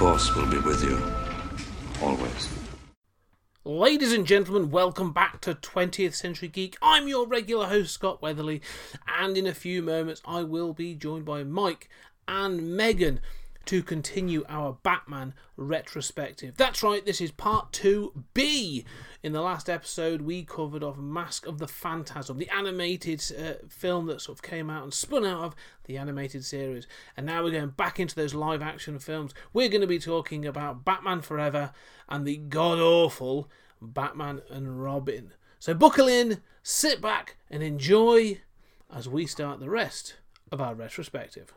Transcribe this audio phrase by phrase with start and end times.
[0.00, 0.98] Force will be with you.
[2.02, 2.48] Always.
[3.66, 6.78] Ladies and gentlemen, welcome back to 20th Century Geek.
[6.80, 8.62] I'm your regular host, Scott Weatherly,
[9.06, 11.90] and in a few moments I will be joined by Mike
[12.26, 13.20] and Megan
[13.66, 16.56] to continue our Batman retrospective.
[16.56, 18.84] That's right, this is part 2B.
[19.22, 24.06] In the last episode, we covered off Mask of the Phantasm, the animated uh, film
[24.06, 26.86] that sort of came out and spun out of the animated series.
[27.16, 29.34] And now we're going back into those live action films.
[29.52, 31.72] We're going to be talking about Batman Forever
[32.08, 33.48] and the god awful
[33.80, 35.32] Batman and Robin.
[35.58, 38.40] So buckle in, sit back, and enjoy
[38.92, 40.16] as we start the rest
[40.50, 41.52] of our retrospective.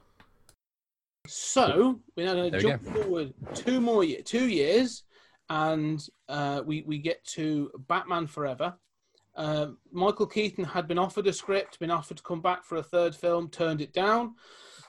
[1.26, 5.04] So we're now going to jump forward two more year, two years,
[5.50, 8.74] and uh, we we get to Batman Forever.
[9.36, 12.84] Uh, Michael Keaton had been offered a script, been offered to come back for a
[12.84, 14.36] third film, turned it down.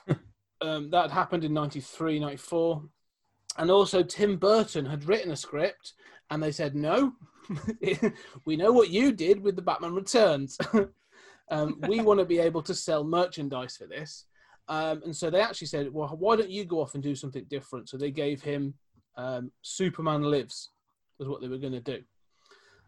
[0.61, 2.83] um, that happened in 93, 94.
[3.57, 5.93] And also, Tim Burton had written a script,
[6.29, 7.13] and they said, no,
[8.45, 10.57] we know what you did with the Batman Returns.
[11.49, 14.25] um, we want to be able to sell merchandise for this.
[14.67, 17.45] Um, and so they actually said, well, why don't you go off and do something
[17.49, 17.89] different?
[17.89, 18.73] So they gave him
[19.15, 20.71] um, Superman Lives,
[21.19, 22.01] was what they were going to do,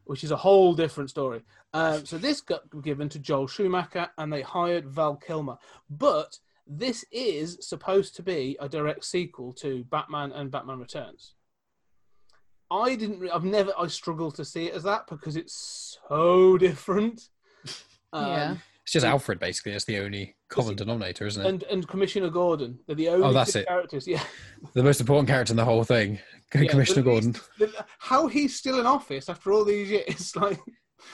[0.05, 1.41] which is a whole different story.
[1.73, 5.57] Um, so this got given to Joel Schumacher and they hired Val Kilmer.
[5.89, 11.35] But this is supposed to be a direct sequel to Batman and Batman Returns.
[12.69, 16.57] I didn't, re- I've never, I struggle to see it as that because it's so
[16.57, 17.29] different.
[18.11, 18.55] Um, Yeah.
[18.87, 19.73] It's just Alfred, basically.
[19.73, 21.49] It's the only common denominator, isn't it?
[21.49, 22.79] and and Commissioner Gordon.
[22.87, 23.67] They're the only Oh, that's it.
[23.67, 24.07] characters.
[24.07, 24.23] Yeah,
[24.75, 26.19] the most important character in the whole thing,
[26.55, 27.35] Yeah, Commissioner Gordon.
[27.99, 30.33] how he's still in office after all these years.
[30.37, 30.57] Like,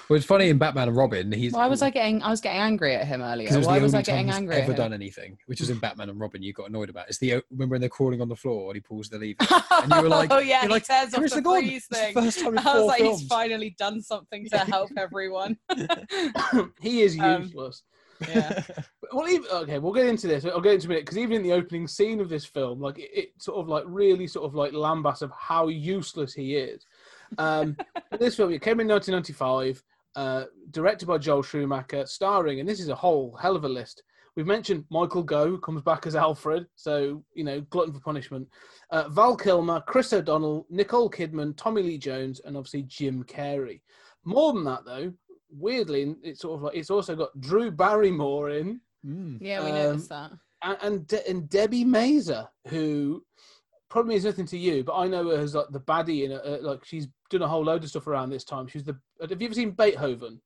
[0.10, 1.32] Well, it's funny in Batman and Robin.
[1.32, 2.22] He's Why was I getting?
[2.24, 3.56] I was getting angry at him earlier.
[3.56, 4.78] was Why was I getting angry at ever him?
[4.78, 6.42] done anything, which was in Batman and Robin.
[6.42, 7.10] You got annoyed about.
[7.10, 9.38] It's the remember when they're crawling on the floor and he pulls the lever,
[9.84, 12.14] and you were like, oh yeah, you're he like, tears off the freeze thing.
[12.14, 13.20] first time in I was like, films.
[13.22, 15.58] he's finally done something to help everyone.
[16.82, 17.84] he is Um, useless.
[18.30, 18.62] yeah.
[19.12, 20.46] well, even, okay, we'll get into this.
[20.46, 23.10] I'll get into it because even in the opening scene of this film, like it,
[23.14, 26.86] it sort of like really sort of like lambasts of how useless he is.
[27.38, 27.78] Um,
[28.20, 29.84] this film it came in 1995,
[30.16, 34.04] uh, directed by Joel Schumacher, starring, and this is a whole hell of a list.
[34.36, 38.48] We've mentioned Michael Gough comes back as Alfred, so you know, glutton for punishment.
[38.90, 43.82] Uh, Val Kilmer, Chris O'Donnell, Nicole Kidman, Tommy Lee Jones, and obviously Jim Carrey.
[44.26, 45.14] More than that, though,
[45.52, 49.38] weirdly, it's sort of like it's also got Drew Barrymore in, Mm.
[49.42, 50.32] Yeah, we Um, noticed that.
[50.64, 53.22] and and, De- and Debi Mazar, who
[53.94, 56.42] probably means nothing to you, but I know her as like the baddie in it.
[56.44, 58.68] Uh, like she's done a whole load of stuff around this time.
[58.68, 58.98] She's the.
[59.22, 60.42] Have you ever seen Beethoven?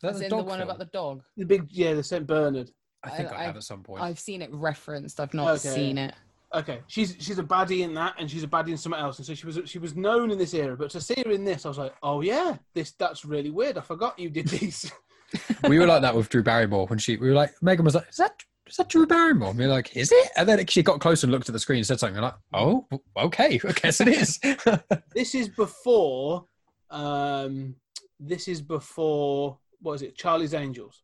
[0.00, 0.68] That's As in the dog one film.
[0.68, 1.22] about the dog.
[1.36, 2.70] The big, yeah, the Saint Bernard.
[3.02, 4.02] I think I, I- have at some point.
[4.02, 5.20] I've seen it referenced.
[5.20, 5.68] I've not Okay.
[5.74, 6.14] seen it.
[6.54, 9.26] Okay, she's she's a baddie in that, and she's a baddie in something else, and
[9.26, 10.76] so she was she was known in this era.
[10.78, 13.76] But to see her in this, I was like, oh yeah, this that's really weird.
[13.76, 14.90] I forgot you did these.
[15.68, 17.18] we were like that with Drew Barrymore when she.
[17.18, 19.96] We were like, Megan was like, "Is that is that Drew Barrymore?" And were like,
[19.96, 22.16] "Is it?" And then she got close and looked at the screen and said something.
[22.16, 22.86] I'm like, "Oh,
[23.16, 24.38] okay, I guess it is."
[25.14, 26.46] this is before.
[26.90, 27.74] Um,
[28.20, 30.16] this is before what is it?
[30.16, 31.02] Charlie's Angels.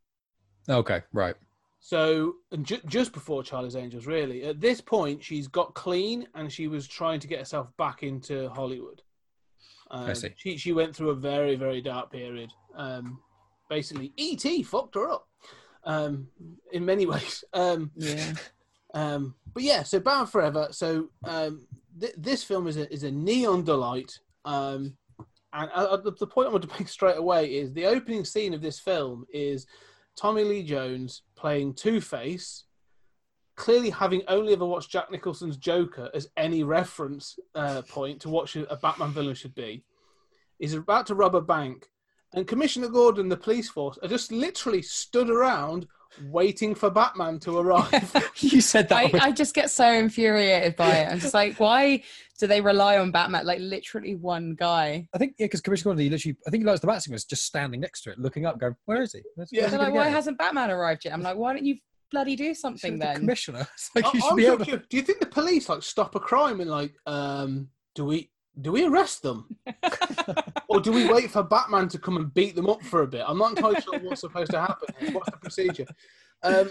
[0.69, 1.35] okay, right.
[1.81, 4.45] So and ju- just before Charlie's Angels, really.
[4.45, 8.49] At this point, she's got clean and she was trying to get herself back into
[8.51, 9.03] Hollywood.
[9.91, 10.31] Um, see.
[10.37, 12.51] She she went through a very very dark period.
[12.75, 13.21] Um,
[13.69, 15.29] basically, ET fucked her up.
[15.85, 16.29] Um,
[16.73, 17.45] in many ways.
[17.53, 18.33] Um, Yeah.
[18.95, 20.69] um, but yeah, so Bound Forever.
[20.71, 21.67] So um,
[22.01, 24.19] th- this film is a is a neon delight.
[24.45, 24.97] Um,
[25.53, 28.55] and uh, the, the point I want to make straight away is the opening scene
[28.55, 29.67] of this film is
[30.17, 32.65] Tommy Lee Jones playing Two Face,
[33.57, 38.49] clearly having only ever watched Jack Nicholson's Joker as any reference uh, point to what
[38.49, 39.85] should, a Batman villain should be.
[40.59, 41.89] He's about to rob a bank,
[42.35, 45.87] and Commissioner Gordon, the police force, are just literally stood around
[46.27, 48.31] waiting for Batman to arrive.
[48.39, 48.97] you said that.
[48.99, 51.09] I, with- I just get so infuriated by it.
[51.11, 52.03] I'm just like, why
[52.39, 53.45] do they rely on Batman?
[53.47, 55.09] Like literally one guy.
[55.13, 57.25] I think yeah, because Commissioner Gordon, he literally, I think he likes the Bat was
[57.25, 59.63] just standing next to it, looking up, going, "Where is he?" Where's- Yeah.
[59.63, 61.15] where's They're he like, why get?" hasn't Batman arrived yet?
[61.15, 61.77] I'm like, why don't you
[62.13, 63.17] bloody do She's something the then.
[63.17, 63.67] commissioner.
[63.75, 65.83] It's like I- you should I'm be able of Do you think the police like
[65.83, 69.57] stop a crime and like, um, do we do we arrest them,
[70.69, 73.25] or do we wait for Batman to come and beat them up for a bit?
[73.27, 74.89] I'm not entirely sure what's supposed to happen.
[74.99, 75.13] here.
[75.13, 75.87] What's the procedure?
[76.43, 76.71] Um,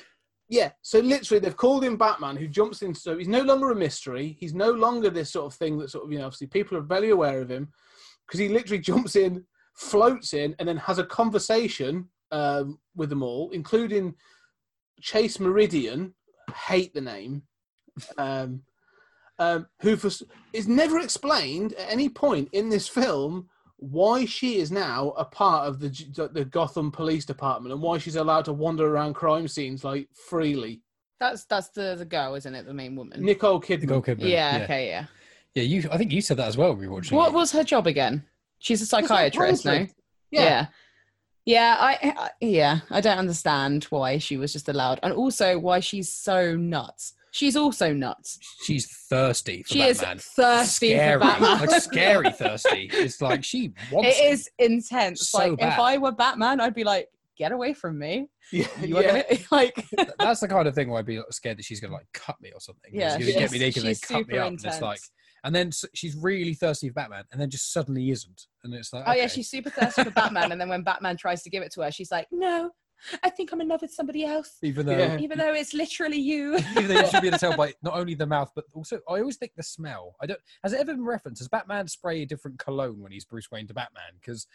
[0.50, 2.94] yeah, so literally they've called in Batman, who jumps in.
[2.94, 4.38] So he's no longer a mystery.
[4.39, 6.81] He's no longer this sort of thing that sort of you know obviously people are
[6.81, 7.69] very aware of him
[8.27, 9.44] because he literally jumps in,
[9.75, 14.13] floats in, and then has a conversation um, with them all, including
[15.01, 16.13] Chase Meridian.
[16.68, 17.44] Hate the name.
[18.18, 18.62] Um,
[19.39, 20.09] um, who for,
[20.53, 25.68] is never explained at any point in this film why she is now a part
[25.68, 25.89] of the
[26.31, 30.81] the Gotham Police Department and why she's allowed to wander around crime scenes like freely.
[31.19, 32.65] That's that's the the girl, isn't it?
[32.65, 33.24] The main woman.
[33.24, 33.81] Nicole Kidman.
[33.81, 34.30] Nicole Kidman.
[34.30, 34.63] yeah, yeah.
[34.63, 34.88] Okay.
[34.88, 35.06] Yeah.
[35.56, 35.89] Yeah, you.
[35.91, 36.69] I think you said that as well.
[36.69, 37.18] when We were watching.
[37.18, 37.36] What it.
[37.36, 38.24] was her job again?
[38.59, 39.74] She's a psychiatrist, no?
[39.74, 39.88] Yeah.
[40.31, 40.65] Yeah.
[41.45, 41.77] yeah.
[41.79, 46.09] I, I yeah, I don't understand why she was just allowed, and also why she's
[46.09, 47.13] so nuts.
[47.33, 48.38] She's also nuts.
[48.63, 50.18] She's thirsty for She Batman.
[50.18, 51.65] is thirsty scary, for Batman.
[51.68, 52.89] like scary thirsty.
[52.94, 54.09] It's like she wants.
[54.19, 54.33] It him.
[54.33, 55.30] is intense.
[55.30, 55.74] So like bad.
[55.74, 58.27] if I were Batman, I'd be like, get away from me.
[58.51, 59.24] Yeah, You yeah.
[59.24, 59.83] gonna like
[60.19, 62.51] That's the kind of thing where I'd be scared that she's gonna like cut me
[62.53, 62.91] or something.
[62.94, 64.47] Yeah, she's gonna get me naked and cut me up.
[64.50, 65.12] And it's like, intense.
[65.44, 69.06] and then she's really thirsty for Batman, and then just suddenly isn't, and it's like,
[69.07, 71.74] Oh yeah, she's super thirsty for Batman, and then when Batman tries to give it
[71.74, 72.69] to her, she's like, "No,
[73.23, 75.17] I think I'm in love with somebody else, even though Yeah.
[75.19, 77.94] even though it's literally you." even though you should be able to tell by not
[77.95, 80.15] only the mouth but also I always think the smell.
[80.21, 80.39] I don't.
[80.63, 81.39] Has it ever been referenced?
[81.39, 84.03] Does Batman spray a different cologne when he's Bruce Wayne to Batman?
[84.19, 84.47] Because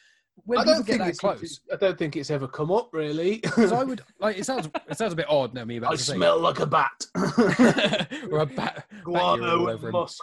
[0.44, 2.90] when I don't get think that it's close, I don't think it's ever come up
[2.92, 3.38] really.
[3.42, 5.52] because I would like it sounds it sounds a bit odd.
[5.54, 7.06] No, me about I to say- smell like a bat.
[7.16, 10.22] or a bat, bat urine all Guano over and musk.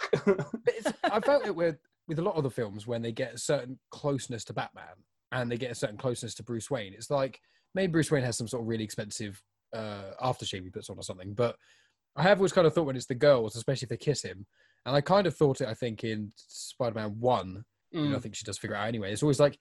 [1.03, 1.77] I felt it with
[2.07, 4.85] with a lot of the films when they get a certain closeness to Batman
[5.31, 6.93] and they get a certain closeness to Bruce Wayne.
[6.93, 7.41] It's like
[7.75, 9.41] maybe Bruce Wayne has some sort of really expensive
[9.73, 11.33] uh, aftershave he puts on or something.
[11.33, 11.55] But
[12.15, 14.45] I have always kind of thought when it's the girls, especially if they kiss him,
[14.85, 15.67] and I kind of thought it.
[15.67, 18.21] I think in Spider-Man One, you know, I Mm.
[18.23, 19.11] think she does figure it out anyway.
[19.13, 19.59] It's always like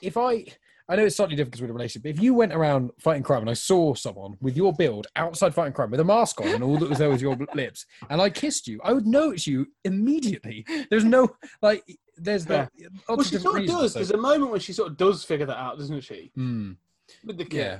[0.00, 0.46] if I.
[0.88, 2.90] I know it's slightly different because we're in a relationship, but if you went around
[2.98, 6.40] fighting crime and I saw someone with your build outside fighting crime with a mask
[6.40, 9.06] on and all that was there was your lips, and I kissed you, I would
[9.06, 10.66] notice you immediately.
[10.90, 11.28] There's no
[11.62, 11.84] like,
[12.16, 12.66] there's no.
[12.76, 12.88] Yeah.
[13.08, 13.92] well, she sort of reasons, does.
[13.92, 16.32] so- There's a moment when she sort of does figure that out, doesn't she?
[16.34, 16.72] Hmm,
[17.24, 17.58] With the kiss.
[17.58, 17.78] yeah,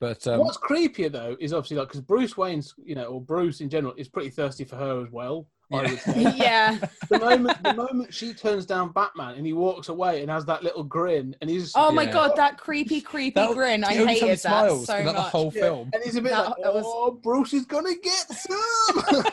[0.00, 3.60] but um, What's creepier though is obviously like because Bruce Wayne's, you know, or Bruce
[3.60, 5.46] in general is pretty thirsty for her as well.
[5.72, 5.90] I Yeah.
[5.90, 6.22] would say.
[6.36, 6.78] yeah,
[7.08, 10.64] the moment the moment she turns down Batman and he walks away and has that
[10.64, 12.12] little grin and he's Oh my Yeah.
[12.12, 13.84] god, that creepy, creepy that- grin!
[13.84, 15.14] I the only time he hated that smiles so much.
[15.14, 15.90] the whole Yeah, film.
[15.94, 19.24] and he's a bit That- like, that was- oh, Bruce is gonna get some.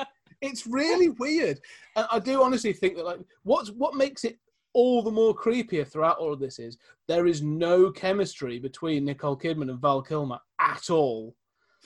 [0.40, 1.60] it's really weird,
[1.96, 4.38] and I do honestly think that like what's what makes it
[4.74, 6.76] all the more creepier throughout all of this is
[7.08, 11.34] there is no chemistry between Nicole Kidman and Val Kilmer at all.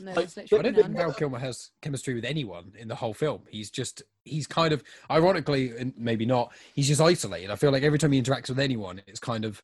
[0.01, 0.97] no, Like, I literally don't think.
[0.97, 3.43] Val Kilmer has chemistry with anyone in the whole film.
[3.49, 7.51] He's just, he's kind of, ironically, and maybe not, he's just isolated.
[7.51, 9.63] I feel like every time he interacts with anyone, it's kind of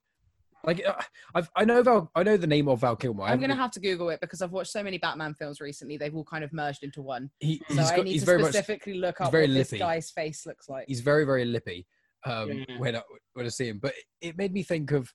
[0.66, 0.94] like, uh,
[1.34, 3.24] I've, I know Val, I know the name of Val Kilmer.
[3.24, 5.96] I I'm gonna have to Google it because I've watched so many Batman films recently.
[5.98, 7.30] They've all kind of merged into one.
[7.40, 9.54] he, So he's I got, need he's to very much, specifically look up very what
[9.54, 10.86] this guy's face looks like.
[10.88, 11.86] he's very, very lippy
[12.26, 12.78] um, Yeah.
[12.78, 13.02] when, I,
[13.34, 13.78] when I see him.
[13.82, 15.12] But it made me think of,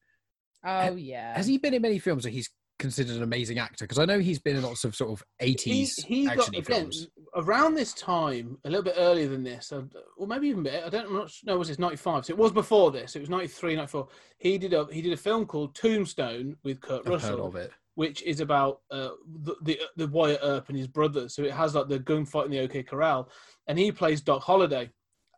[0.65, 1.35] oh yeah.
[1.35, 3.85] has he been in many films where he's considered an amazing actor?
[3.85, 6.55] Because I know he's been in lots of sort of 80s He's, he's got action
[6.55, 7.07] again films.
[7.35, 9.81] around this time, a little bit earlier than this, uh,
[10.17, 10.83] or maybe even bit.
[10.85, 11.57] I don't I'm not know.
[11.57, 12.25] Was this ninety five?
[12.25, 13.15] So it was before this.
[13.15, 14.07] It was 93, 94.
[14.37, 17.55] He did a he did a film called Tombstone with Kurt I've heard Russell, of
[17.55, 17.71] it.
[17.95, 19.09] which is about uh,
[19.43, 21.35] the, the the Wyatt Earp and his brothers.
[21.35, 23.29] So it has like the gunfight in the OK Corral,
[23.67, 24.89] and he plays Doc Holliday,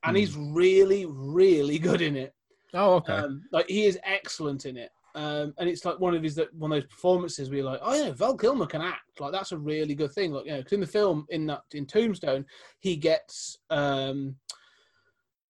[0.04, 0.20] and Hmm.
[0.20, 2.34] he's really really good in it.
[2.74, 3.14] Oh, okay.
[3.14, 4.92] Um, like he is excellent in it.
[5.14, 7.82] Um, and it's like one of his that one of those performances where you're like,
[7.84, 9.20] oh yeah, Val Kilmer can act.
[9.20, 10.32] Like that's a really good thing.
[10.32, 12.46] Like you know, because in the film in that in Tombstone,
[12.80, 14.38] he gets um,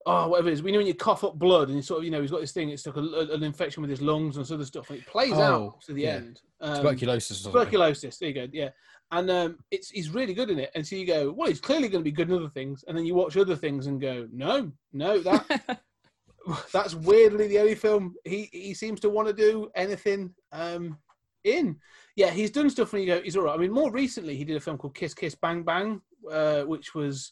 [0.07, 0.63] oh whatever it is.
[0.63, 2.53] We know when you cough up blood and sort of you know he's got this
[2.53, 2.69] thing.
[2.69, 5.33] It's like a, an infection with his lungs and this other stuff, and it plays
[5.33, 6.15] Oh, out to the yeah.
[6.15, 6.41] end.
[6.59, 8.17] Um, Tuberculosis tuberculosis.
[8.17, 8.47] There you go.
[8.51, 8.69] Yeah.
[9.11, 10.71] And um, it's he's really good in it.
[10.73, 12.85] And so you go, well, he's clearly going to be good in other things.
[12.87, 15.81] And then you watch other things and go, no, no, that
[16.73, 20.97] that's weirdly the only film he he seems to want to do anything um
[21.43, 21.77] in.
[22.15, 23.55] Yeah, he's done stuff when you go, he's all right.
[23.55, 26.93] I mean, more recently he did a film called Kiss Kiss Bang Bang, uh, which
[26.93, 27.31] was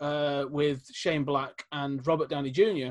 [0.00, 2.90] uh, with Shane Black and Robert Downey Jr.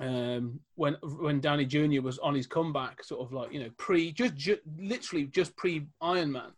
[0.00, 2.02] Um, when when Downey Jr.
[2.02, 5.86] was on his comeback, sort of like you know pre just, ju- literally just pre
[6.00, 6.52] Iron Man,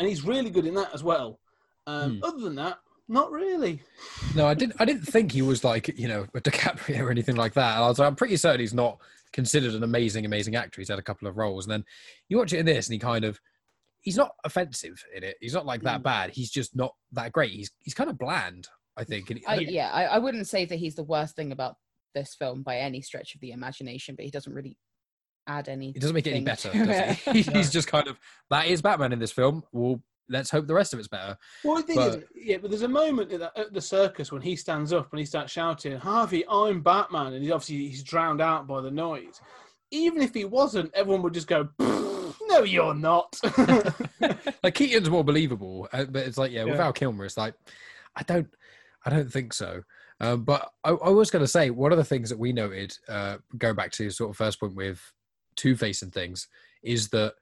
[0.00, 1.38] and he's really good in that as well.
[1.86, 2.24] Um, Hmm.
[2.24, 2.78] Other than that,
[3.08, 3.82] not really.
[4.34, 4.76] No, I didn't.
[4.80, 7.76] I didn't think he was like you know a DiCaprio or anything like that.
[7.78, 8.98] I was like, I'm pretty certain he's not
[9.32, 10.80] considered an amazing, amazing actor.
[10.80, 11.84] He's had a couple of roles, and then
[12.28, 13.40] you watch it in this, and he kind of
[14.00, 15.36] he's not offensive in it.
[15.40, 16.04] He's not like that Mm.
[16.04, 16.30] bad.
[16.30, 17.50] He's just not that great.
[17.52, 19.30] He's he's kind of bland, I think.
[19.30, 21.76] And I, he- yeah, I, I wouldn't say that he's the worst thing about
[22.14, 24.76] this film by any stretch of the imagination, but he doesn't really
[25.50, 25.90] add any.
[25.90, 26.70] it doesn't make it any better.
[26.72, 27.32] Does he?
[27.32, 28.18] He's- He's just kind of
[28.50, 29.62] that is Batman in this film.
[29.72, 31.36] Well, let's hope the rest of it's better.
[31.64, 34.30] Well, the thing But- is, yeah, but there's a moment at the, at the circus
[34.30, 38.02] when he stands up and he starts shouting, "Harvey, I'm Batman," and he's obviously he's
[38.02, 39.40] drowned out by the noise.
[39.90, 43.34] Even if he wasn't, everyone would just go, "No, you're not."
[44.62, 46.72] like Keaton's more believable, uh, but it's like yeah, Yeah.
[46.72, 47.54] without Kilmer, it's like
[48.16, 48.48] I don't,
[49.04, 49.82] I don't think so.
[50.20, 52.92] Um, but I, I was going to say one of the things that we noted,
[53.08, 55.00] uh, going back to sort of first point with
[55.56, 56.48] Two Face and things,
[56.82, 57.34] is that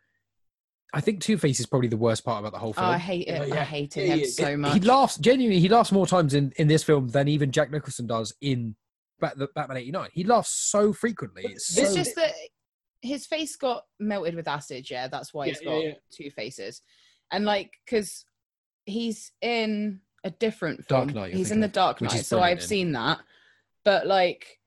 [0.95, 2.87] I think Two Face is probably the worst part about the whole Oh, film.
[2.91, 3.49] I hate it.
[3.49, 3.65] Yeah, I yeah.
[3.65, 4.27] hated him yeah.
[4.27, 4.75] so much.
[4.75, 5.61] He laughs genuinely.
[5.61, 8.75] He laughs more times in in this film than even Jack Nicholson does in
[9.21, 10.09] Batman '89.
[10.13, 11.43] He laughs so frequently.
[11.45, 12.33] It's It's just that
[13.03, 14.89] his face got melted with acid.
[14.91, 15.93] Yeah, that's why Yeah, he's yeah, got yeah.
[16.13, 16.83] two faces,
[17.31, 18.25] and like because
[18.87, 21.23] he's in a different Dark film.
[21.23, 22.65] Knight, He's in thinking the Dark which Knight, so I've in.
[22.67, 23.19] seen that.
[23.85, 24.58] But like,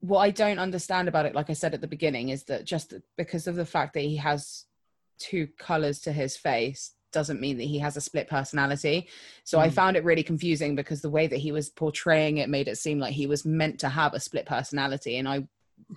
[0.00, 2.94] what I don't understand about it, like I said at the beginning, is that just
[3.16, 4.64] because of the fact that he has
[5.18, 9.08] two colors to his face doesn't mean that he has a split personality.
[9.44, 9.72] So I Mm.
[9.72, 12.98] found it really confusing because the way that he was portraying it made it seem
[12.98, 15.46] like he was meant to have a split personality, and I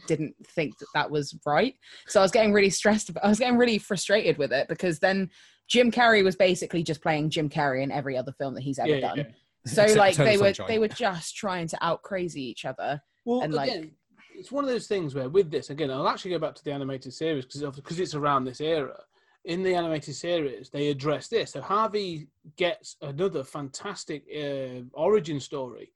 [0.07, 1.75] didn't think that that was right.
[2.07, 3.09] So I was getting really stressed.
[3.09, 5.29] About, I was getting really frustrated with it because then
[5.67, 8.95] Jim Carrey was basically just playing Jim Carrey in every other film that he's ever
[8.95, 9.17] Yeah, done.
[9.19, 9.23] yeah.
[9.65, 10.67] So Except like they were Sunshine.
[10.67, 13.01] they were just trying to out crazy each other.
[13.25, 13.91] Well, And, like- again,
[14.35, 16.71] it's one of those things where with this, again, I'll actually go back to the
[16.71, 18.99] animated series because because it's around this era.
[19.45, 21.51] In the animated series, they address this.
[21.51, 25.91] So Harvey gets another fantastic uh, origin story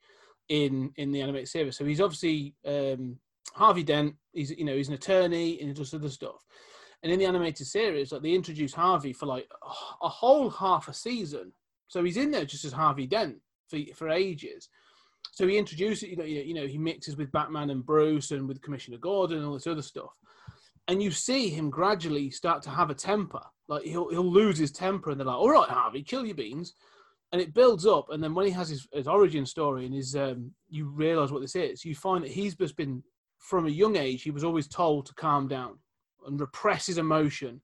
[0.50, 1.78] in in the animated series.
[1.78, 3.18] So he's obviously um,
[3.54, 4.16] Harvey Dent.
[4.34, 6.46] He's you know he's an attorney and he does other stuff.
[7.04, 9.48] And in the animated series, like they introduce Harvey for like
[10.02, 11.54] a whole half a season.
[11.88, 13.38] So he's in there just as Harvey Dent
[13.70, 14.68] for for ages.
[15.32, 18.62] So he introduces, you know, you know, he mixes with Batman and Bruce and with
[18.62, 20.12] Commissioner Gordon and all this other stuff.
[20.88, 23.42] And you see him gradually start to have a temper.
[23.68, 26.74] Like he'll he'll lose his temper, and they're like, "All right, Harvey, chill your beans."
[27.34, 30.16] And it builds up, and then when he has his, his origin story and his,
[30.16, 31.84] um, you realize what this is.
[31.84, 33.04] You find that he's just been,
[33.38, 35.78] from a young age, he was always told to calm down
[36.26, 37.60] and repress his emotion.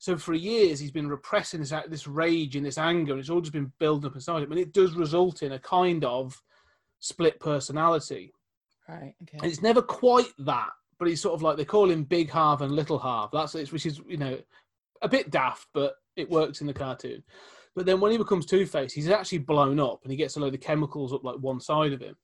[0.00, 3.40] So for years, he's been repressing this this rage and this anger, and it's all
[3.40, 4.50] just been building up inside him.
[4.50, 6.42] And it does result in a kind of
[7.04, 8.32] split personality.
[8.88, 9.14] Right.
[9.22, 9.38] Okay.
[9.42, 12.62] And it's never quite that, but he's sort of like they call him Big Harv
[12.62, 13.30] and Little Harv.
[13.32, 14.38] That's it, which is you know
[15.02, 17.22] a bit daft, but it works in the cartoon.
[17.76, 20.40] But then when he becomes Two Face, he's actually blown up and he gets a
[20.40, 22.16] load of chemicals up like one side of him,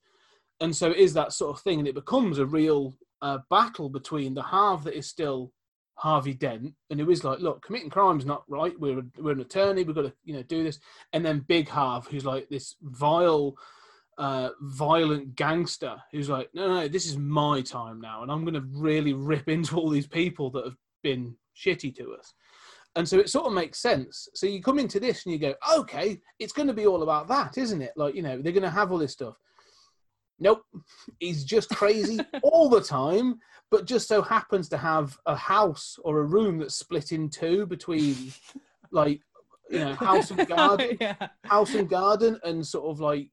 [0.60, 3.90] and so it is that sort of thing, and it becomes a real uh, battle
[3.90, 5.52] between the Harv that is still
[5.94, 8.78] Harvey Dent and who is like, look, committing crime's not right.
[8.80, 9.84] We're we're an attorney.
[9.84, 10.78] We've got to you know do this,
[11.12, 13.56] and then Big Harv, who's like this vile
[14.20, 18.54] uh, violent gangster who's like, no, no, this is my time now, and I'm going
[18.54, 22.34] to really rip into all these people that have been shitty to us.
[22.96, 24.28] And so it sort of makes sense.
[24.34, 27.28] So you come into this and you go, okay, it's going to be all about
[27.28, 27.92] that, isn't it?
[27.96, 29.36] Like, you know, they're going to have all this stuff.
[30.38, 30.64] Nope,
[31.18, 33.38] he's just crazy all the time,
[33.70, 37.64] but just so happens to have a house or a room that's split in two
[37.64, 38.34] between,
[38.90, 39.22] like,
[39.70, 41.28] you know, house and garden yeah.
[41.44, 43.30] house and garden and sort of like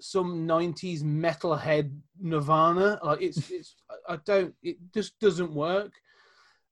[0.00, 2.98] some 90s metalhead nirvana.
[3.02, 3.76] Like it's it's
[4.08, 5.92] i don't it just doesn't work.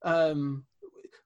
[0.04, 0.64] Um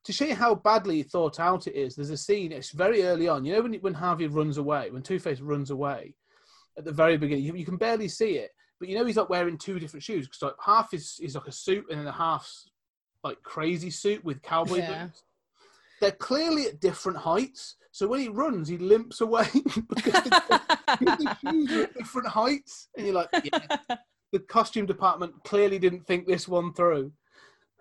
[0.04, 3.28] to show you how badly thought out it is there's a scene it's very early
[3.28, 3.44] on.
[3.44, 6.14] You know when when harvey runs away when two-face runs away
[6.78, 7.44] at the very beginning?
[7.44, 10.26] You, you can barely see it but you know he's like wearing two different shoes
[10.26, 12.70] because like half is is like a suit and then the half's
[13.24, 15.04] like crazy suit with cowboy Yeah.
[15.06, 15.22] boots
[16.00, 19.46] they're clearly at different heights so when he runs he limps away
[19.88, 20.56] because the,
[21.00, 23.50] the shoes are at different heights and you're like yeah
[24.32, 27.12] the costume department clearly didn't think this one through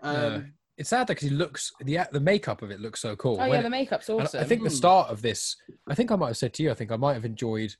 [0.03, 0.41] um Uh,
[0.77, 3.37] it's sad because he looks the the makeup of it looks so cool.
[3.37, 4.41] Oh When yeah, the makeup's and awesome.
[4.41, 4.75] I think the Hmm.
[4.75, 5.55] start of this,
[5.87, 7.73] I think I might have said to you, I think I might have enjoyed.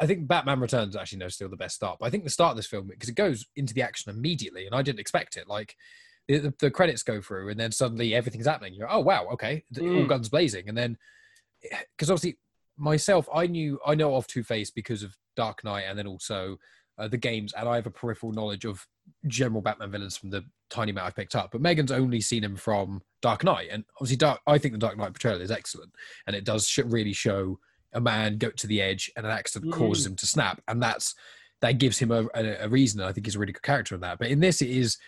[0.00, 2.52] I think Batman Returns actually no still the best start, but I think the start
[2.52, 5.48] of this film because it goes into the action immediately, and I didn't expect it.
[5.48, 5.76] Like
[6.28, 8.74] the, credits go through, and then suddenly everything's happening.
[8.74, 10.08] You're oh wow, okay, th- all Mm.
[10.08, 10.96] guns blazing, and then
[11.96, 12.38] because obviously
[12.76, 16.58] myself, I knew I know of Two Face because of Dark Knight, and then also
[16.98, 18.86] uh, the games, and I have a peripheral knowledge of
[19.26, 21.50] general Batman villains from the tiny amount I've picked up.
[21.52, 24.40] But Megan's only seen him from Dark Knight, and obviously, Dark.
[24.46, 25.92] I think the Dark Knight portrayal is excellent,
[26.26, 27.58] and it does sh- really show
[27.92, 29.76] a man go to the edge, and an accident Mm.
[29.76, 31.14] causes him to snap, and that's
[31.60, 33.00] that gives him a, a, a reason.
[33.00, 34.18] I think he's a really good character in that.
[34.18, 34.98] But in this, it is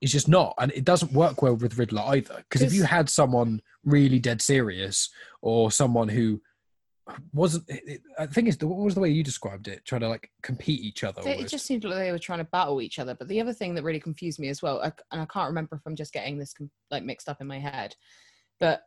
[0.00, 2.36] it's just not, and it doesn't work well with Riddler either.
[2.48, 5.08] Because if you had someone really dead serious,
[5.42, 6.40] or someone who
[7.32, 9.84] wasn't, it, it- the thing is, the- what was the way you described it?
[9.84, 11.22] Trying to like compete each other.
[11.22, 13.14] They- It just seemed like they were trying to battle each other.
[13.14, 15.76] But the other thing that really confused me as well, I, and I can't remember
[15.76, 16.54] if I'm just getting this
[16.90, 17.94] like mixed up in my head,
[18.60, 18.82] but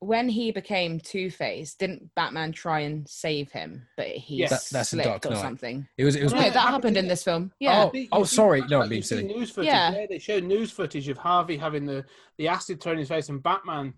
[0.00, 3.86] when he became Two Face, didn't Batman try and save him?
[3.96, 4.50] But he Yes.
[4.50, 5.42] That- that's in slipped Dark or Knight.
[5.42, 5.88] something.
[5.98, 6.16] It was.
[6.16, 6.32] It was.
[6.32, 7.52] No, that happened happened in in- this film.
[7.60, 7.90] Yeah.
[7.94, 8.62] Oh, oh, sorry.
[8.62, 9.24] No, I'm being silly.
[9.24, 9.68] News footage.
[9.68, 9.92] Yeah.
[9.92, 10.06] Yeah.
[10.08, 12.04] they showed news footage of Harvey having the
[12.38, 13.94] the acid thrown in his face, and Batman,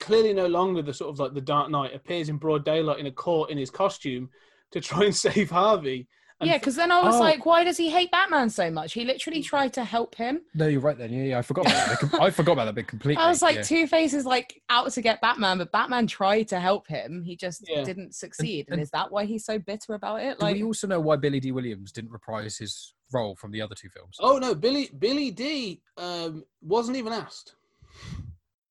[0.00, 3.06] clearly no longer the sort of like the Dark Knight, appears in broad daylight in
[3.06, 4.28] a court in his costume
[4.72, 6.08] to try and save Harvey.
[6.38, 7.20] And Yeah, because then I was Oh.
[7.20, 8.92] like, why does he hate Batman so much?
[8.92, 10.42] He literally tried to help him.
[10.54, 11.10] No, you're right then.
[11.10, 11.38] Yeah, yeah.
[11.38, 11.90] I forgot about that.
[11.90, 13.22] I com- I forgot about that bit completely.
[13.24, 13.62] I was like, yeah.
[13.62, 17.22] Two Face is like out to get Batman, but Batman tried to help him.
[17.22, 17.84] He just Yeah.
[17.84, 18.66] didn't succeed.
[18.68, 20.38] And, and- is that why he's so bitter about it?
[20.38, 23.62] Do Like, we also know why Billy Dee Williams didn't reprise his role from the
[23.62, 24.16] other two films?
[24.20, 27.54] oh no, Billy Billy Dee um, wasn't even asked.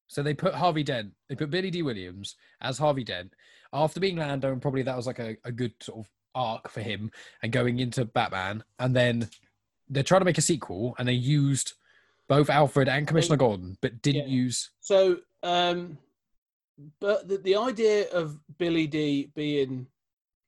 [0.07, 3.33] So they put Harvey Dent, they put Billy Dee Williams as Harvey Dent
[3.73, 6.81] after being Lando, and probably that was like a, a good sort of arc for
[6.81, 7.11] him
[7.41, 8.63] and going into Batman.
[8.77, 9.29] And then
[9.89, 11.73] they're trying to make a sequel, and they used
[12.27, 14.35] both Alfred and Commissioner Gordon, but didn't Yeah.
[14.35, 14.71] use.
[14.81, 15.97] So, um,
[16.99, 19.87] but the, the idea of Billy Dee being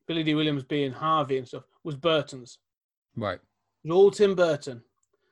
[0.08, 2.60] Billy Dee Williams being Harvey and stuff was Burton's.
[3.15, 3.39] Right.
[3.84, 4.82] It was all Tim Burton,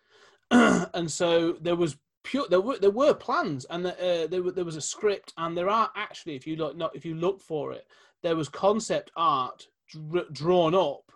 [0.51, 2.45] and so there was pure.
[2.50, 5.69] There were there were plans, and uh, there were, there was a script, and there
[5.69, 7.88] are actually, if you look, not if you look for it,
[8.24, 11.12] there was concept art dr- drawn up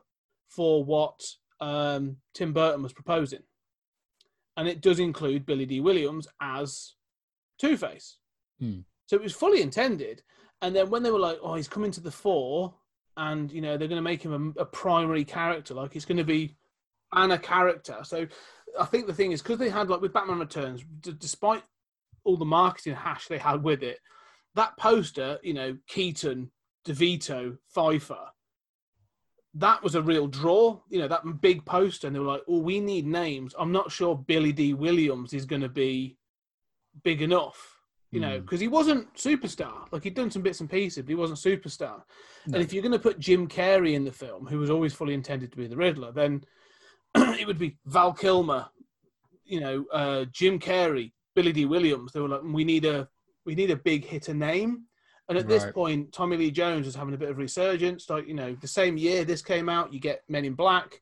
[0.48, 1.22] for what
[1.60, 3.44] um, Tim Burton was proposing,
[4.58, 6.94] and it does include Billy Dee Williams as
[7.60, 8.18] Two Face.
[8.60, 8.80] Hmm.
[9.08, 10.24] So it was fully intended,
[10.62, 12.76] and then when they were like, "Oh, he's coming to the fore,"
[13.18, 16.18] and you know they're going to make him a, a primary character, like he's going
[16.18, 16.58] to be
[17.14, 17.98] and a character.
[18.04, 18.28] So
[18.80, 21.64] I think the thing is because they had like with Batman Returns, d- despite
[22.24, 24.00] all the marketing hash they had with it,
[24.56, 26.52] that poster, you know, Keaton,
[26.86, 28.28] DeVito, Pfeiffer,
[29.56, 30.80] that was a real draw.
[30.90, 33.92] You know, that big poster, and they were like, "Oh, we need names." I'm not
[33.92, 36.18] sure Billy Dee Williams is going to be
[37.04, 37.76] big enough.
[38.12, 38.42] You know, Mm.
[38.42, 39.86] because he wasn't superstar.
[39.92, 42.02] Like he'd done some bits and pieces, but he wasn't superstar.
[42.48, 42.56] No.
[42.56, 45.14] And if you're going to put Jim Carrey in the film, who was always fully
[45.14, 46.44] intended to be the Riddler, then
[47.16, 48.68] it would be Val Kilmer,
[49.46, 51.66] you know, uh, Jim Carrey, Billy D.
[51.66, 52.12] Williams.
[52.12, 53.08] They were like, we need a
[53.46, 54.86] we need a big hitter name.
[55.30, 58.10] And at this point, Tommy Lee Jones was having a bit of resurgence.
[58.10, 61.02] Like you know, the same year this came out, you get Men in Black.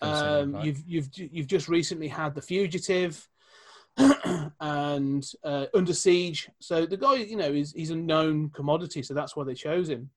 [0.00, 0.64] Um, right.
[0.64, 3.28] you've you've you've just recently had The Fugitive
[4.60, 6.48] and uh, Under Siege.
[6.60, 9.02] So the guy, you know, is he's a known commodity.
[9.02, 10.10] So that's why they chose him.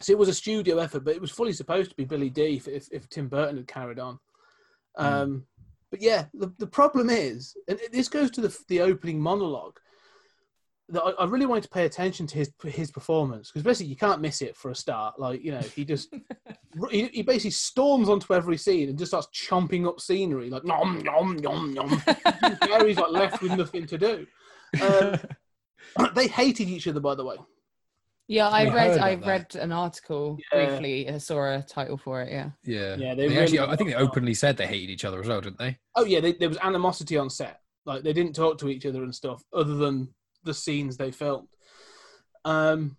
[0.00, 2.56] So it was a studio effort, but it was fully supposed to be Billy Dee
[2.56, 4.18] if, if, if Tim Burton had carried on.
[4.96, 5.46] Um,
[5.90, 9.78] But yeah, the, the problem is, and this goes to the the opening monologue.
[10.90, 13.96] That I, I really wanted to pay attention to his his performance because basically you
[13.96, 15.18] can't miss it for a start.
[15.20, 16.12] Like you know, he just
[16.90, 21.02] he, he basically storms onto every scene and just starts chomping up scenery like nom
[21.02, 21.88] nom nom nom.
[21.90, 24.26] Jim Carrey's like left with nothing to do.
[24.82, 25.18] Um,
[26.14, 27.36] they hated each other, by the way.
[28.28, 29.54] yeah, I We read I about that.
[29.54, 30.66] read an article Yeah.
[30.66, 31.08] briefly.
[31.08, 32.32] I saw a title for it.
[32.32, 32.50] Yeah.
[32.64, 35.20] yeah, Yeah, they They actually, really- I think they openly said they hated each other
[35.20, 35.78] as well, didn't they?
[35.96, 37.60] Oh yeah, they, there was animosity on set.
[37.86, 41.48] Like they didn't talk to each other and stuff, other than the scenes they filmed.
[42.44, 42.96] Um,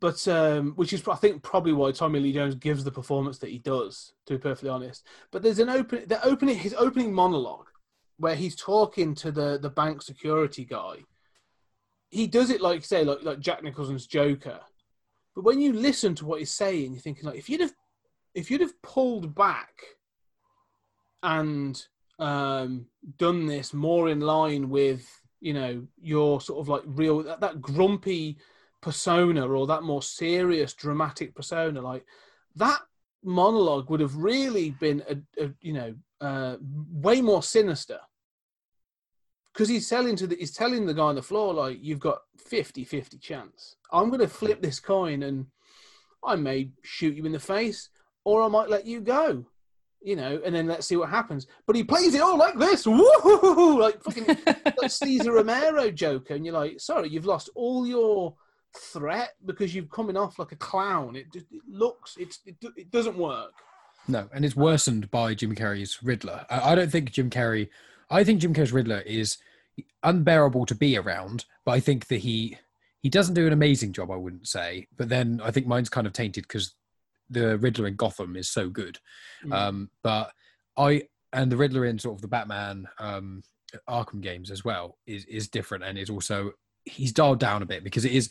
[0.00, 3.50] but um, which is I think probably why Tommy Lee Jones gives the performance that
[3.50, 4.12] he does.
[4.26, 7.68] To be perfectly honest, but there's an open the opening his opening monologue
[8.18, 10.96] where he's talking to the the bank security guy.
[12.10, 14.60] He does it like say like like Jack Nicholson's Joker,
[15.36, 17.74] but when you listen to what he's saying, you're thinking like if you'd have
[18.34, 19.82] if you'd have pulled back
[21.22, 21.80] and
[22.18, 22.86] um,
[23.18, 27.60] done this more in line with you know your sort of like real that, that
[27.60, 28.38] grumpy
[28.80, 32.04] persona or that more serious dramatic persona like
[32.56, 32.80] that
[33.24, 37.98] monologue would have really been a, a you know uh, way more sinister.
[39.52, 42.20] Because he's telling to the he's telling the guy on the floor like you've got
[42.38, 43.76] 50 50 chance.
[43.92, 45.46] I'm going to flip this coin and
[46.24, 47.88] i may shoot you in the face
[48.24, 49.44] or i might let you go
[50.04, 51.46] you know, and then let's see what happens.
[51.66, 56.44] But he plays it all like this, woo like fucking like Cesar Romero Joker, and
[56.44, 58.34] you're like, sorry, you've lost all your
[58.76, 61.16] threat because you've coming off like a clown.
[61.16, 63.52] It just it looks, it's it, it doesn't work.
[64.08, 66.44] No, and it's worsened by Jim Carrey's Riddler.
[66.50, 67.68] I, I don't think Jim Carrey.
[68.10, 69.38] I think Jim Carrey's Riddler is
[70.02, 72.58] unbearable to be around, but I think that he
[73.00, 74.10] he doesn't do an amazing job.
[74.10, 76.74] I wouldn't say, but then I think mine's kind of tainted because
[77.32, 78.98] the Riddler in Gotham is so good.
[79.44, 79.52] Mm.
[79.52, 80.32] Um, but
[80.76, 83.42] I and the Riddler in sort of the Batman um,
[83.88, 86.52] Arkham games as well is is different and is also
[86.84, 88.30] he's dialed down a bit because it is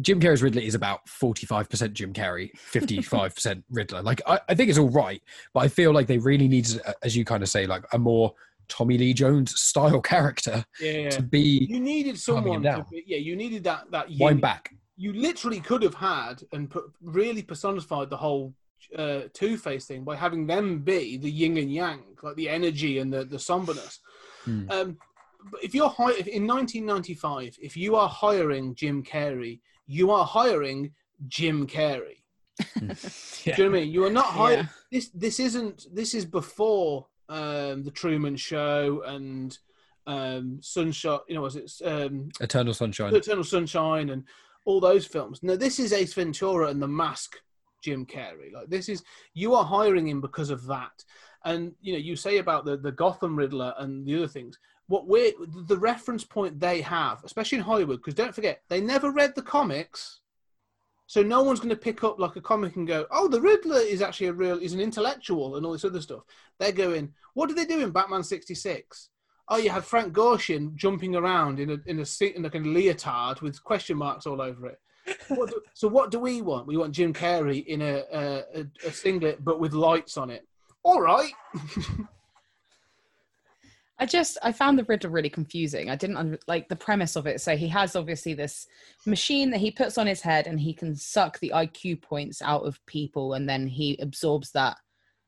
[0.00, 4.02] Jim Carrey's Riddler is about 45% Jim Carrey, 55% Riddler.
[4.02, 6.66] Like, I, I think it's all right, but I feel like they really need,
[7.02, 8.32] as you kind of say, like a more
[8.68, 11.10] Tommy Lee Jones style character Yeah, yeah.
[11.10, 14.74] to be You needed someone to be, yeah, you needed that that wind yin- back.
[15.02, 18.54] You literally could have had and put, really personified the whole
[18.96, 22.98] uh, Two Face thing by having them be the yin and yang, like the energy
[22.98, 23.98] and the the somberness.
[24.44, 24.70] Hmm.
[24.70, 24.98] Um,
[25.50, 30.24] but if you're hi- if in 1995, if you are hiring Jim Carrey, you are
[30.24, 30.92] hiring
[31.26, 32.22] Jim Carrey.
[32.60, 32.76] Yeah.
[32.80, 33.92] Do you know what I mean?
[33.92, 34.58] You are not hiring.
[34.58, 34.66] Yeah.
[34.92, 35.86] This this isn't.
[35.92, 39.58] This is before um, the Truman Show and
[40.06, 41.22] um, Sunshot.
[41.26, 43.16] You know, was it um, Eternal Sunshine.
[43.16, 44.22] Eternal Sunshine and
[44.64, 45.40] all those films.
[45.42, 47.36] No, this is Ace Ventura and The Mask,
[47.82, 48.52] Jim Carrey.
[48.52, 49.02] Like this is
[49.34, 51.04] you are hiring him because of that.
[51.44, 54.58] And you know, you say about the the Gotham Riddler and the other things.
[54.86, 55.32] What we're
[55.66, 59.42] the reference point they have, especially in Hollywood, because don't forget they never read the
[59.42, 60.20] comics.
[61.06, 63.80] So no one's going to pick up like a comic and go, "Oh, the Riddler
[63.80, 66.22] is actually a real, is an intellectual," and all this other stuff.
[66.58, 69.10] They're going, "What did they do in Batman '66?"
[69.52, 72.58] Oh, you had Frank Gorshin jumping around in a in a se- in like a
[72.58, 74.80] leotard with question marks all over it.
[75.28, 76.66] What do, so what do we want?
[76.66, 80.48] We want Jim Carrey in a, a, a, a singlet but with lights on it.
[80.82, 81.32] All right.
[83.98, 85.90] I just I found the riddle really confusing.
[85.90, 87.42] I didn't under, like the premise of it.
[87.42, 88.66] So he has obviously this
[89.04, 92.62] machine that he puts on his head, and he can suck the IQ points out
[92.62, 94.78] of people, and then he absorbs that.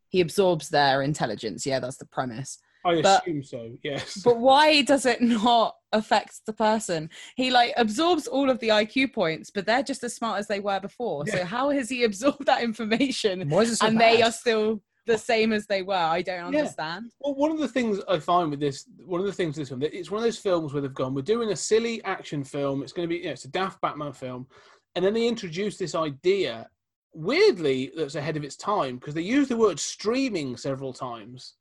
[0.09, 1.67] He absorbs their intelligence.
[1.67, 2.59] Yeah, that's the premise.
[2.85, 3.71] I But- assume so.
[3.83, 4.21] Yes.
[4.25, 7.11] But why does it not affect the person?
[7.37, 10.61] He like absorbs all of the IQ points, but they're just as smart as they
[10.61, 11.27] were before.
[11.27, 13.49] So how has he absorbed that information?
[13.49, 15.93] Why is it so and they are still the same as they were.
[15.95, 16.61] I don't Yeah.
[16.61, 17.13] understand.
[17.21, 19.69] Well, one of the things I find with this, one of the things with this
[19.69, 22.43] film, that it's one of those films where they've gone, we're doing a silly action
[22.43, 22.83] film.
[22.83, 24.47] It's going to be, you know, it's a daft Batman film,
[24.95, 26.71] and then they introduce this idea,
[27.13, 31.55] weirdly, that's ahead of its time because they use the word streaming several times,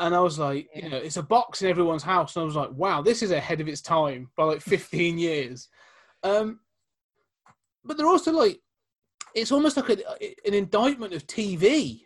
[0.00, 2.56] and I was like, you know, it's a box in everyone's house, and I was
[2.56, 5.68] like, wow, this is ahead of its time by like 15 years.
[6.22, 6.60] Um,
[7.84, 8.60] but they're also like,
[9.34, 12.02] it's almost like a, an indictment of TV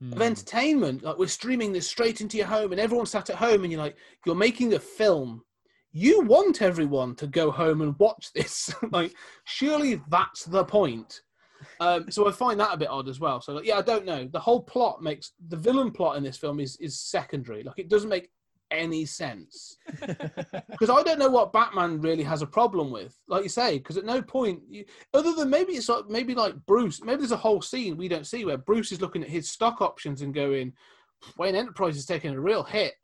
[0.00, 0.12] Hmm.
[0.12, 1.02] of entertainment.
[1.02, 3.80] Like we're streaming this straight into your home, and everyone's sat at home, and you're
[3.80, 5.42] like, you're making a film.
[5.92, 8.74] You want everyone to go home and watch this.
[8.90, 9.14] like,
[9.44, 11.22] surely that's the point.
[11.80, 13.40] Um, so I find that a bit odd as well.
[13.40, 14.26] So like, yeah, I don't know.
[14.26, 17.62] The whole plot makes the villain plot in this film is is secondary.
[17.62, 18.30] Like it doesn't make
[18.70, 19.76] any sense
[20.70, 23.16] because I don't know what Batman really has a problem with.
[23.28, 24.84] Like you say, because at no point, you,
[25.14, 28.26] other than maybe it's like maybe like Bruce, maybe there's a whole scene we don't
[28.26, 30.72] see where Bruce is looking at his stock options and going,
[31.38, 32.94] "Wayne Enterprise is taking a real hit.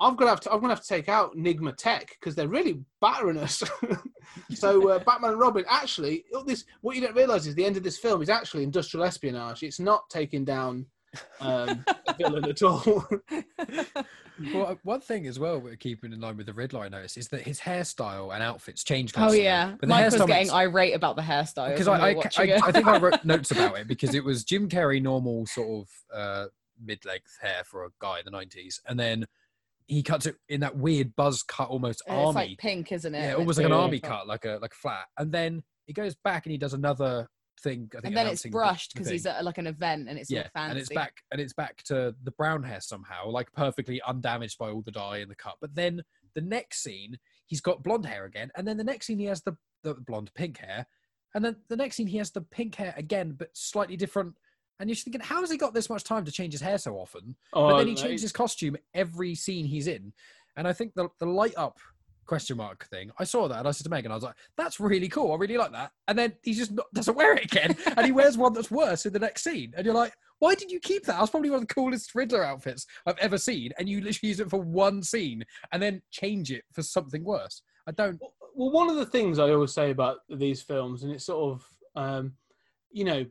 [0.00, 2.34] I've got to have to, I'm going to have to take out Nygma Tech because
[2.34, 3.62] they're really battering us."
[4.54, 7.76] so uh, Batman and Robin actually, oh, this what you don't realize is the end
[7.76, 9.62] of this film is actually industrial espionage.
[9.62, 10.86] It's not taking down
[11.40, 13.06] um, a villain at all.
[14.52, 17.16] Well, uh, one thing as well we're keeping in line with the Riddler, I noticed,
[17.16, 20.94] is that his hairstyle and outfits change Oh yeah, But Mike was getting makes- irate
[20.94, 22.60] about the hairstyle because when I, I, I.
[22.64, 25.88] I think I wrote notes about it because it was Jim Carrey normal sort of
[26.14, 26.46] uh,
[26.84, 29.24] mid-length hair for a guy in the 90s and then
[29.86, 33.14] he cuts it in that weird buzz cut almost And army it's like pink, isn't
[33.14, 33.22] it?
[33.22, 35.06] yeah almost like an army cut like a like a flat.
[35.18, 37.28] And then he goes back and he does another
[37.62, 40.30] thing I think and then it's brushed because he's at like an event and it's
[40.30, 40.70] yeah fancy.
[40.70, 44.70] and it's back and it's back to the brown hair somehow like perfectly undamaged by
[44.70, 45.54] all the dye and the cut.
[45.60, 46.02] But then
[46.34, 49.42] the next scene he's got blonde hair again and then the next scene he has
[49.42, 50.86] the the blonde pink hair
[51.34, 54.34] and then the next scene he has the pink hair again but slightly different
[54.78, 56.94] and you're thinking how has he got this much time to change his hair so
[56.94, 57.36] often?
[57.52, 60.12] But Oh, then he changes his costume every scene he's in.
[60.56, 61.78] And i think the, the light up
[62.26, 64.80] question mark thing i saw that and i said to megan i was like that's
[64.80, 65.32] really cool.
[65.32, 65.92] I really like that.
[66.08, 67.76] And then he just not, doesn't wear it again.
[67.96, 69.72] And he wears one that's worse in the next scene.
[69.76, 71.12] And you're like why did you keep that?
[71.12, 74.28] That was probably one of the coolest Riddler outfits I've ever seen, and you literally
[74.28, 77.62] use it for one scene and then change it for something worse.
[77.86, 78.20] I don't.
[78.54, 81.66] Well, one of the things I always say about these films, and it's sort of,
[81.94, 82.32] um,
[82.90, 83.24] you know,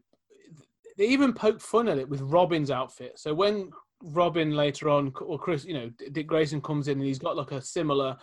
[0.98, 3.20] they even poke fun at it with Robin's outfit.
[3.20, 7.20] So when Robin later on, or Chris, you know, Dick Grayson comes in and he's
[7.20, 8.18] got like a similar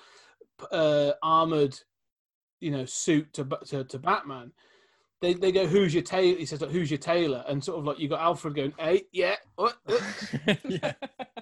[0.71, 1.79] uh, armored,
[2.61, 4.53] you know, suit to to, to Batman.
[5.21, 6.37] They, they go, who's your tailor?
[6.37, 7.45] He says, like, who's your tailor?
[7.47, 9.99] And sort of like you got Alfred going, hey, yeah, what, uh, uh.
[10.45, 10.59] what?
[10.69, 10.93] yeah.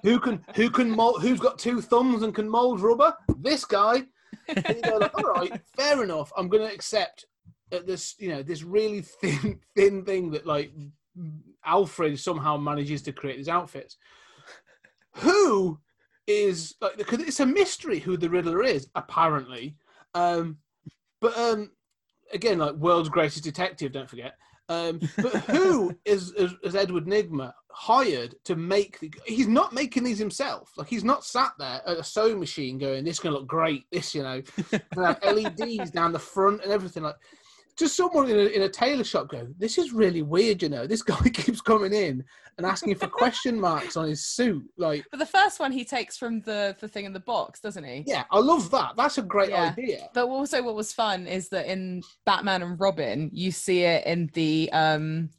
[0.03, 1.21] who can who can mold?
[1.21, 3.15] Who's got two thumbs and can mold rubber?
[3.39, 4.03] This guy.
[4.47, 6.31] And you go like, all right, fair enough.
[6.37, 7.25] I'm going to accept
[7.71, 10.71] that this, you know, this really thin, thin thing that like
[11.65, 13.97] Alfred somehow manages to create these outfits.
[15.15, 15.79] who
[16.27, 19.75] is like because it's a mystery who the Riddler is apparently.
[20.13, 20.57] Um,
[21.19, 21.71] but um,
[22.33, 24.33] again, like world's greatest detective, don't forget.
[24.69, 29.11] Um, but who is, is is Edward Nygma hired to make the?
[29.25, 30.71] He's not making these himself.
[30.77, 33.85] Like he's not sat there at a sewing machine going, "This is gonna look great."
[33.91, 34.41] This, you know,
[34.95, 37.03] have LEDs down the front and everything.
[37.03, 37.17] Like
[37.81, 40.87] just someone in a, in a tailor shop go, "This is really weird." You know,
[40.87, 42.23] this guy keeps coming in
[42.57, 44.63] and asking for question marks on his suit.
[44.77, 47.83] Like, But the first one he takes from the the thing in the box, doesn't
[47.83, 48.05] he?
[48.07, 48.93] yeah, I love that.
[48.95, 49.73] That's a great Yeah.
[49.77, 50.07] idea.
[50.13, 54.29] But also, what was fun is that in Batman and Robin, you see it in
[54.33, 55.29] the um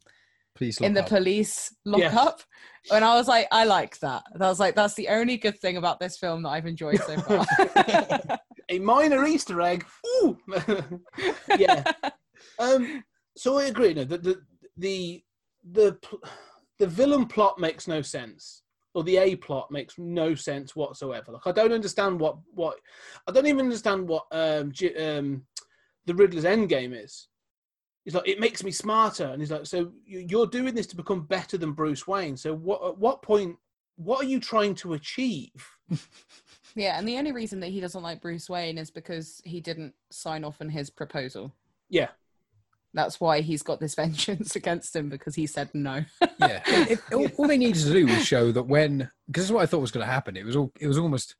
[0.55, 1.17] Please in the lock up.
[1.17, 2.13] police Yes.
[2.13, 2.41] lockup.
[2.91, 4.23] And I was like, I like that.
[4.33, 6.99] And I was like, that's the only good thing about this film that I've enjoyed
[7.01, 7.45] so far.
[8.69, 9.85] a minor Easter egg.
[10.21, 10.37] Ooh,
[11.57, 11.83] yeah.
[12.59, 13.03] Um,
[13.35, 13.93] so I agree.
[13.93, 14.41] No, the the
[14.77, 15.23] the
[15.71, 15.97] the,
[16.79, 21.31] the villain plot makes no sense, or the A plot makes no sense whatsoever.
[21.31, 22.77] Like I don't understand what what
[23.27, 25.45] I don't even understand what um, J- um
[26.05, 27.27] the Riddler's end game is.
[28.03, 30.97] He's like, it makes me smarter, and he's like, so you- you're doing this to
[30.97, 32.35] become better than Bruce Wayne.
[32.35, 33.57] So what at what point?
[33.95, 35.51] What are you trying to achieve?
[36.75, 39.93] yeah, and the only reason that he doesn't like Bruce Wayne is because he didn't
[40.11, 41.53] sign off on his proposal.
[41.89, 42.09] Yeah,
[42.93, 46.03] That's why he's got this vengeance against him because he said no.
[46.39, 46.95] yeah.
[47.13, 49.65] All, all they needed to do was show that when, because this is what I
[49.65, 50.37] thought was going to happen.
[50.37, 51.35] It was all, it was almost,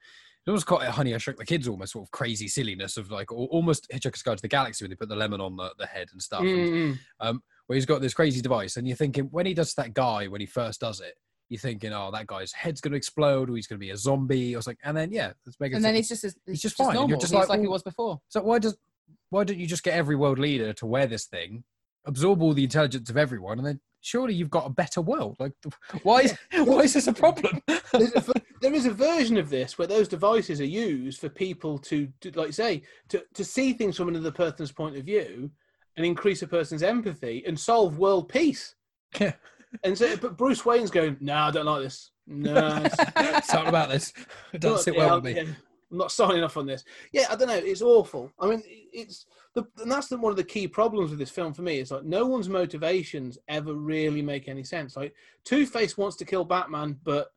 [0.46, 3.32] it almost caught Honey I Shrunk the Kids, almost sort of crazy silliness of like
[3.32, 6.08] almost Hitchhiker's Guide to the Galaxy when they put the lemon on the, the head
[6.12, 6.42] and stuff.
[6.42, 9.74] And, Mm, um, where he's got this crazy device, and you're thinking when he does
[9.76, 11.14] that guy when he first does it,
[11.50, 13.98] you're thinking, oh, that guy's head's going to explode, or he's going to be a
[13.98, 14.80] zombie, or something.
[14.84, 15.76] And then yeah, let's make it.
[15.76, 17.10] and then he's just he's, He's just, just fine, normal.
[17.12, 18.20] you're just he's like, like, he was before.
[18.28, 18.76] So why does
[19.34, 21.64] why don't you just get every world leader to wear this thing,
[22.06, 25.36] absorb all the intelligence of everyone, and then surely you've got a better world?
[25.40, 25.54] Like,
[26.04, 27.62] why is why is this a problem?
[27.68, 27.82] A,
[28.62, 32.32] there is a version of this where those devices are used for people to, to
[32.40, 35.50] like say to, to see things from another person's point of view
[35.98, 38.76] and increase a person's empathy and solve world peace.
[39.20, 39.34] Yeah.
[39.84, 42.12] And so, but Bruce Wayne's going, no, I don't like this.
[42.28, 44.14] No, it's- Something about this
[44.54, 45.42] it doesn't sit well with me.
[45.42, 45.52] yeah,
[45.94, 46.84] I'm not signing off on this.
[47.12, 47.54] Yeah, I don't know.
[47.54, 48.32] It's awful.
[48.40, 51.54] I mean, it's the, and that's the, one of the key problems with this film
[51.54, 51.78] for me.
[51.78, 54.98] Is like no one's motivations ever really make any sense.
[54.98, 55.14] Like
[55.46, 57.28] Two Face wants to kill Batman, but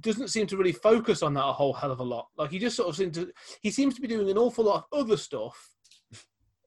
[0.00, 2.28] doesn't seem to really focus on that a whole hell of a lot.
[2.36, 3.32] Like he just sort of seems to
[3.62, 5.70] he seems to be doing an awful lot of other stuff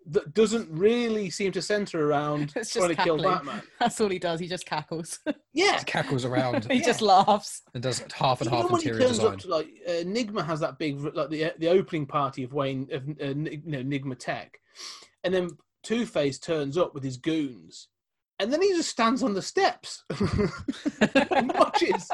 [0.07, 3.35] that doesn't really seem to center around It's trying just to kill cackling.
[3.45, 3.61] Batman.
[3.79, 4.39] That's all he does.
[4.39, 5.19] He just cackles.
[5.53, 7.61] Yeah, Just cackles around he just laughs.
[7.73, 9.33] and does half and Even half when he interior turns design.
[9.33, 12.87] up to like uh, Nygma has that big like the the opening party of Wayne
[12.91, 14.57] of uh, Nig- you know Nygma Tech,
[15.25, 15.49] and then
[15.83, 17.89] Two Face turns up with his goons,
[18.39, 20.05] and then he just stands on the steps
[21.01, 22.09] and watches.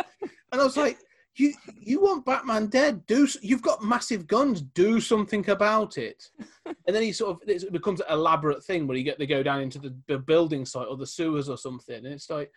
[0.51, 0.97] And I was like,
[1.39, 3.05] you you want Batman dead?
[3.05, 4.61] Do you've got massive guns?
[4.61, 6.23] Do something about it.
[6.85, 9.41] And then he sort of it becomes an elaborate thing where you get they go
[9.43, 12.51] down into the, the building site or the sewers or something, and it's like.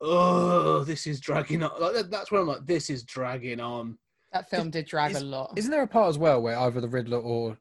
[0.00, 1.70] Oh, this is dragging on.
[1.80, 3.96] Like, that's where I'm like, this is dragging on.
[4.32, 5.54] That film did drag is- a lot.
[5.56, 7.56] Isn't there a part as well where either the Riddler or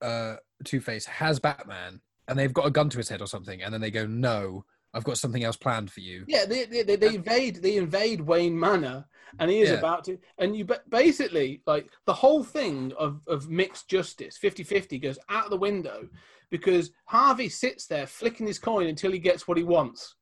[0.00, 3.60] uh, Two Face has Batman and they've got a gun to his head or something,
[3.60, 6.82] and then they go, "No, I've got something else planned for you." Yeah, they, they,
[6.82, 9.06] they, they invade they invade Wayne Manor,
[9.38, 9.76] and he is Yeah.
[9.76, 10.18] about to.
[10.38, 15.50] And you ba- basically like the whole thing of of mixed justice, 50-50 goes out
[15.50, 16.08] the window
[16.50, 20.16] because Harvey sits there flicking his coin until he gets what he wants.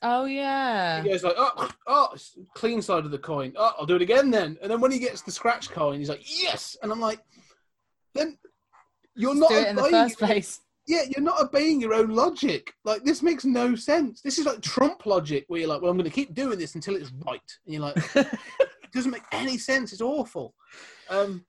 [0.00, 1.02] Oh yeah.
[1.02, 2.14] He goes like, oh, oh,
[2.54, 3.52] clean side of the coin.
[3.56, 4.56] Oh, I'll do it again then.
[4.62, 6.76] And then when he gets the scratch coin, he's like, yes.
[6.80, 7.18] And I'm like,
[8.14, 8.38] then
[9.16, 10.60] you're not Do it in the first your- place.
[10.88, 12.72] Yeah, you're not obeying your own logic.
[12.84, 14.22] Like this makes no sense.
[14.22, 16.74] This is like Trump logic, where you're like, "Well, I'm going to keep doing this
[16.74, 19.92] until it's right," and you're like, "It doesn't make any sense.
[19.92, 20.54] It's awful."
[21.10, 21.44] Um,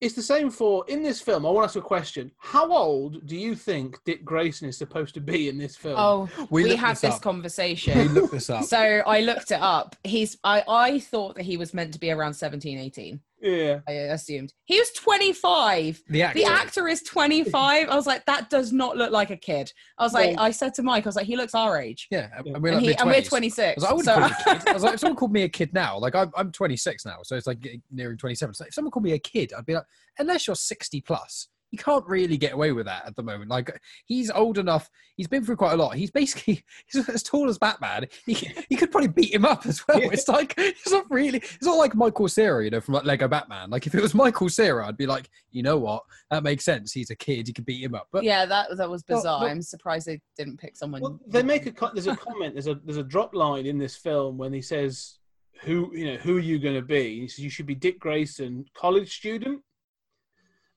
[0.00, 1.44] it's the same for in this film.
[1.44, 5.12] I want to ask a question: How old do you think Dick Grayson is supposed
[5.14, 5.96] to be in this film?
[5.98, 7.20] Oh, We we, looked had this this up.
[7.20, 8.14] We conversation.
[8.14, 8.64] looked this up.
[8.76, 9.96] so I looked it up.
[10.04, 13.20] He's I I thought that he was meant to be around 17, 18.
[13.40, 14.52] Yeah, I assumed.
[14.64, 16.02] He was 25.
[16.08, 16.38] The actor.
[16.38, 17.88] The actor is 25.
[17.88, 19.72] I was like, that does not look like a kid.
[19.98, 22.06] I was like, Well- I said to Mike, I was like, he looks our age.
[22.10, 23.82] Yeah, and we're, And, he, and we're 26.
[23.84, 24.68] I was like, I wouldn't call a kid.
[24.68, 27.18] I was like, if someone called me a kid now, like I'm, I'm 26 now,
[27.22, 28.54] so it's like getting nearing 27.
[28.54, 29.84] So if someone called me a kid, I'd be like,
[30.18, 33.50] unless you're 60 plus, you can't really get away with that at the moment.
[33.50, 35.94] Like he's old enough, he's been through quite a lot.
[35.94, 38.06] He's basically he's as tall as Batman.
[38.26, 38.34] He,
[38.68, 39.98] he could probably beat him up as well.
[40.00, 41.38] It's like it's not really.
[41.38, 43.70] It's not like Michael Cera, you know, from like Lego Batman.
[43.70, 46.92] Like if it was Michael Cera, I'd be like, you know what, that makes sense.
[46.92, 48.08] He's a kid, he could beat him up.
[48.12, 49.40] But yeah, that that was bizarre.
[49.40, 51.02] well- I'm surprised they didn't pick someone.
[51.02, 53.96] Well, they make a there's a comment there's a there's a drop line in this
[53.96, 55.18] film when he says,
[55.62, 57.20] who you know who are you going to be?
[57.20, 59.62] He says you should be Dick Grayson, college student.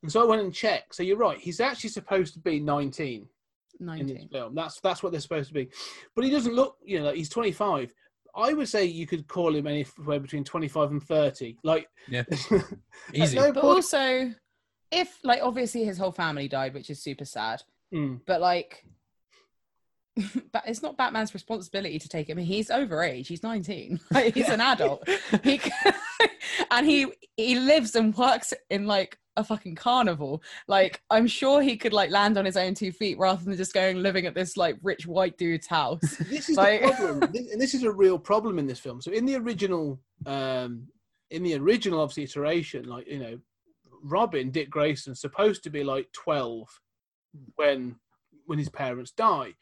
[0.04, 0.94] And so I went and checked.
[0.96, 1.40] So you're right.
[1.40, 3.10] He's actually supposed to be 19
[3.80, 4.30] in this 19.
[4.30, 4.54] film.
[4.54, 5.70] That's that's what they're supposed to be.
[6.16, 6.78] But he doesn't look.
[6.86, 7.94] You know, like he's 25.
[8.36, 11.58] I would say you could call him anywhere between 25 and 30.
[11.64, 12.24] Like Yeah.
[13.14, 13.36] Easy.
[13.38, 14.34] no But point- also,
[14.92, 17.62] if like obviously his whole family died, which is super sad.
[17.94, 18.22] Mm.
[18.26, 18.84] But like,
[20.52, 22.38] but it's not Batman's responsibility to take him.
[22.38, 23.28] He's overage.
[23.28, 24.00] He's 19.
[24.12, 25.08] Like, he's an adult.
[25.44, 25.94] He can,
[26.78, 27.08] and he
[27.38, 30.44] he lives and works in like a fucking carnival.
[30.68, 33.74] Like I'm sure he could like land on his own two feet rather than just
[33.74, 36.02] going living at this like rich white dude's house.
[36.30, 39.02] this is Like- the problem, This- and this is a real problem in this film.
[39.02, 40.88] So in the original, um,
[41.32, 43.40] in the original obviously iteration, like you know,
[44.04, 46.68] Robin Dick Grayson supposed to be like twelve
[47.56, 47.96] when
[48.46, 49.54] when his parents die,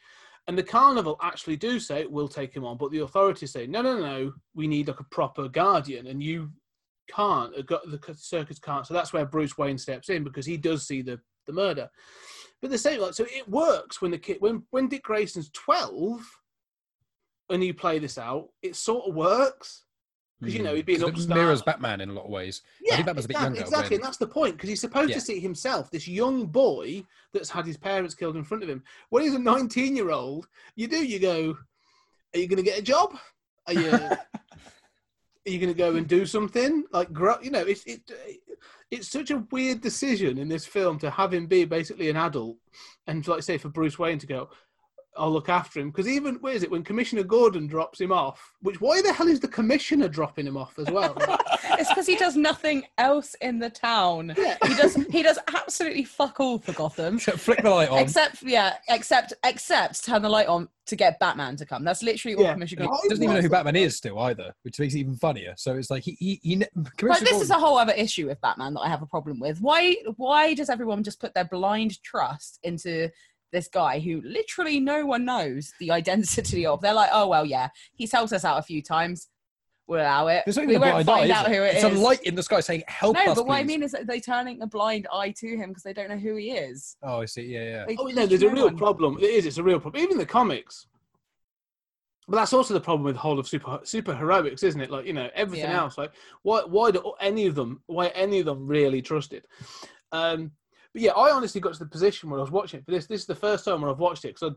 [0.48, 3.82] and the carnival actually do say we'll take him on, but the authorities say no,
[3.82, 6.50] no, no, we need like a proper guardian, and you
[7.16, 7.56] can't.
[7.58, 8.86] uh, got- The circus can't.
[8.88, 11.90] So that's where Bruce Wayne steps in because he does see the the murder.
[12.62, 16.22] But the same, like, so it works when the kid, when when Dick Grayson's twelve,
[17.50, 19.84] and you play this out, it sort of works
[20.40, 21.38] because you know he'd be an upstart.
[21.38, 22.62] mirrors Batman in a lot of ways.
[22.92, 23.62] I think Batman's a bit exactly, younger.
[23.62, 25.16] Exactly, when- and that's the point because he's supposed Yeah.
[25.16, 28.84] to see himself, this young boy that's had his parents killed in front of him.
[29.10, 31.58] When he's a 19 year old, you do, you go,
[32.34, 33.18] Are you going to get a job?
[33.68, 33.92] Are you.
[35.48, 37.36] Are you going to go and do something like grow?
[37.42, 38.02] You know, it's it,
[38.92, 42.58] it's such a weird decision in this film to have him be basically an adult,
[43.08, 44.50] and like say for Bruce Wayne to go,
[45.18, 48.54] I'll look after him because even where is it when Commissioner Gordon drops him off?
[48.62, 51.18] Which why the hell is the commissioner dropping him off as well?
[51.80, 54.34] it's because he does nothing else in the town.
[54.38, 54.58] Yeah.
[54.66, 57.20] He does he does absolutely fuck all for Gotham.
[57.20, 58.00] Flick the light on.
[58.00, 61.84] Except yeah, except except turn the light on to get Batman to come.
[61.84, 62.54] That's literally all Yeah.
[62.54, 63.02] Commissioner he Gordon.
[63.06, 65.54] I doesn't even know who Batman is still either, which makes it even funnier.
[65.58, 68.28] So it's like he he, he ne- But Commissioner this is a whole other issue
[68.28, 69.62] with Batman that I have a problem with.
[69.62, 73.10] Why why does everyone just put their blind trust into
[73.54, 76.82] this guy who literally no one knows the identity of?
[76.82, 79.28] They're like, oh well, yeah, he helped us out a few times.
[79.92, 80.44] We'll allow it.
[80.46, 81.14] There's not we a won't blind eye.
[81.18, 81.56] find is out it?
[81.58, 82.00] who it it's is.
[82.00, 83.26] a light in the sky saying "Help us.
[83.26, 85.58] no, us." but what I please." mean is that they're turning a blind eye to
[85.58, 86.96] him because they don't know who he is.
[87.04, 87.42] Oh, I see.
[87.42, 87.86] Yeah, yeah.
[87.90, 88.78] They Oh no, there's a no real one.
[88.78, 89.18] problem.
[89.18, 89.46] It is.
[89.46, 90.02] It's a real problem.
[90.02, 90.88] Even the comics.
[92.30, 94.92] But that's also the problem with the whole of super super heroics, isn't it?
[94.92, 95.82] Like you know everything Yeah.
[95.82, 95.98] else.
[95.98, 96.12] Like
[96.44, 99.46] why why do any of them why any of them really trusted?
[100.14, 100.52] Um,
[100.94, 103.08] but yeah, I honestly got to the position where I was watching it for this.
[103.08, 104.54] This is the first time where I've watched it because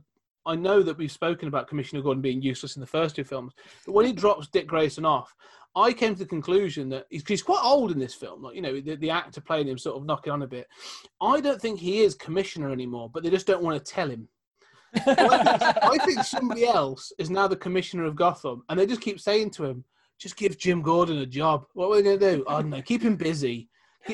[0.47, 3.53] I, know that we've spoken about Commissioner Gordon being useless in the first two films.
[3.87, 5.35] But when he drops Dick Grayson off,
[5.77, 8.43] I came to the conclusion that he's, he's quite old in this film.
[8.43, 10.69] Like you know, the, the actor playing him sort of knocking on a bit.
[11.21, 14.29] I don't think he is commissioner anymore, but they just don't want to tell him.
[14.95, 15.19] I, think,
[15.83, 19.51] I think somebody else is now the commissioner of Gotham, and they just keep saying
[19.53, 19.85] to him,
[20.19, 21.67] "Just give Jim Gordon a job.
[21.75, 22.45] What are we going to do?
[22.47, 22.83] I don't know.
[22.83, 23.69] Keep him busy.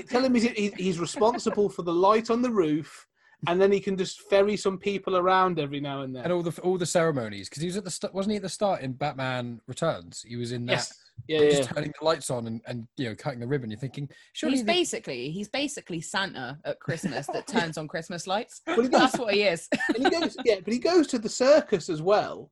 [0.08, 3.06] Tell him he's, he's responsible for the light on the roof,
[3.46, 6.42] and then he can just ferry some people around every now and then." And all
[6.42, 8.82] the all the ceremonies because he was at the st- wasn't he at the start
[8.82, 10.24] in Batman Returns?
[10.26, 10.94] He was in that yes,
[11.28, 11.50] yeah, yeah.
[11.50, 13.70] just turning the lights on and, and you know cutting the ribbon.
[13.70, 18.26] You're thinking surely He's the- basically he's basically Santa at Christmas that turns on Christmas
[18.26, 18.62] lights.
[18.66, 19.68] Well, goes, That's what he is.
[19.94, 22.50] and he goes, yeah, but he goes to the circus as well.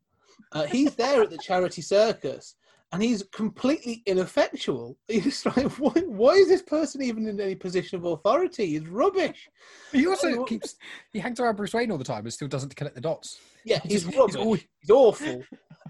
[0.52, 2.54] Uh, he's there at the charity circus,
[2.92, 4.96] and he's completely ineffectual.
[5.08, 8.66] He's like, why, why is this person even in any position of authority?
[8.66, 9.48] He's rubbish.
[9.92, 10.76] he also keeps
[11.12, 13.38] he hangs around Bruce Wayne all the time and still doesn't connect the dots.
[13.64, 14.36] Yeah, He's- he's he's rubbish.
[14.36, 15.42] always- He's awful.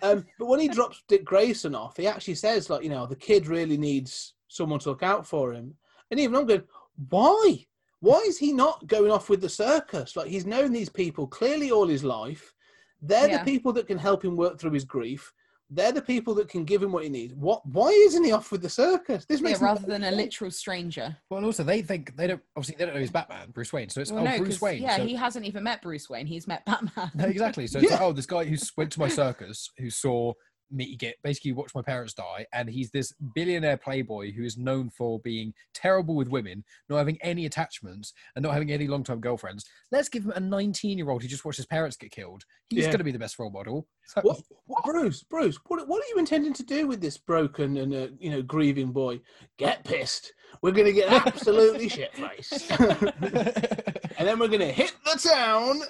[0.02, 3.16] Um, but when he drops Dick Grayson off, he actually says, like, you know, the
[3.16, 5.74] kid really needs someone to look out for him.
[6.11, 6.62] And even I'm going,
[7.11, 7.64] why?
[8.00, 10.16] Why is he not going off with the circus?
[10.16, 12.54] Like, he's known these people clearly all his life.
[13.02, 13.38] They're Yeah.
[13.44, 15.32] the people that can help him work through his grief.
[15.70, 17.35] They're the people that can give him what he needs.
[17.35, 17.64] What?
[17.66, 19.26] Why isn't he off with the circus?
[19.26, 21.14] This Yeah, makes rather than a literal stranger.
[21.28, 23.90] Well, also they think they don't obviously they don't know he's Batman, Bruce Wayne.
[23.90, 24.83] So it's Well, oh no, Bruce 'cause, Wayne.
[24.83, 26.26] yeah, so, he hasn't even met Bruce Wayne.
[26.26, 27.11] He's met Batman.
[27.14, 27.66] No, exactly.
[27.66, 30.33] So it's like, oh, this guy who went to my circus, who saw
[30.70, 34.90] me get basically watch my parents die, and he's this billionaire playboy who is known
[34.90, 39.64] for being terrible with women, not having any attachments, and not having any long-term girlfriends.
[39.90, 42.44] Let's give him a 19-year-old who just watched his parents get killed.
[42.69, 42.87] He's Yeah.
[42.90, 43.87] going to be the best role model.
[44.06, 45.23] So- What, what, Bruce?
[45.23, 48.42] Bruce, what, what are you intending to do with this broken and uh, you know
[48.42, 49.21] grieving boy?
[49.58, 50.33] Get pissed.
[50.63, 55.81] We're going to get absolutely shit faced, and then we're going to hit the town.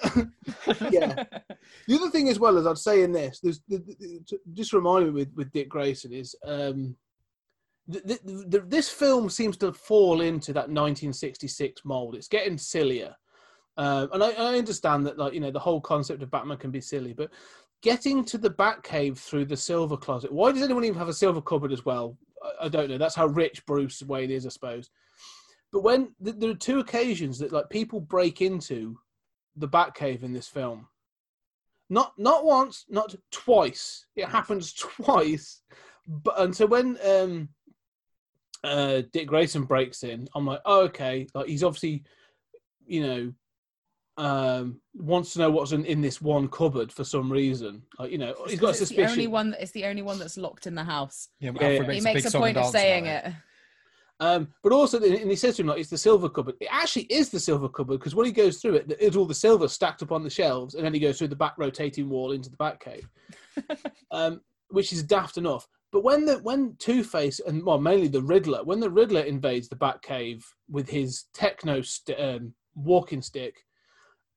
[0.91, 1.23] yeah.
[1.87, 4.73] The other thing as well as I'd say in this, there's the, the, the- just
[4.73, 6.95] remind me with with Dick Grayson is um,
[7.91, 8.19] th th
[8.51, 12.15] th this film seems to fall into that 1966 mold.
[12.15, 13.15] It's getting sillier.
[13.77, 16.69] Uh, and I, I understand that, like you know, the whole concept of Batman can
[16.69, 17.31] be silly, but
[17.81, 20.31] getting to the Batcave through the silver closet.
[20.31, 22.17] Why does anyone even have a silver cupboard as well?
[22.61, 22.97] I, don't know.
[22.97, 24.89] That's how rich Bruce Wayne is, I suppose.
[25.71, 28.97] But when th- there are two occasions that like people break into
[29.55, 30.87] the Batcave in this film,
[31.89, 34.05] not not once, not twice.
[34.15, 35.61] It happens twice.
[36.07, 37.49] But and so when um,
[38.63, 42.03] uh, Dick Grayson breaks in, I'm like, oh, okay, like he's obviously,
[42.85, 43.33] you know,
[44.19, 47.81] um, wants to know what's in, in this one cupboard for some reason.
[47.97, 49.55] Like, you know, he's got a It's the only one.
[49.59, 51.29] It's the only one that's locked in the house.
[51.39, 51.93] Yeah, Yeah, Alfred yeah.
[51.93, 53.33] He makes, makes a, big a song point of saying about it.
[54.21, 57.03] Um, but also, and he says to him like, "It's the silver cupboard." It actually
[57.03, 60.03] is the silver cupboard because when he goes through it, it's all the silver stacked
[60.03, 62.57] up on the shelves, and then he goes through the back rotating wall into the
[62.57, 63.07] Batcave,
[64.11, 64.41] um,
[64.71, 65.65] which is daft enough.
[65.93, 69.69] But when the when Two Face and well, mainly the Riddler, when the Riddler invades
[69.69, 73.55] the Bat Cave with his techno st- um, walking stick,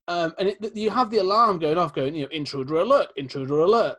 [0.09, 3.61] um, and it, you have the alarm going off, going, you know, intruder alert, intruder
[3.61, 3.97] alert.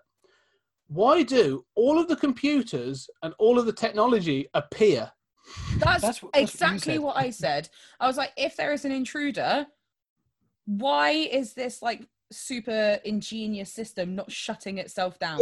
[0.87, 5.11] Why do all of the computers and all of the technology appear?
[5.77, 7.01] That's, That's what- that's exactly said.
[7.01, 7.69] what I said.
[7.99, 9.65] I was like, if there is an intruder,
[10.65, 15.39] why is this like super ingenious system not shutting itself down?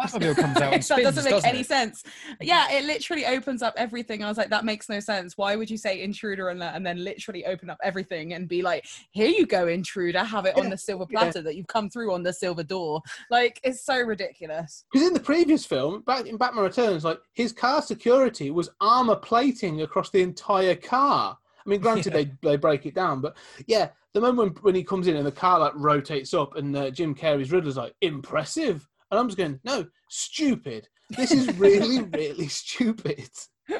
[0.00, 1.66] Batmobile comes out and that spins, doesn't make doesn't any it?
[1.66, 2.02] sense.
[2.40, 4.22] Yeah, it literally opens up everything.
[4.22, 5.36] I was like, that makes no sense.
[5.36, 8.62] Why would you say intruder and that and then literally open up everything and be
[8.62, 11.20] like, here you go, intruder, have it on the silver yeah.
[11.20, 13.00] platter that you've come through on the silver door.
[13.30, 14.84] Like, it's so ridiculous.
[14.92, 19.16] Because in the previous film, back in Batman Returns, like his car security was armor
[19.16, 21.36] plating across the entire car.
[21.64, 24.84] I mean, granted they they break it down, but yeah, the moment when, when he
[24.84, 28.86] comes in and the car like rotates up, and uh, Jim Carrey's Riddler's like impressive,
[29.10, 30.88] and I'm just going, no, stupid.
[31.10, 33.28] This is really really stupid.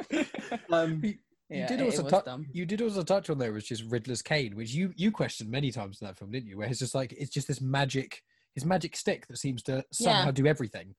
[0.71, 1.15] Um, You
[1.51, 2.41] Yeah, did it- it also was touch.
[2.53, 5.71] You did also touch on there was just Riddler's cane, which you you questioned many
[5.71, 6.59] times in that film, didn't you?
[6.59, 8.23] Where it's just like it's just this magic,
[8.55, 10.31] his magic stick that seems to somehow Yeah.
[10.33, 10.95] do everything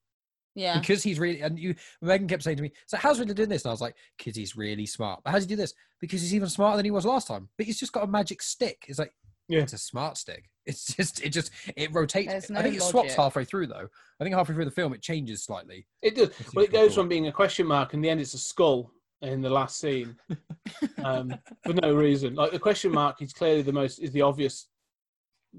[0.56, 0.80] Yeah.
[0.80, 1.42] because he's really.
[1.42, 3.82] And you, Megan kept saying to me, "So how's Riddler doing this?" And I was
[3.82, 5.74] like, "Because he's really smart." But how does he do this?
[6.02, 7.50] Because he's even smarter than he was last time.
[7.58, 8.86] But he's just got a magic stick.
[8.88, 9.14] It's like
[9.48, 9.60] Yeah.
[9.62, 10.46] it's a smart stick.
[10.70, 12.30] It's just it just it rotates.
[12.30, 13.88] There's I no think it swaps halfway through though.
[14.20, 15.88] I think halfway through the film it changes slightly.
[16.04, 16.30] It does.
[16.30, 17.04] That Well, it goes cool.
[17.04, 18.92] from being a question mark, and in the end, it's a skull
[19.24, 20.16] in the last scene,
[21.04, 21.34] um,
[21.66, 22.36] for no reason.
[22.36, 24.68] Like the question mark is clearly the most is the obvious.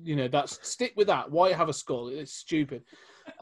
[0.00, 1.28] You know, that's stick with that.
[1.28, 2.08] Why have a skull?
[2.08, 2.84] It's stupid.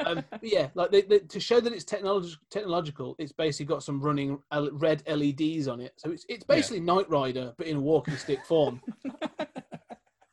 [0.04, 4.00] Um, yeah, like they, they, to show that it's technolog- technological, it's basically got some
[4.00, 5.92] running L- red LEDs on it.
[5.96, 8.80] So it's it's basically Knight Rider, but in a walking stick form.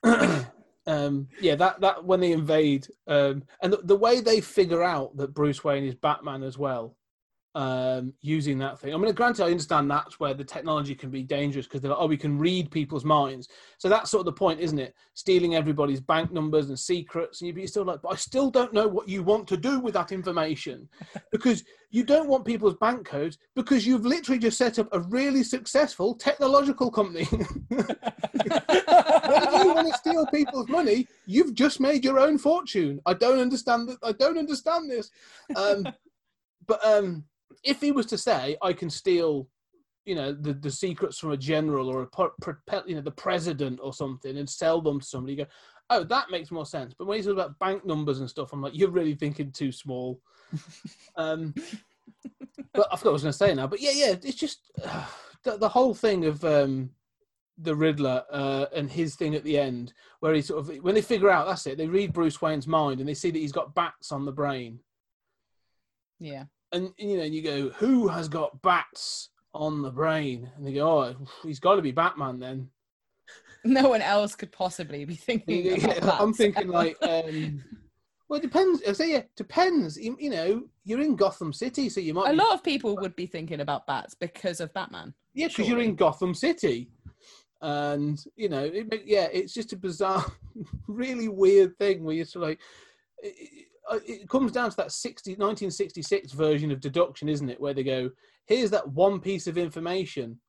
[0.88, 5.18] um, yeah, that that when they invade, um, and the, the way they figure out
[5.18, 6.96] that Bruce Wayne is Batman as well,
[7.56, 8.94] um, using that thing.
[8.94, 12.00] I mean, granted, I understand that's where the technology can be dangerous because they're like,
[12.02, 13.48] oh, we can read people's minds.
[13.78, 14.94] So that's sort of the point, isn't it?
[15.14, 18.74] Stealing everybody's bank numbers and secrets, and you'd be still like, but I still don't
[18.74, 20.90] know what you want to do with that information
[21.32, 25.44] because you don't want people's bank codes because you've literally just set up a really
[25.44, 27.24] successful technological company.
[27.32, 27.38] Do
[29.62, 31.08] you want to steal people's money?
[31.26, 33.00] You've just made your own fortune.
[33.06, 33.98] I don't understand that.
[34.04, 35.10] I don't understand this.
[35.56, 35.88] Um,
[36.68, 37.24] but um,
[37.64, 39.48] if he was to say, "I can steal,"
[40.06, 43.94] you know, the, the secrets from a general or a you know the president or
[43.94, 45.50] something, and sell them to somebody, you go,
[45.90, 48.62] "Oh, that makes more sense." But when he's talking about bank numbers and stuff, I'm
[48.62, 50.20] like, "You're really thinking too small."
[51.16, 51.54] um,
[52.74, 53.68] but I forgot what I was going to say now.
[53.68, 54.72] But yeah, yeah, it's just
[55.44, 56.92] the, the whole thing of um,
[57.58, 61.02] the Riddler uh, and his thing at the end, where he sort of when they
[61.02, 63.76] figure out that's it, they read Bruce Wayne's mind and they see that he's got
[63.76, 64.80] bats on the brain,
[66.20, 66.46] Yeah.
[66.76, 70.50] And you know, you go, who has got bats on the brain?
[70.56, 72.70] And they go, oh, he's got to be Batman then.
[73.64, 75.84] No one else could possibly be thinking.
[75.84, 76.22] about that.
[76.22, 77.64] I'm thinking like, um,
[78.28, 78.82] well, it depends.
[78.88, 79.98] I say, yeah, depends.
[79.98, 82.96] You, you know, you're in Gotham City, so you might a be lot of people
[82.98, 85.14] would be thinking about bats because of Batman.
[85.34, 86.90] Yeah, because you're in Gotham City,
[87.62, 90.26] and you know, it, yeah, it's just a bizarre,
[90.88, 92.60] really weird thing where you're sort of like,
[93.92, 97.60] it, it- it comes down to that 60, 1966 version of deduction, isn't it?
[97.60, 98.10] Where they go,
[98.48, 100.40] here's that one piece of information,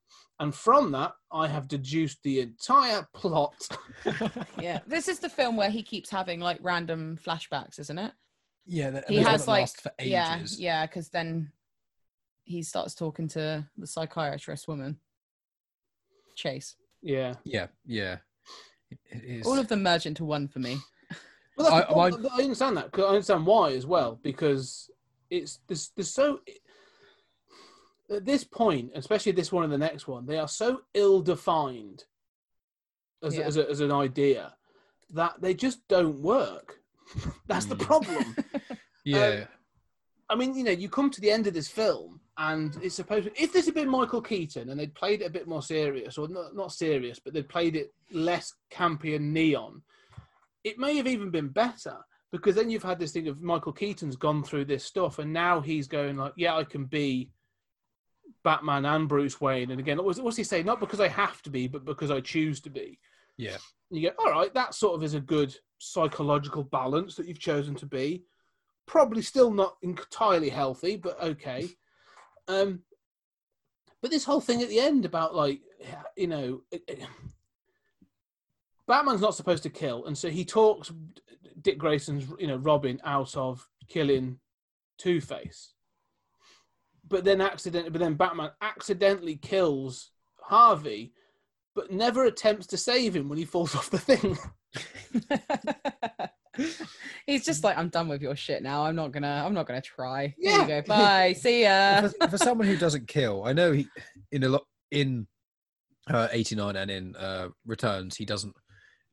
[0.40, 3.54] and from that, I have deduced the entire plot.
[4.60, 8.12] Yeah, this is the film where he keeps having like random flashbacks, isn't it?
[8.66, 10.10] Yeah, that, He and there's one has like for ages.
[10.10, 10.40] yeah,
[10.80, 11.52] yeah, because then
[12.44, 14.98] he starts talking to the psychiatrist woman,
[16.36, 16.76] Chase.
[17.02, 18.18] yeah, yeah, yeah.
[18.90, 19.46] It- it is.
[19.46, 20.78] All of them merge into one for me.
[21.56, 22.26] Well, that's I- the point.
[22.32, 22.92] I, understand that.
[22.92, 24.90] 'cause I understand why as well because
[25.30, 26.40] it's there's, there's so
[28.10, 32.04] at this point, especially this one and the next one, they are so ill-defined
[33.22, 33.44] as, Yeah.
[33.44, 34.54] as, a, as an idea
[35.10, 36.80] that they just don't work.
[37.46, 37.80] That's the Mm.
[37.86, 38.36] problem.
[39.04, 39.46] Yeah.
[40.28, 43.28] I mean, you know, you come to the end of this film, and it's supposed.
[43.36, 46.26] if this had been Michael Keaton and they'd played it a bit more serious, or
[46.26, 49.80] not, not serious, but they'd played it less campy and neon,
[50.66, 51.96] it may have even been better.
[52.32, 55.60] Because then you've had this thing of Michael Keaton's gone through this stuff, and now
[55.60, 57.30] he's going like, "Yeah, I can be
[58.42, 60.62] Batman and Bruce Wayne." And again, what's, he say?
[60.64, 62.98] Not because I have to be, but because I choose to be.
[63.36, 63.56] yeah.
[63.90, 67.38] And you go, all right, that sort of is a good psychological balance that you've
[67.38, 68.24] chosen to be.
[68.86, 71.68] Probably still not entirely healthy, but okay.
[72.48, 72.80] Um,
[74.02, 75.60] but this whole thing at the end about like,
[76.16, 77.08] you know, it- it-
[78.86, 80.92] Batman's not supposed to kill, and so he talks
[81.62, 84.38] Dick Grayson's, you know, Robin out of killing
[84.98, 85.72] Two Face.
[87.08, 90.10] But then accident, but then Batman accidentally kills
[90.40, 91.12] Harvey,
[91.74, 94.36] but never attempts to save him when he falls off the thing.
[97.26, 98.84] He's just like, I'm done with your shit now.
[98.86, 99.42] I'm not gonna.
[99.44, 100.34] I'm not gonna try.
[100.40, 100.62] There Yeah.
[100.62, 100.82] you go.
[100.82, 101.32] Bye.
[101.38, 102.08] See ya.
[102.20, 103.86] for, for someone who doesn't kill, I know he
[104.32, 105.26] in a lot in
[106.08, 108.54] uh, 89 and in uh, Returns he doesn't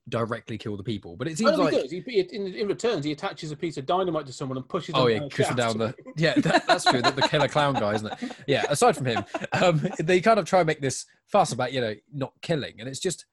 [0.10, 1.92] directly kill the people, but it seems like he does.
[1.92, 4.96] He, in, in returns, he attaches a piece of dynamite to someone and pushes.
[4.96, 6.34] Oh them yeah, down pushing down the yeah.
[6.36, 7.02] That, that's true.
[7.02, 8.32] The, the killer clown guy, isn't it?
[8.48, 8.66] Yeah.
[8.70, 9.24] Aside from him,
[9.54, 12.90] um, they kind of try and make this fuss about you know not killing, and
[12.90, 13.26] it's just.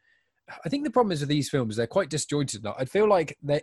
[0.64, 2.64] I think the problem is with these films they're quite disjointed.
[2.64, 3.61] Now I feel like they,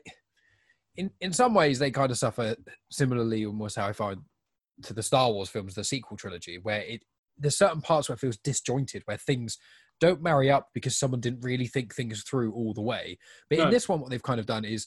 [0.95, 2.55] in in some ways, they kind of suffer
[2.89, 4.22] similarly, almost how I find
[4.84, 7.03] to the Star Wars films, the sequel trilogy, where it
[7.38, 9.58] there's certain parts where it feels disjointed, where things
[10.00, 13.18] don't marry up because someone didn't really think things through all the way.
[13.50, 13.66] But No.
[13.66, 14.86] in this one, what they've kind of done is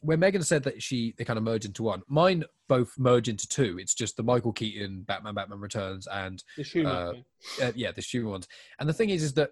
[0.00, 2.02] where Megan said that she they kind of merge into one.
[2.08, 3.78] Mine both merge into two.
[3.80, 7.14] It's just the Michael Keaton Batman, Batman Returns, and The Schumer
[7.60, 8.46] Uh, uh, yeah, the Schumer ones.
[8.78, 9.50] And the thing is, is that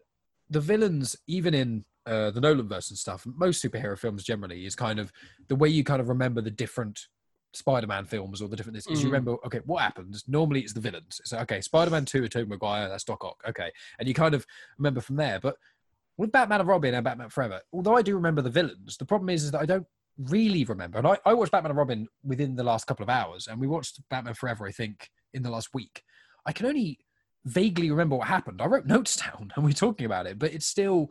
[0.48, 4.76] the villains, even in uh, the Nolan verse and stuff, most superhero films generally is
[4.76, 5.12] kind of
[5.48, 7.08] the way you kind of remember the different
[7.56, 9.12] Spider-Man films or the different this is you Mm.
[9.12, 10.24] remember okay what happens?
[10.28, 11.20] Normally it's the villains.
[11.24, 13.70] So okay Spider-Man 2 with Tobey Maguire that's Doc Ock okay.
[13.98, 14.46] And you kind of
[14.78, 15.56] remember from there but
[16.16, 19.28] with Batman and Robin and Batman Forever although I do remember the villains the problem
[19.30, 19.86] is, is that I don't
[20.18, 20.98] really remember.
[20.98, 23.66] And I, I watched Batman and Robin within the last couple of hours and we
[23.66, 26.02] watched Batman Forever I think in the last week.
[26.46, 26.98] I can only
[27.44, 28.60] vaguely remember what happened.
[28.62, 31.08] I wrote notes down and we're talking about it but it's still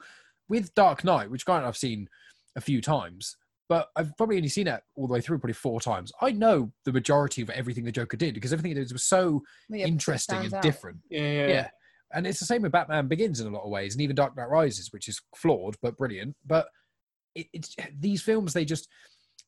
[0.50, 2.08] with Dark Knight which granted I've seen
[2.56, 3.36] a few times
[3.68, 6.12] but I've probably only seen it all the way through probably four times.
[6.22, 9.42] I know the majority of everything the Joker did because everything he did was so
[9.70, 10.62] Yeah, interesting and out.
[10.62, 11.00] different.
[11.10, 11.70] Yeah, yeah, Yeah.
[12.14, 14.38] And it's the same with Batman Begins in a lot of ways, and even Dark
[14.38, 16.36] Knight Rises, which is flawed but brilliant.
[16.46, 16.68] But
[17.34, 18.88] it, it's these films they just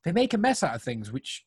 [0.04, 1.46] they make a mess out of things, which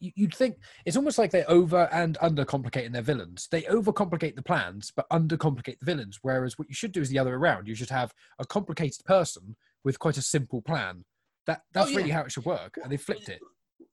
[0.00, 3.48] you, you'd think it's almost like they're over and under complicating their villains.
[3.50, 6.18] They overcomplicate the plans, but undercomplicate the villains.
[6.22, 7.68] Whereas what you should do is the other way around.
[7.68, 11.04] You should have a complicated person with quite a simple plan.
[11.46, 11.96] That that's Oh, yeah.
[11.98, 13.40] really how it should work, and they flipped it.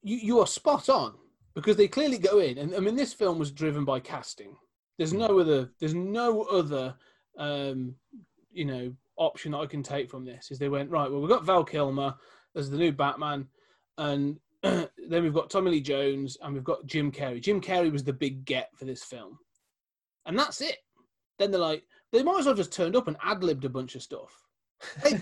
[0.04, 1.14] You you are spot on
[1.54, 4.56] because they clearly go in, and I mean this film was driven by casting.
[4.98, 5.70] There's no other.
[5.80, 6.96] There's no other.
[7.38, 7.96] Um,
[8.54, 11.10] you know, option that I can take from this is they went right.
[11.10, 12.14] Well, we've got Val Kilmer
[12.56, 13.48] as the new Batman,
[13.98, 17.42] and then we've got Tommy Lee Jones, and we've got Jim Carrey.
[17.42, 19.38] Jim Carrey was the big get for this film,
[20.26, 20.78] and that's it.
[21.40, 23.96] Then they're like, they might as well just turned up and ad libbed a bunch
[23.96, 24.41] of stuff.
[25.02, 25.20] Play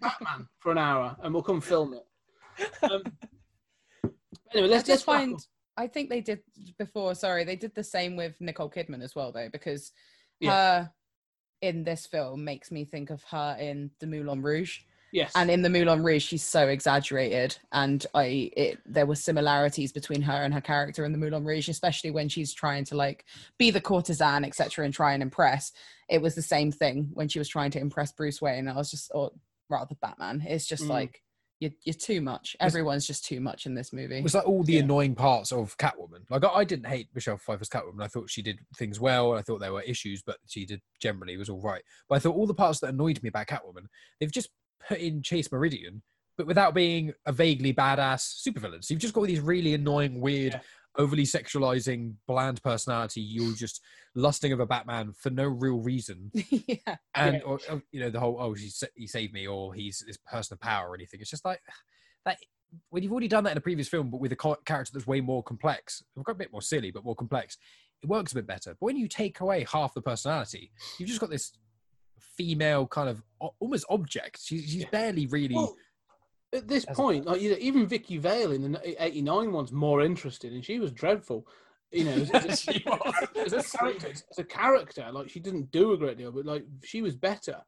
[0.00, 2.06] Batman for an hour, and we'll come film it.
[2.82, 3.02] Um,
[4.52, 5.38] anyway, let's just just find.
[5.76, 6.40] I think they did
[6.78, 7.14] before.
[7.14, 9.92] Sorry, they did the same with Nicole Kidman as well, though, because
[10.40, 10.50] Yeah.
[10.52, 10.92] her
[11.62, 14.80] in this film makes me think of her in the Moulin Rouge.
[15.14, 19.92] Yes, and in the Moulin Rouge, she's so exaggerated, and I it there were similarities
[19.92, 23.24] between her and her character in the Moulin Rouge, especially when she's trying to like
[23.56, 25.70] be the courtesan, etc., and try and impress.
[26.10, 28.66] It was the same thing when she was trying to impress Bruce Wayne.
[28.66, 29.30] I was just, or
[29.70, 30.42] rather, Batman.
[30.46, 30.88] It's just Mm.
[30.90, 31.22] like
[31.60, 32.56] you're you're too much.
[32.58, 34.16] Everyone's just too much in this movie.
[34.18, 34.80] It was like all the Yeah.
[34.80, 36.28] annoying parts of Catwoman.
[36.28, 38.02] Like I, I didn't hate Michelle Pfeiffer's Catwoman.
[38.02, 39.34] I thought she did things well.
[39.34, 41.82] I thought there were issues, but she did generally was all right.
[42.08, 43.86] But I thought all the parts that annoyed me about Catwoman,
[44.18, 44.48] they've just
[44.88, 46.02] put in Chase Meridian,
[46.36, 48.84] but without being a vaguely badass supervillain.
[48.84, 50.60] So you've just got all these really annoying, weird, Yeah.
[50.98, 53.20] overly sexualizing, bland personality.
[53.20, 53.80] You're just
[54.14, 57.40] lusting over Batman for no real reason yeah, and Yeah.
[57.42, 57.58] or,
[57.90, 60.94] you know the whole oh he saved me or he's this person of power or
[60.94, 61.60] anything it's just like
[62.24, 62.38] that
[62.90, 65.20] when you've already done that in a previous film but with a character that's way
[65.20, 67.58] more complex we've got a bit more silly but more complex
[68.04, 70.70] it works a bit better but when you take away half the personality
[71.00, 71.50] you've just got this
[72.36, 73.22] female kind of
[73.60, 75.74] almost object she's, she's barely really Well,
[76.54, 80.52] at this point, like you know, even Vicki Vale in the '89 one's more interested,
[80.52, 81.46] and she was dreadful.
[81.90, 83.14] You know, as, as a, She was.
[83.36, 86.64] as a character, as a character, like she didn't do a great deal, but like
[86.82, 87.60] she was better.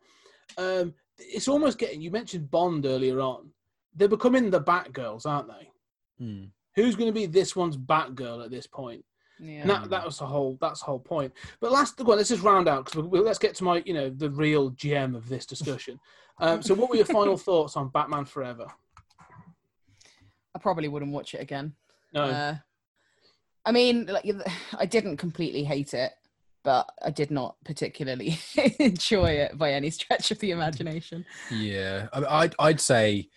[0.57, 2.01] Um, it's almost getting.
[2.01, 3.51] You mentioned Bond earlier on.
[3.95, 5.71] They're becoming the Batgirls, aren't they?
[6.19, 6.45] Hmm.
[6.75, 9.05] who's going to be this one's Batgirl at this point?
[9.39, 9.61] Yeah.
[9.61, 11.33] And that, that was the whole that's the whole point.
[11.61, 14.11] But last well, let's just round out because we, let's get to my you know
[14.11, 16.01] the real gem of this discussion.
[16.39, 18.67] Um, so, what were your final thoughts on Batman Forever?
[20.55, 21.75] I probably wouldn't watch it again.
[22.13, 22.55] No, Uh,
[23.65, 24.25] I mean, like
[24.79, 26.13] I didn't completely hate it,
[26.63, 28.39] but I did not particularly
[28.79, 31.25] enjoy it by any stretch of the imagination.
[31.51, 33.29] Yeah, I, I'd I'd say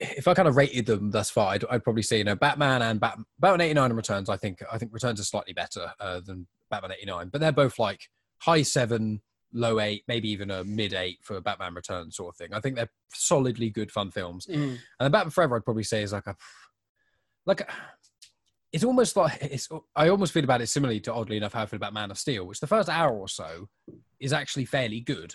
[0.00, 2.82] if I kind of rated them thus far, I'd, I'd probably say you know Batman
[2.82, 4.28] and Bat, Batman eighty nine and Returns.
[4.28, 7.52] I think I think Returns are slightly better uh, than Batman eighty nine, but they're
[7.52, 9.20] both like high seven,
[9.52, 12.54] low eight, maybe even a mid eight for Batman Returns sort of thing.
[12.54, 14.46] I think they're solidly good fun films.
[14.46, 14.54] Mm.
[14.54, 16.36] And then Batman Forever, I'd probably say is like a
[17.44, 17.66] like a,
[18.72, 19.68] it's almost like it's.
[19.96, 22.18] I almost feel about it similarly to oddly enough how I feel about Man of
[22.18, 23.68] Steel, which the first hour or so
[24.20, 25.34] is actually fairly good,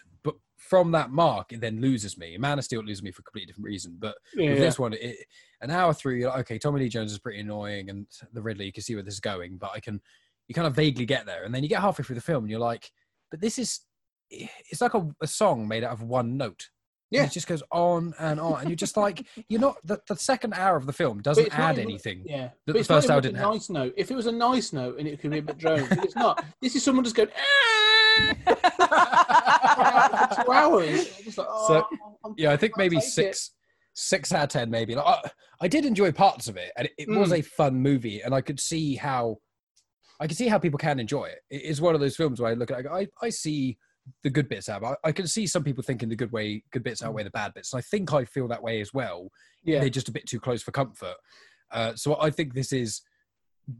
[0.69, 2.37] from that mark it then loses me.
[2.37, 4.65] Man of Steel loses me for a completely different reason, but yeah, with yeah.
[4.65, 5.17] this one, it,
[5.61, 8.63] an hour through, you're like, okay, Tommy Lee Jones is pretty annoying, and the Riddler,
[8.65, 10.01] you can see where this is going, but I can,
[10.47, 12.51] you kind of vaguely get there, and then you get halfway through the film, and
[12.51, 12.91] you're like,
[13.31, 13.81] but this is,
[14.29, 16.69] it's like a, a song made out of one note.
[17.11, 17.25] And Yeah.
[17.27, 19.77] it just goes on and on, and you're just like, you're not.
[19.83, 22.23] The, the second hour of the film doesn't add even- anything.
[22.25, 23.49] Yeah, that but the first hour didn't have.
[23.53, 23.93] nice note.
[23.97, 26.15] If it was a nice note and it could be a bit drone, but it's
[26.15, 26.43] not.
[26.61, 27.82] This is someone just going "Ah!"
[30.35, 31.37] Two hours.
[31.37, 31.89] Like, "Oh,
[32.25, 33.51] I'm- Yeah, I think maybe take it." six,
[33.93, 34.95] six out of ten, maybe.
[34.95, 35.29] Like, I,
[35.61, 37.39] I did enjoy parts of it, and it, it was Mm.
[37.39, 39.37] a fun movie, and I could see how,
[40.19, 41.39] I could see how people can enjoy it.
[41.49, 43.77] It is one of those films where I look at, it, I, I see
[44.23, 44.83] the good bits out.
[44.83, 47.53] I, I can see some people thinking the good way, good bits outweigh the bad
[47.53, 49.29] bits, and I think I feel that way as well.
[49.63, 51.15] Yeah, They're just a bit too close for comfort.
[51.71, 53.01] Uh, so I think this is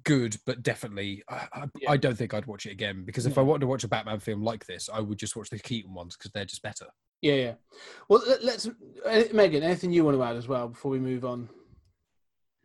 [0.04, 1.92] good, but definitely, I, I, Yeah.
[1.92, 3.42] I don't think I'd watch it again because if No.
[3.42, 5.94] I wanted to watch a Batman film like this, I would just watch the Keaton
[5.94, 6.88] ones because they're just better.
[7.22, 7.54] yeah, yeah.
[8.10, 8.68] Well, let- let's.
[9.06, 11.50] Uh, Megan, anything you want to add as well before we move on?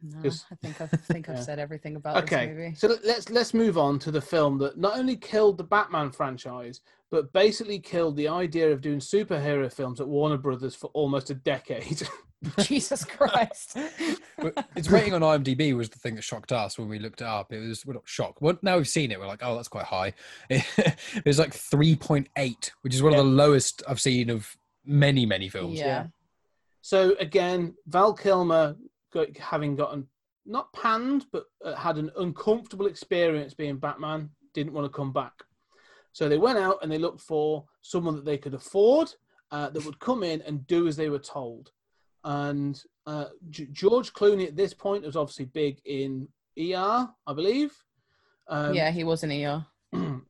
[0.03, 1.43] No, Just- I think I've, I think I've Yeah.
[1.43, 2.75] said everything about this Okay, movie.
[2.77, 6.11] so let- let's let's move on to the film that not only killed the Batman
[6.13, 6.81] franchise,
[7.11, 11.35] but basically killed the idea of doing superhero films at Warner Brothers for almost a
[11.35, 12.07] decade.
[12.61, 13.77] Jesus Christ!
[14.77, 17.53] Its rating on IMDb was the thing that shocked us when we looked it up.
[17.53, 18.41] It was we're not shocked.
[18.41, 20.13] Well, now we've seen it, we're like, oh, that's quite high.
[20.49, 20.65] It,
[21.27, 23.19] was like three point eight, which is one Yeah.
[23.21, 25.79] of the lowest I've seen of many many films.
[25.81, 26.07] yeah.
[26.83, 28.77] So again, Val Kilmer, got,
[29.39, 30.07] having gotten
[30.47, 35.33] not panned, but uh, had an uncomfortable experience being Batman, didn't want to come back.
[36.13, 39.13] So they went out and they looked for someone that they could afford
[39.53, 41.71] uh, that would come in and do as they were told.
[42.25, 46.29] And uh, G- George Clooney at this point was obviously big in
[46.59, 47.73] ER, I believe.
[48.49, 49.67] Um, yeah, he was in ER.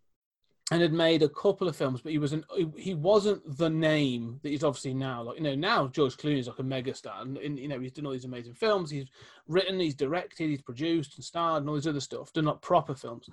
[0.71, 2.45] and had made a couple of films, but he was an
[2.77, 5.23] he- wasn't the name that he's obviously now.
[5.23, 7.93] Like you know, now George Clooney is like a megastar, and, and you know he's
[7.93, 8.91] done all these amazing films.
[8.91, 9.07] He's
[9.47, 12.33] written, he's directed, he's produced and starred, and all this other stuff.
[12.33, 13.29] Done like proper films.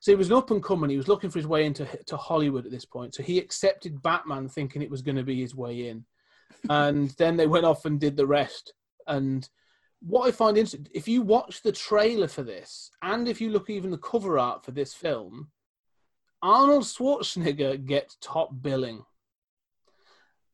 [0.00, 0.88] So he was an up and coming.
[0.88, 3.14] He was looking for his way into to Hollywood at this point.
[3.14, 6.06] So he accepted Batman, thinking it was going to be his way in,
[6.70, 8.72] and then they went off and did the rest.
[9.06, 9.46] And
[10.00, 13.68] what I find interesting, if you watch the trailer for this, and if you look
[13.68, 15.48] even the cover art for this film,
[16.42, 19.04] Arnold Schwarzenegger gets top billing.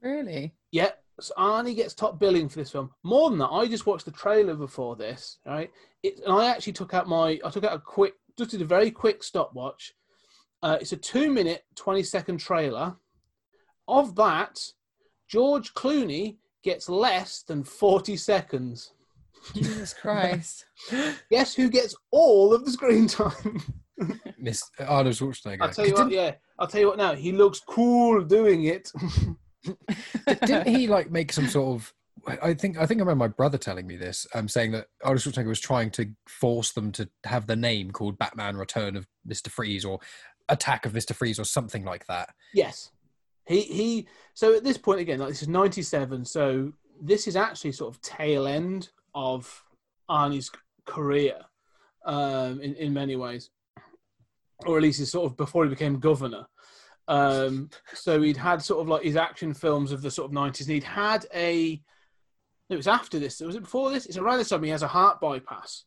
[0.02, 0.54] Really?
[0.72, 2.90] Yeah, so Arnie gets top billing for this film.
[3.02, 5.70] More than that, I just watched the trailer before this, right?
[6.02, 8.66] It, and I actually took out my, I took out a quick, just did a
[8.66, 9.94] very quick stopwatch.
[10.62, 12.96] Uh, it's a two minute, 20 second trailer.
[13.88, 14.58] Of that,
[15.28, 18.92] George Clooney gets less than 40 seconds.
[19.54, 20.66] Jesus Christ!
[21.30, 23.62] Guess who gets all of the screen time?
[24.38, 25.62] Miss Arnold Schwarzenegger.
[25.62, 27.14] I'll tell you what, yeah, I'll tell you what now.
[27.14, 28.92] He looks cool doing it.
[30.26, 31.92] didn't he like make some sort of?
[32.42, 34.26] I think I think I remember my brother telling me this.
[34.34, 38.18] Um, saying that Arnold Schwarzenegger was trying to force them to have the name called
[38.18, 40.00] Batman: Return of Mister Freeze or
[40.48, 42.30] Attack of Mister Freeze or something like that.
[42.52, 42.90] Yes.
[43.46, 47.36] He he so at this point again, like this is ninety seven, so this is
[47.36, 49.62] actually sort of tail end of
[50.10, 50.50] Arnie's
[50.84, 51.38] career,
[52.04, 53.50] um, in, in many ways.
[54.64, 56.46] Or at least it's sort of before he became governor.
[57.08, 60.66] Um, so he'd had sort of like his action films of the sort of nineties
[60.66, 61.80] and he'd had a
[62.68, 64.06] it was after this, was it before this?
[64.06, 65.84] It's around this time he has a heart bypass.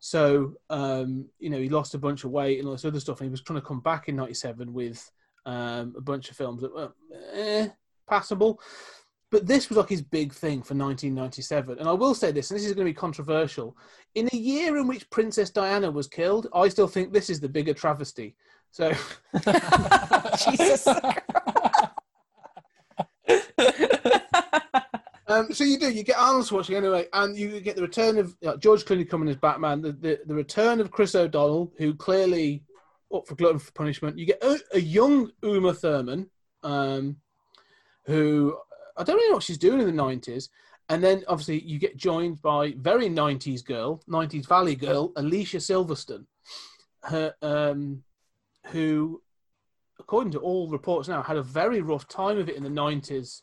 [0.00, 3.20] So um, you know, he lost a bunch of weight and all this other stuff,
[3.20, 5.08] and he was trying to come back in ninety seven with
[5.44, 6.92] um, a bunch of films that were
[7.32, 7.68] eh,
[8.08, 8.60] passable.
[9.30, 11.78] But this was like his big thing for 1997.
[11.78, 13.76] And I will say this, and this is going to be controversial.
[14.14, 17.48] In a year in which Princess Diana was killed, I still think this is the
[17.48, 18.36] bigger travesty.
[18.70, 18.92] So,
[20.52, 20.86] Jesus.
[25.28, 25.90] Um, so you do.
[25.90, 29.28] You get Arnold Schwarzenegger anyway, and you get the return of uh, George Clooney coming
[29.28, 29.82] as Batman.
[29.82, 32.62] The, the the return of Chris O'Donnell, who clearly
[33.12, 34.18] up for glutton for punishment.
[34.18, 36.30] You get a, a young Uma Thurman,
[36.62, 37.16] um,
[38.04, 38.56] who
[38.96, 40.48] I don't really know what she's doing in the nineties.
[40.88, 46.26] And then obviously you get joined by very nineties girl, nineties Valley girl, Alicia Silverstone,
[47.02, 48.02] her, um,
[48.66, 49.20] who,
[49.98, 53.42] according to all reports now, had a very rough time of it in the nineties.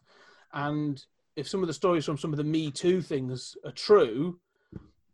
[0.53, 1.03] And
[1.35, 4.39] if some of the stories from some of the Me Too things are true,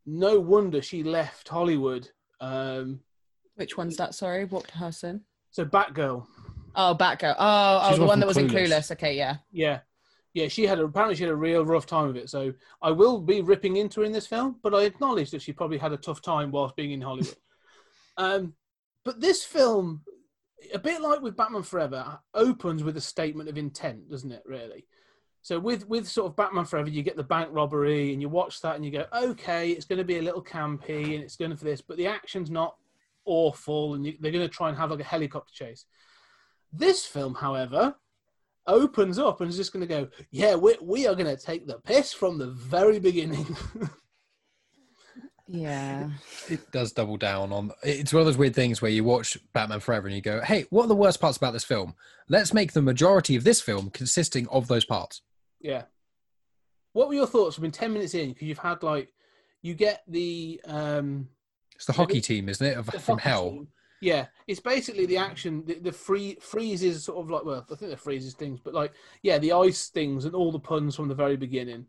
[0.06, 2.10] no wonder she left Hollywood.
[2.42, 3.00] Um,
[3.56, 4.14] Which one's that?
[4.16, 5.22] Sorry, what person?
[5.52, 6.28] so Batgirl,
[6.76, 7.36] Oh, Batgirl.
[7.40, 8.68] Oh, oh, the one one that was in Clueless.
[8.68, 8.92] Clueless.
[8.92, 9.38] Okay, yeah.
[9.52, 9.80] yeah,
[10.34, 12.30] yeah, she had a, apparently she had a real rough time of it.
[12.30, 15.54] So I will be ripping into her in this film, but I acknowledge that she
[15.54, 17.36] probably had a tough time whilst being in Hollywood.
[18.18, 18.54] um,
[19.04, 20.02] but this film,
[20.74, 24.44] a bit like with Batman Forever, opens with a statement of intent, doesn't it?
[24.46, 24.86] Really.
[25.42, 28.62] So with with sort of Batman Forever, you get the bank robbery, and you watch
[28.62, 31.56] that, and you go, okay, it's going to be a little campy, and it's going
[31.56, 32.76] for this, but the action's not
[33.26, 35.86] awful, and you, they're going to try and have like a helicopter chase.
[36.72, 37.96] This film, however,
[38.70, 41.67] opens up and is just going to go, yeah, we we are going to take
[41.67, 43.45] the piss from the very beginning.
[45.51, 46.11] Yeah.
[46.47, 47.72] It does double down on.
[47.82, 50.65] It's one of those weird things where you watch Batman Forever and you go, "Hey,
[50.70, 51.95] what are the worst parts about this film?
[52.28, 55.22] Let's make the majority of this film consisting of those parts."
[55.59, 55.84] yeah.
[56.93, 57.57] What were your thoughts?
[57.57, 59.11] I mean, ten minutes in, because you've had like,
[59.61, 61.30] you get the um
[61.76, 63.49] It's the hockey team, isn't it, of, from Hell?
[63.49, 63.67] scene.
[64.02, 65.64] Yeah, it's basically the action.
[65.66, 68.93] The, the free freezes sort of like well, I think the freezes things, but like
[69.24, 71.86] yeah, the ice things and all the puns from the very beginning.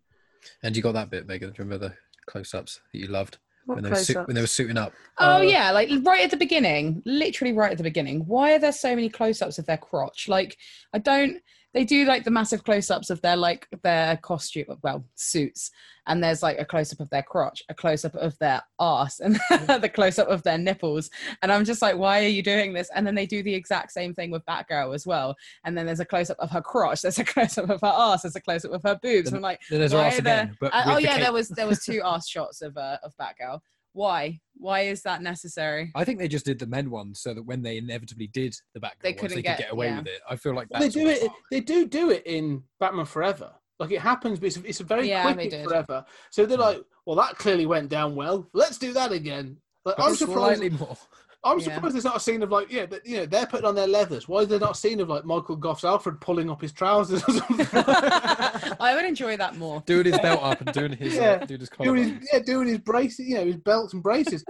[0.62, 1.50] And you got that bit, Megan.
[1.50, 1.94] Do you remember the
[2.26, 4.26] close-ups that you loved What when they, were suit, close-ups?
[4.28, 4.92] when they were suiting up?
[5.18, 8.20] Oh Uh, yeah, like right at the beginning, literally right at the beginning.
[8.26, 10.28] Why are there so many close-ups of their crotch?
[10.28, 10.56] Like
[10.92, 11.40] I don't.
[11.72, 15.70] They do like the massive close-ups of their like their costume, well suits,
[16.08, 19.90] and there's like a close-up of their crotch, a close-up of their ass, and the
[19.92, 21.10] close-up of their nipples.
[21.42, 22.90] And I'm just like, why are you doing this?
[22.94, 25.36] And then they do the exact same thing with Batgirl as well.
[25.64, 28.34] And then there's a close-up of her crotch, there's a close-up of her ass, there's
[28.36, 29.30] a close-up of her boobs.
[29.30, 30.56] Then- I'm like, Then there's ass there- again.
[30.60, 31.22] Uh, oh yeah, cape.
[31.22, 33.60] there was there was two ass shots of uh, of Batgirl.
[33.92, 34.40] Why?
[34.61, 35.90] Why is that necessary?
[35.94, 38.80] I think they just did the men one so that when they inevitably did the
[38.80, 39.98] Batgirl They ones, couldn't they get- could get away yeah.
[39.98, 40.20] with it.
[40.28, 41.26] I feel like Well, they do what's it.
[41.26, 41.34] wrong.
[41.50, 43.52] They do do it in Batman Forever.
[43.78, 45.64] Like it happens, but it's, it's a very Yeah, quick they in.
[45.66, 46.04] Forever.
[46.30, 46.62] So they're hmm.
[46.62, 48.46] like, well, that clearly went down well.
[48.52, 49.56] Let's do that again.
[49.86, 50.58] Like, But I'm surprised.
[50.61, 50.96] slightly more.
[51.43, 51.74] I'm Yeah.
[51.74, 53.86] surprised there's not a scene of like, yeah, but, you know, they're putting on their
[53.86, 54.28] leathers.
[54.28, 57.22] Why is there not a scene of like Michael Gough's Alfred pulling up his trousers
[57.26, 57.66] or something?
[57.72, 59.82] I would enjoy that more.
[59.86, 61.38] doing his belt up and doing his Yeah.
[61.43, 64.03] uh, doing his collar doing his, yeah, doing his braces, you know, his belts and
[64.03, 64.45] braces.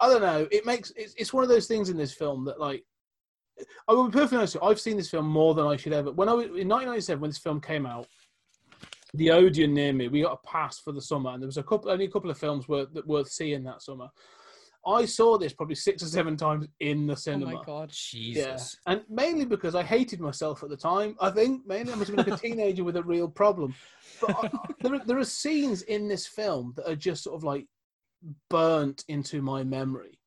[0.00, 0.48] I don't know.
[0.50, 2.84] It makes it's, it's one of those things in this film that like
[3.88, 4.54] I will be perfectly honest.
[4.56, 6.10] with you, I've seen this film more than I should ever.
[6.10, 8.08] When I was in 1997, when this film came out,
[9.14, 11.62] the Odeon near me, we got a pass for the summer, and there was a
[11.62, 14.08] couple, only a couple of films worth that worth seeing that summer.
[14.86, 17.52] I saw this probably six or seven times in the cinema.
[17.52, 17.90] Oh my god.
[17.90, 18.76] Jesus.
[18.86, 21.16] Yeah, and mainly because I hated myself at the time.
[21.20, 23.74] I think mainly I must have been like a teenager with a real problem.
[24.20, 27.44] But I, there, are, there are scenes in this film that are just sort of
[27.44, 27.66] like
[28.50, 30.18] burnt into my memory,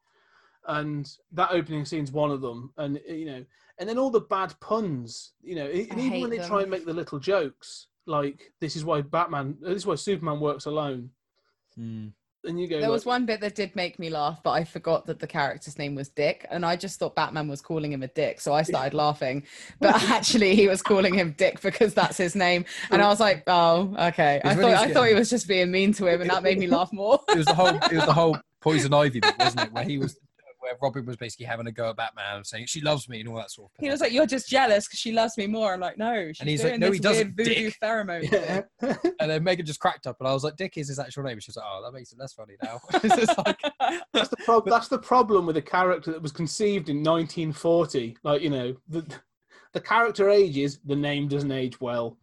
[0.68, 2.72] and that opening scene's one of them.
[2.78, 3.46] And you know,
[3.80, 5.34] and then all the bad puns.
[5.42, 6.48] You know, and even when they them.
[6.48, 10.40] try and make the little jokes, like this is why Batman, this is why Superman
[10.40, 11.10] works alone.
[11.78, 12.14] Mm.
[12.46, 15.06] And you go, There was one bit that did make me laugh, but I forgot
[15.08, 18.08] that the character's name was Dick, and I just thought Batman was calling him a
[18.08, 19.44] dick, so I started laughing.
[19.80, 23.44] But actually, he was calling him Dick because that's his name, and I was like,
[23.48, 26.22] "Oh, okay." I It's thought really I thought he was just being mean to him,
[26.22, 27.20] and that made me laugh more.
[27.30, 29.74] It was the whole it was the whole poison ivy bit, wasn't it?
[29.74, 30.18] Where he was
[30.66, 33.30] where Robin was basically having a go at Batman and saying she loves me and
[33.30, 33.86] all that sort of thing.
[33.86, 36.40] He was like, "You're just jealous because she loves me more." I'm like, "No, she's
[36.42, 38.32] And he's like, doing "No, this he doesn't, weird voodoo dick." pheromone."
[38.82, 38.96] yeah.
[39.22, 41.40] And then Megan just cracked up and I was like, Dick is his actual name.
[41.40, 42.80] She was like, Oh, that makes it less funny now.
[42.96, 43.60] it's just like
[44.14, 48.18] That's the prob- That's the problem with a character that was conceived in 1940.
[48.24, 49.06] Like you know, the
[49.74, 52.18] the character ages, the name doesn't age well.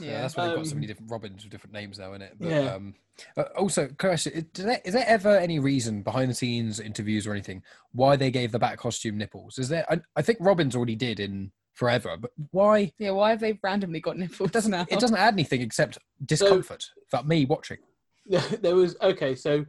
[0.00, 2.22] yeah, that's why they've got so Um, many different Robins with different names now in
[2.22, 2.34] it.
[2.38, 2.74] But Yeah.
[2.74, 2.94] um
[3.36, 7.32] uh, also, question: is there, is there ever any reason behind the scenes interviews or
[7.32, 7.62] anything
[7.92, 9.58] why they gave the bat costume nipples?
[9.58, 9.84] Is there?
[9.90, 12.90] I, I think Robins already did in Forever, but why?
[12.98, 14.48] yeah, why have they randomly got nipples?
[14.48, 14.70] It doesn't.
[14.70, 14.86] now?
[14.88, 17.78] It doesn't add anything except discomfort for me watching.
[18.60, 19.34] there was okay.
[19.34, 19.66] So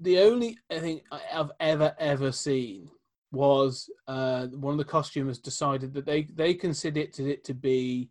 [0.00, 2.88] the only thing I- I've ever ever seen
[3.32, 8.10] was uh, one of the costumers decided that they they considered it to be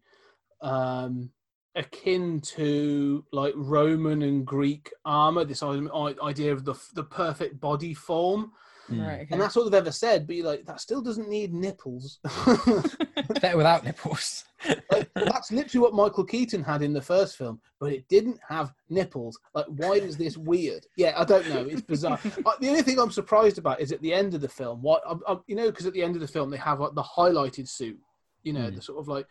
[0.61, 1.29] um,
[1.75, 5.45] akin to like Roman and Greek armor.
[5.45, 8.51] This idea of the the perfect body form.
[8.87, 9.01] Hmm.
[9.01, 9.21] Right.
[9.21, 9.27] Okay.
[9.31, 12.17] And that's all they've ever said, but you're like, that still doesn't need nipples.
[13.39, 14.45] Better without nipples.
[14.91, 18.73] Like, that's literally what Michael Keaton had in the first film, but it didn't have
[18.89, 19.39] nipples.
[19.53, 20.87] Like, why is this weird?
[20.97, 21.67] Yeah, I don't know.
[21.69, 22.19] It's bizarre.
[22.45, 24.81] Uh, the only thing I'm surprised about is at the end of the film.
[24.81, 26.95] What I, I, you know, because at the end of the film they have like
[26.95, 27.99] the highlighted suit.
[28.41, 28.75] You know, Hmm.
[28.75, 29.27] the sort of like,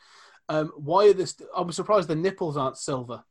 [0.49, 1.37] um, why are this?
[1.57, 3.23] I'm surprised the nipples aren't silver.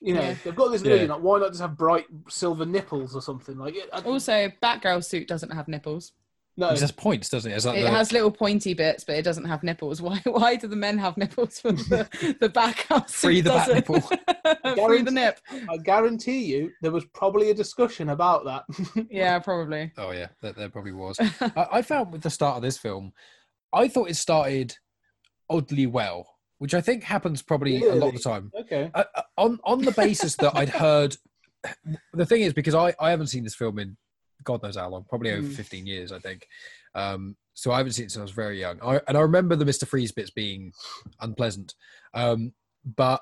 [0.00, 0.34] You know, Yeah.
[0.42, 0.90] they've got this Yeah.
[0.92, 1.08] illusion.
[1.10, 3.56] Like, why not just have bright silver nipples or something?
[3.56, 6.10] Like, it, I, Also, Batgirl suit doesn't have nipples.
[6.56, 7.54] no, It just points, doesn't it?
[7.54, 10.02] It's like It the- has little pointy bits, but it doesn't have nipples.
[10.02, 10.20] Why?
[10.24, 12.08] Why do the men have nipples for the
[12.40, 13.16] the Batgirl suit?
[13.28, 14.00] Free the bat nipple.
[14.86, 15.38] Free the nip.
[15.70, 18.64] I guarantee you there was probably a discussion about that.
[19.10, 19.92] Yeah, probably.
[19.96, 21.16] Oh yeah, there, there probably was.
[21.20, 23.12] I, I found with the start of this film,
[23.72, 24.74] I thought it started
[25.52, 26.26] oddly well,
[26.58, 28.50] which I think happens probably a lot of the time.
[28.60, 28.90] okay.
[28.94, 31.16] Uh, uh, on on the basis that I'd heard,
[32.12, 33.96] the thing is because I I haven't seen this film in
[34.44, 35.54] God knows how long, probably over Mm.
[35.54, 36.46] fifteen years, I think.
[36.94, 38.78] Um, so I haven't seen it since I was very young.
[38.82, 40.72] I, and I remember the Mister Freeze bits being
[41.20, 41.74] unpleasant,
[42.14, 42.52] um,
[42.84, 43.20] but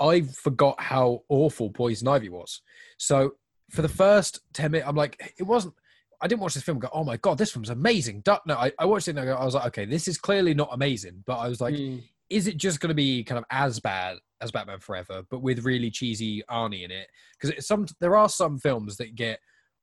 [0.00, 2.60] I forgot how awful Poison Ivy was.
[2.98, 3.32] So
[3.70, 5.74] for the first ten minutes, I'm like, it wasn't.
[6.20, 8.22] I didn't watch this film and go, oh my god, this film's amazing.
[8.26, 10.52] No, I, I watched it and I, go, I was like, okay, this is clearly
[10.54, 11.22] not amazing.
[11.26, 12.02] But I was like, Mm.
[12.28, 15.64] is it just going to be kind of as bad as Batman Forever, but with
[15.64, 17.06] really cheesy Arnie in it?
[17.40, 19.38] Because some there are some films that get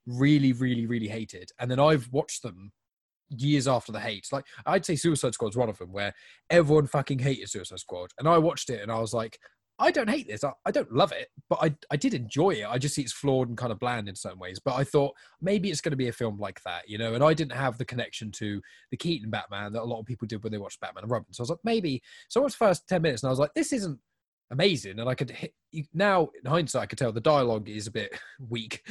[0.06, 2.72] really, really, really hated, and then I've watched them
[3.30, 4.28] years after the hate.
[4.32, 6.14] Like I'd say Suicide Squad's one of them, where
[6.50, 9.40] everyone fucking hated Suicide Squad, and I watched it and I was like.
[9.78, 10.44] I don't hate this.
[10.44, 12.66] I, I don't love it, but I I did enjoy it.
[12.68, 14.60] I just see it's flawed and kind of bland in certain ways.
[14.64, 17.14] But I thought maybe it's going to be a film like that, you know.
[17.14, 18.62] And I didn't have the connection to
[18.92, 21.34] the Keaton Batman that a lot of people did when they watched Batman and Robin.
[21.34, 22.02] So I was like, maybe.
[22.30, 24.00] So I watched the first ten minutes, and I was like, this isn't
[24.52, 25.00] amazing.
[25.00, 25.54] And I could hit,
[25.94, 28.18] now in hindsight, I could tell the dialogue is a bit
[28.50, 28.88] weak.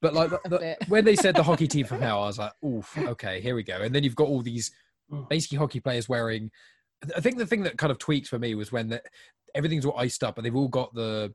[0.00, 2.52] But like the, the- when they said the hockey team from hell, I was like,
[2.64, 3.82] oof, okay, here we go.
[3.82, 4.70] And then you've got all these
[5.10, 5.28] Mm.
[5.28, 6.50] basically hockey players wearing.
[7.14, 9.02] I think the thing that kind of tweaked for me was when the,
[9.54, 11.34] everything's all iced up, and they've all got the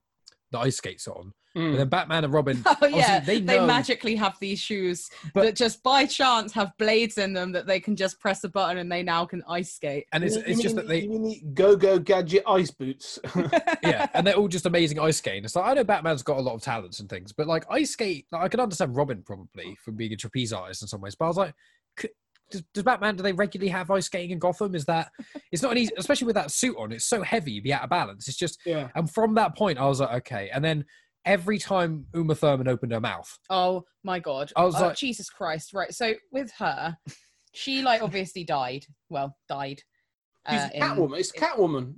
[0.51, 1.33] the ice skates on.
[1.57, 1.71] Mm.
[1.71, 5.55] But then Batman and Robin, Oh yeah, they they, magically have these shoes But- that
[5.55, 8.89] just by chance have blades in them that they can just press a button and
[8.91, 10.05] they now can ice skate.
[10.13, 13.19] and it's You it's just mean- that they you mean the go-go gadget ice boots.
[13.83, 15.43] yeah, and they're all just amazing ice skating.
[15.43, 17.91] It's like I know Batman's got a lot of talents and things, but like ice
[17.91, 21.15] skate, like, I can understand Robin probably from being a trapeze artist in some ways.
[21.15, 21.55] But I was like,
[21.97, 22.11] could,
[22.51, 23.15] does, does Batman?
[23.15, 24.75] Do they regularly have ice skating in Gotham?
[24.75, 25.11] Is that
[25.51, 26.91] it's not an easy, especially with that suit on.
[26.91, 28.27] It's so heavy, you'd be out of balance.
[28.27, 28.89] It's just, yeah.
[28.95, 30.49] and from that point, I was like, okay.
[30.53, 30.85] And then
[31.25, 34.51] every time Uma Thurman opened her mouth, Oh my god!
[34.55, 35.73] I was Uh, like- Jesus Christ!
[35.73, 36.97] Right, so with her,
[37.53, 38.85] she like obviously died.
[39.09, 39.81] Well, died.
[40.49, 41.19] She's uh, in- Catwoman.
[41.19, 41.95] It's Catwoman.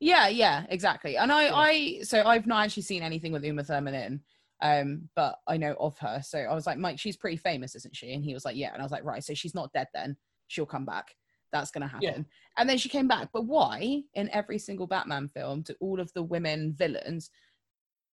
[0.00, 1.16] Yeah, yeah, exactly.
[1.16, 1.54] And I, Yeah.
[1.54, 4.20] I, so I've not actually seen anything with Uma Thurman in,
[4.62, 6.22] um, but I know of her.
[6.24, 8.14] So I was like, Mike, she's pretty famous, isn't she?
[8.14, 8.72] And he was like, yeah.
[8.72, 10.16] And I was like, right, so she's not dead then.
[10.46, 11.14] She'll come back.
[11.52, 12.02] That's gonna happen.
[12.02, 12.22] Yeah.
[12.56, 13.28] And then she came back.
[13.32, 17.28] But why, in every single Batman film, do all of the women villains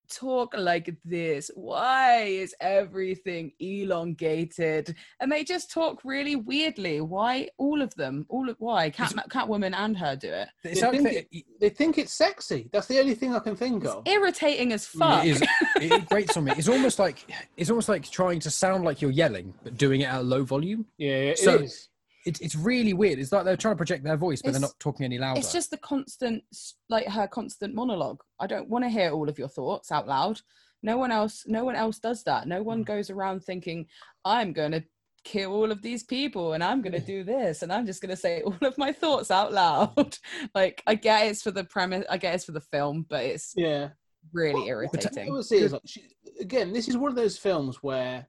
[0.09, 1.51] talk like this?
[1.55, 4.95] Why is everything elongated?
[5.19, 7.01] And they just talk really weirdly.
[7.01, 8.25] Why all of them?
[8.29, 8.89] All of why?
[8.89, 10.49] Cat, Catwoman and her do it.
[10.63, 12.69] it's They think, it, they think it's sexy.
[12.71, 14.07] That's the only thing I can think It's of.
[14.07, 15.25] irritating as fuck.
[15.25, 15.41] It is.
[15.41, 16.53] It, it grates on me.
[16.57, 17.25] It's almost like
[17.57, 20.43] it's almost like trying to sound like you're yelling, but doing it at a low
[20.43, 20.85] volume.
[20.97, 21.88] Yeah, it So- is.
[22.25, 23.19] It's it's really weird.
[23.19, 25.39] It's like they're trying to project their voice, but they're not talking any louder.
[25.39, 26.43] It's just the constant,
[26.89, 28.21] like her constant monologue.
[28.39, 30.41] I don't want to hear all of your thoughts out loud.
[30.83, 32.47] No one else, no one else does that.
[32.47, 32.65] No Mm.
[32.65, 33.87] one goes around thinking,
[34.25, 34.83] "I'm going to
[35.25, 38.09] kill all of these people and I'm going to do this and I'm just going
[38.11, 40.17] to say all of my thoughts out loud."
[40.55, 43.53] like I get it's for the premise, I get it's for the film, but it's
[43.55, 43.89] Yeah.
[44.33, 45.31] really What I irritating.
[45.33, 46.03] would is like, she,
[46.39, 48.27] again, this is one of those films where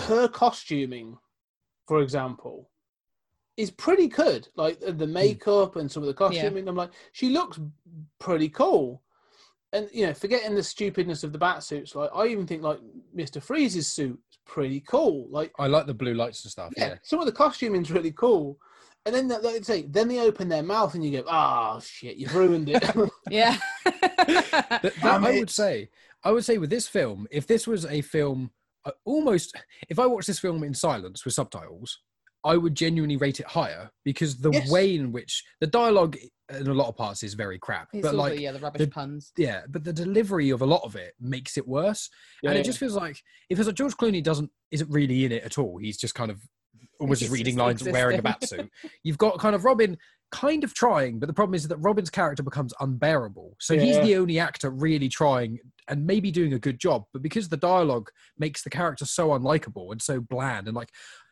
[0.00, 1.16] her costuming,
[1.88, 2.70] for example,
[3.56, 4.46] is pretty good.
[4.54, 7.58] Like the- the makeup and some of the costuming, I'm like, she looks
[8.20, 9.02] pretty cool.
[9.72, 12.78] And you know, forgetting the stupidness of the bat suits, like I even think like
[13.12, 15.26] Mister Freeze's suit is pretty cool.
[15.30, 16.72] Like I like the blue lights and stuff.
[16.76, 16.94] yeah, Yeah.
[17.02, 18.58] some of the costuming's really cool.
[19.06, 22.16] And then, like I say, then they open their mouth and you go, "Oh shit,
[22.16, 22.82] you've ruined it."
[23.30, 23.58] yeah.
[23.84, 25.90] That- that Um, I would say,
[26.24, 28.50] I would say with this film, if this was a film,
[29.04, 29.56] almost,
[29.88, 31.98] if I watched this film in silence with subtitles,
[32.44, 34.70] I would genuinely rate it higher because the Yes.
[34.70, 36.16] way in which the dialogue
[36.50, 37.88] in a lot of parts is very crap.
[37.92, 39.32] It's but like, the, yeah, the rubbish the- puns.
[39.36, 42.08] yeah, but the delivery of a lot of it makes it worse.
[42.42, 42.66] Yeah, and it yeah.
[42.66, 43.20] just feels like
[43.50, 45.78] if it's like George Clooney doesn't isn't really in it at all.
[45.78, 46.40] He's just kind of
[47.00, 48.70] almost just He's reading just lines and wearing a bat suit.
[49.02, 49.98] You've got kind of Robin
[50.30, 53.56] kind of trying, but the problem is that Robin's character becomes unbearable.
[53.58, 55.58] So he's the only actor really trying
[55.88, 59.90] and maybe doing a good job, but because the dialogue makes the character so unlikable
[59.92, 60.90] and so bland and like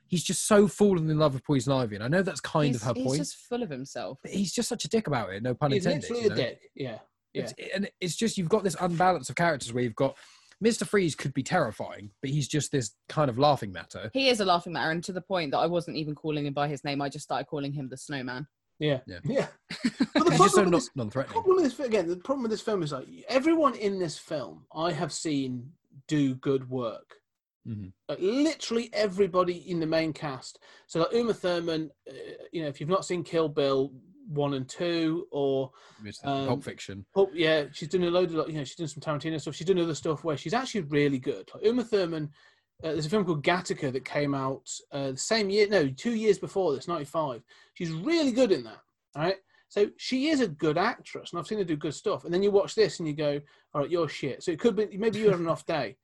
[0.08, 2.76] he's just so fallen in love with Poison Ivy, and I know that's kind he's,
[2.76, 3.18] of her he's point.
[3.18, 4.18] He's just full of himself.
[4.22, 5.42] But he's just such a dick about it.
[5.42, 6.10] No pun He's intended.
[6.10, 6.60] literally you a dick.
[6.74, 6.98] Yeah.
[7.32, 7.42] Yeah.
[7.42, 10.16] It's, and it's just you've got this unbalance of characters where you've got
[10.64, 10.86] Mr.
[10.86, 14.10] Freeze could be terrifying, but he's just this kind of laughing matter.
[14.14, 16.54] He is a laughing matter, and to the point that I wasn't even calling him
[16.54, 17.02] by his name.
[17.02, 18.46] I just started calling him the Snowman.
[18.78, 19.00] Yeah.
[19.06, 19.18] Yeah.
[19.24, 19.46] Yeah.
[20.14, 22.60] But the He's problem with non- this- problem with this again, the problem with this
[22.60, 25.72] film is like everyone in this film I have seen
[26.08, 27.16] do good work.
[27.66, 27.92] Mhm.
[28.08, 30.58] Like literally everybody in the main cast.
[30.86, 32.12] So like Uma Thurman, uh,
[32.52, 33.92] you know, if you've not seen Kill Bill
[34.28, 35.70] one and two, or
[36.24, 37.06] Um, Pulp Fiction.
[37.14, 39.54] oh yeah, she's done a load of like, you know, she's done some Tarantino stuff.
[39.54, 41.48] She's done other stuff where she's actually really good.
[41.54, 42.30] Like Uma Thurman,
[42.84, 46.14] uh, there's a film called Gattaca that came out uh, the same year, no, two
[46.14, 47.42] years before this, '95.
[47.74, 48.80] She's really good in that.
[49.14, 49.36] All right.
[49.68, 52.24] So she is a good actress, and I've seen her do good stuff.
[52.24, 53.40] And then you watch this and you go,
[53.74, 55.96] "All right, you're shit." So it could be maybe you had an off day.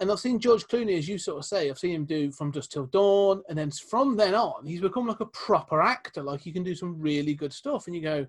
[0.00, 2.50] And I've seen George Clooney, as you sort of say, I've seen him do From
[2.50, 6.22] Dusk Till Dawn, and then from then on, he's become like a proper actor.
[6.22, 8.26] Like he can do some really good stuff, and you go,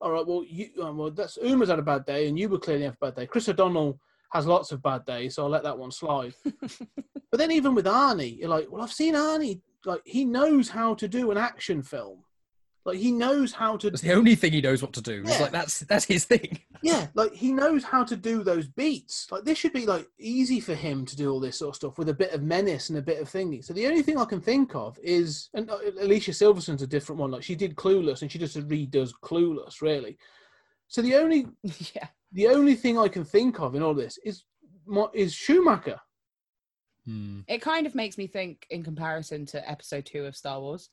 [0.00, 2.58] "All right, well, you, um, well, that's Uma's had a bad day, and you were
[2.58, 4.00] clearly have a bad day." Chris O'Donnell
[4.32, 6.34] has lots of bad days, so I'll let that one slide.
[6.44, 9.60] but then even with Arnie, you're like, "Well, I've seen Arnie.
[9.84, 12.24] Like he knows how to do an action film.
[12.86, 15.20] Like he knows how to That's the only thing he knows what to do.
[15.22, 15.42] It's Yeah.
[15.42, 16.60] like that's that's his thing.
[16.82, 19.30] Yeah, like he knows how to do those beats.
[19.30, 21.98] Like this should be like easy for him to do all this sort of stuff
[21.98, 23.62] with a bit of menace and a bit of thingy.
[23.62, 27.20] So the only thing I can think of is, and uh, Alicia Silverstone's a different
[27.20, 27.30] one.
[27.30, 30.16] Like she did Clueless, and she just redoes Clueless, really.
[30.88, 31.48] So the only
[31.94, 32.08] yeah.
[32.32, 34.44] The only thing I can think of in all this is
[35.14, 36.00] is Schumacher.
[37.06, 37.40] Hmm.
[37.48, 40.90] It kind of makes me think in comparison to episode two of Star Wars.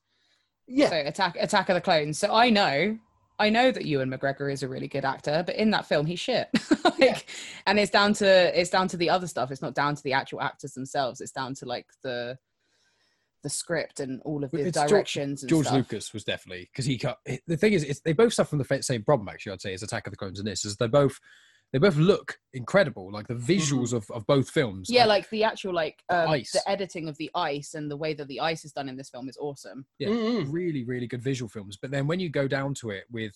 [0.67, 2.17] Yeah, So Attack Attack of the Clones.
[2.19, 2.97] So I know
[3.39, 6.19] I know that Ewan McGregor is a really good actor, but in that film he's
[6.19, 6.49] shit.
[6.83, 7.19] like, Yeah.
[7.67, 9.51] and it's down to it's down to the other stuff.
[9.51, 11.21] It's not down to the actual actors themselves.
[11.21, 12.37] It's down to like the
[13.47, 15.77] the script and all of the it's George- directions and George stuff.
[15.77, 17.17] Lucas was definitely because he cut.
[17.47, 19.29] The thing is, it's, they both suffer from the same problem.
[19.29, 21.19] Actually, I'd say is Attack of the Clones and this is they both
[21.73, 23.11] they both look incredible.
[23.11, 24.89] Like the visuals of, of both films.
[24.89, 26.51] Yeah, are- like the actual like The um, ice.
[26.51, 29.09] the editing of the ice and the way that the ice is done in this
[29.09, 29.85] film is awesome.
[29.99, 30.47] yeah, Mm-mm.
[30.49, 31.77] really, really good visual films.
[31.81, 33.33] But then when you go down to it with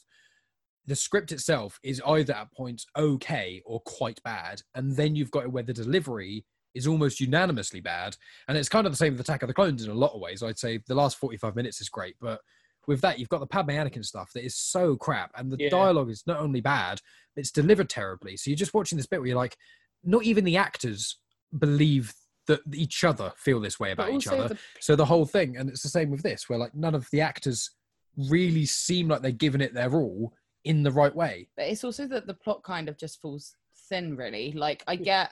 [0.88, 5.44] the script itself is either at points okay or quite bad, and then you've got
[5.44, 6.44] it where the delivery
[6.74, 8.16] is almost unanimously bad.
[8.48, 10.22] And it's kind of the same with Attack of the Clones in a lot of
[10.22, 10.42] ways.
[10.44, 12.42] I'd say the last 45 minutes is great, but
[12.88, 15.70] with that, you've got the Padme Anakin stuff that is so crap, and the Yeah.
[15.70, 17.00] dialogue is not only bad,
[17.36, 18.38] it's delivered terribly.
[18.38, 19.56] So you're just watching this bit where you're like,
[20.04, 21.18] not even the actors
[21.58, 22.14] believe
[22.48, 24.48] that each other feel this way about each other.
[24.48, 27.08] the So the whole thing, and it's the same with this, where like none of
[27.12, 27.70] the actors
[28.18, 31.48] really seem like they're giving it their all in the right way.
[31.56, 33.56] but it's also that the plot kind of just falls
[33.90, 35.32] thin really like i get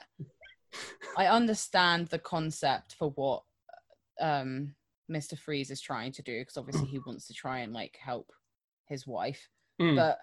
[1.16, 3.42] i understand the concept for what
[4.20, 4.74] um
[5.10, 8.30] mr freeze is trying to do because obviously he wants to try and like help
[8.86, 9.48] his wife
[9.80, 9.96] Mm.
[9.96, 10.18] but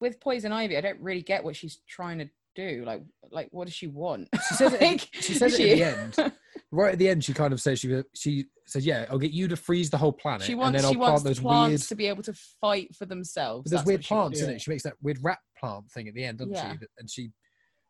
[0.00, 3.66] with poison ivy i don't really get what she's trying to do like like what
[3.66, 5.08] does she want She says it.
[5.12, 6.32] She says it at the end.
[6.72, 9.46] Right at the end, she kind of says she she says, "Yeah, I'll get you
[9.46, 11.88] to freeze the whole planet, she and wants then I'll she plant those plants weird."
[11.88, 14.60] to be able to fight for themselves But there's That's weird she plants in it.
[14.60, 16.72] She makes that weird rat plant thing at the end, doesn't Yeah.
[16.72, 16.78] she?
[16.98, 17.30] And she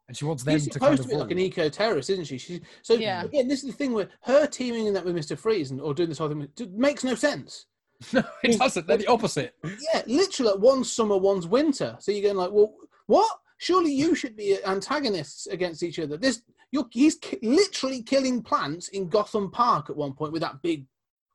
[0.08, 2.10] and she wants them She's to kind supposed of to be like an eco terrorist,
[2.10, 2.38] isn't she?
[2.38, 3.24] She's, so Yeah.
[3.24, 5.94] again, this is the thing where her teaming in that with Mister Freeze and, or
[5.94, 7.66] doing this whole thing it makes no sense.
[8.12, 8.86] no, it doesn't.
[8.86, 9.54] They're the opposite.
[9.64, 11.96] Yeah, literally, like one's summer, one's winter.
[12.00, 12.74] So you're going like, well,
[13.06, 13.38] what?
[13.58, 16.16] Surely you should be antagonists against each other.
[16.16, 20.62] This, you're, he's ki- literally killing plants in Gotham Park at one point with that
[20.62, 20.86] big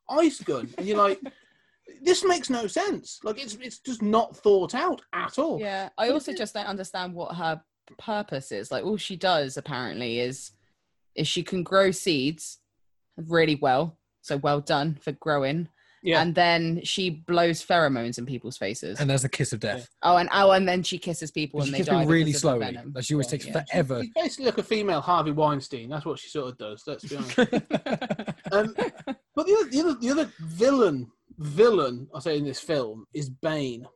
[0.08, 1.20] ice gun, and you're like,
[2.02, 3.20] this makes no sense.
[3.22, 5.60] Like it's it's just not thought out at all.
[5.60, 7.60] Yeah, I also just don't understand what her
[7.98, 8.70] purpose is.
[8.70, 10.52] Like all she does apparently is
[11.14, 12.58] is she can grow seeds
[13.16, 13.98] really well.
[14.22, 15.68] So well done for growing.
[16.02, 16.20] Yeah.
[16.20, 19.00] And then she blows pheromones in people's faces.
[19.00, 19.88] And there's the kiss of death.
[20.02, 22.12] oh, and oh, and then she kisses people But and she they kisses die people
[22.12, 22.64] really because of the slowly.
[22.74, 22.92] venom.
[22.94, 23.64] Like she always Yeah, takes yeah.
[23.64, 24.02] forever.
[24.02, 25.88] She's basically like a female Harvey Weinstein.
[25.88, 26.82] That's what she sort of does.
[26.86, 27.36] Let's be honest.
[28.52, 28.74] Um,
[29.34, 33.30] but the other, the other, the other villain, villain, I say in this film is
[33.30, 33.86] Bane.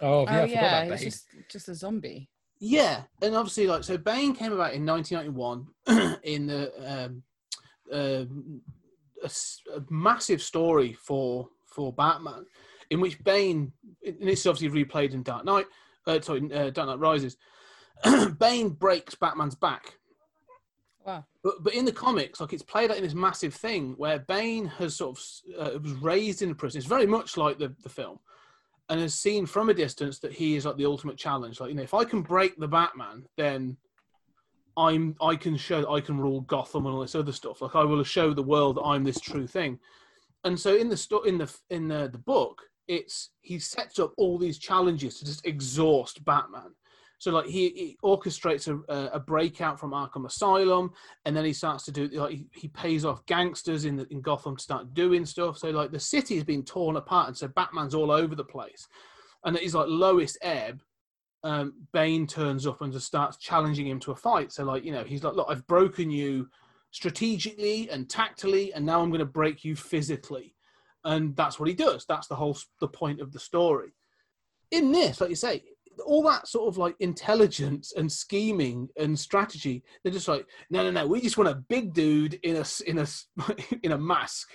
[0.00, 1.10] oh, yeah, oh I forgot yeah, about it's Bane.
[1.10, 2.29] just just a zombie.
[2.60, 7.22] Yeah, and obviously, like, so Bane came about in 1991 in the um,
[7.90, 8.60] um
[9.22, 9.30] a,
[9.76, 12.44] a massive story for for Batman,
[12.90, 13.72] in which Bane,
[14.06, 15.66] and it's obviously replayed in Dark Knight,
[16.06, 17.36] uh, sorry, uh, Dark Knight Rises.
[18.38, 19.94] Bane breaks Batman's back,
[21.06, 21.24] Wow.
[21.42, 24.66] but but in the comics, like it's played out in this massive thing where Bane
[24.66, 25.24] has sort of
[25.74, 26.78] uh, was raised in a prison.
[26.78, 28.18] It's very much like the the film,
[28.90, 31.60] and has seen from a distance that he is like the ultimate challenge.
[31.60, 33.76] Like you know, if I can break the Batman, then
[34.76, 37.62] I'm I can show I can rule Gotham and all this other stuff.
[37.62, 39.78] Like I will show the world that I'm this true thing.
[40.42, 44.12] And so in the sto- in the in the, the book, it's he sets up
[44.16, 46.74] all these challenges to just exhaust Batman.
[47.20, 50.90] So like he, he orchestrates a, a breakout from Arkham Asylum,
[51.26, 54.56] and then he starts to do like he, pays off gangsters in the, in Gotham
[54.56, 55.58] to start doing stuff.
[55.58, 58.88] So like the city is being torn apart, and so Batman's all over the place.
[59.44, 60.82] And at his like lowest ebb,
[61.44, 64.50] um, Bane turns up and just starts challenging him to a fight.
[64.50, 66.48] So like you know he's like, look, I've broken you
[66.90, 70.54] strategically and tactily, and now I'm going to break you physically.
[71.04, 72.06] And that's what he does.
[72.08, 73.90] That's the whole the point of the story.
[74.70, 75.64] In this, like you say,
[76.06, 80.90] all that sort of like intelligence and scheming and strategy they're just like no no
[80.90, 83.06] no we just want a big dude in a in a
[83.82, 84.48] in a mask.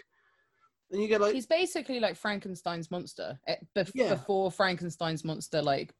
[0.91, 4.09] And you get like he's basically like frankenstein's monster eh, bef- Yeah.
[4.13, 5.93] before frankenstein's monster like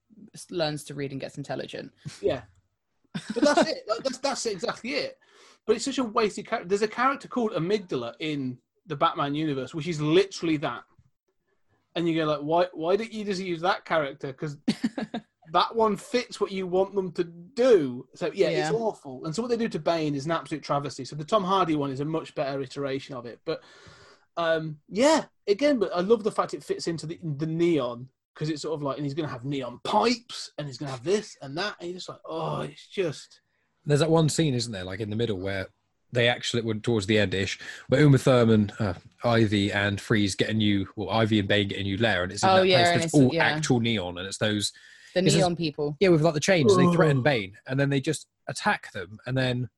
[0.52, 1.92] learns to read and gets intelligent.
[2.22, 2.44] Yeah.
[3.34, 3.84] But that's it.
[3.88, 5.18] Like, that's that's exactly it.
[5.66, 9.74] But it's such a wasted character there's a character called amygdala in the batman universe
[9.74, 10.84] which is literally that.
[11.96, 14.28] And you go like why why didn't you just use that character?
[14.28, 14.58] Because
[15.56, 18.06] that one fits what you want them to do.
[18.14, 18.68] So yeah, Yeah.
[18.70, 19.24] it's awful.
[19.26, 21.06] And so what they do to Bane is an absolute travesty.
[21.06, 23.40] So the Tom Hardy one is a much better iteration of it.
[23.46, 23.62] But
[24.38, 28.50] um, yeah, again, but I love the fact it fits into the the neon because
[28.50, 30.96] it's sort of like, and he's going to have neon pipes, and he's going to
[30.96, 33.40] have this and that, and you're just like, oh, it's just
[33.86, 35.68] There's that one scene, isn't there, like in the middle where
[36.12, 38.94] they actually went towards the end ish, where Uma Thurman, uh,
[39.24, 42.32] Ivy, and Freeze get a new, well, Ivy and Bane get a new lair, and
[42.34, 43.46] it's in Oh, that yeah, place and that's it's- all yeah.
[43.46, 44.74] actual neon, and it's those,
[45.16, 47.80] the This is- neon people yeah, with like the chains, and they threaten Bane, and
[47.80, 49.70] then they just attack them, and then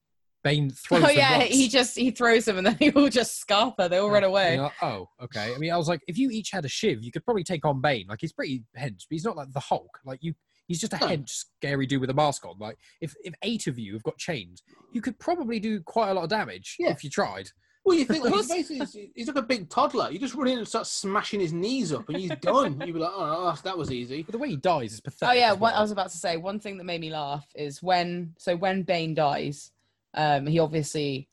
[0.44, 1.16] Bane throws oh, them.
[1.16, 1.50] oh yeah rocks.
[1.50, 4.54] he just he throws them and then they all just scarper they all run away
[4.56, 5.54] you're like, oh, okay.
[5.54, 7.66] I mean, I was like, if you each had a shiv, you could probably take
[7.66, 8.06] on Bane.
[8.08, 10.00] Like, he's pretty hench, but he's not like the Hulk.
[10.06, 10.34] Like, you,
[10.68, 11.08] he's just a No.
[11.08, 12.56] hench, scary dude with a mask on.
[12.60, 14.62] Like, if if eight of you have got chains,
[14.94, 16.90] you could probably do quite a lot of damage Yeah.
[16.92, 17.50] if you tried.
[17.88, 20.12] Well, you think like, he's, basically, he's like a big toddler.
[20.12, 22.80] You just run in and start smashing his knees up, and he's done.
[22.86, 24.24] You'd be like, oh, that- that was easy.
[24.24, 25.30] But the way he dies is pathetic.
[25.36, 26.38] Oh yeah, as what I was about to say.
[26.38, 29.72] One thing that made me laugh is when so when Bane dies,
[30.14, 31.28] um, he obviously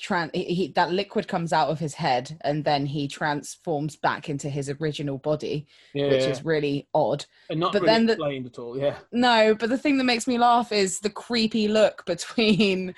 [0.00, 4.28] tran he, he that liquid comes out of his head and then he transforms back
[4.28, 7.24] into his original body, Yeah, which is really odd.
[7.48, 8.78] and not but really then the- explained at all.
[8.78, 12.94] Yeah, No, but the thing that makes me laugh is the creepy look between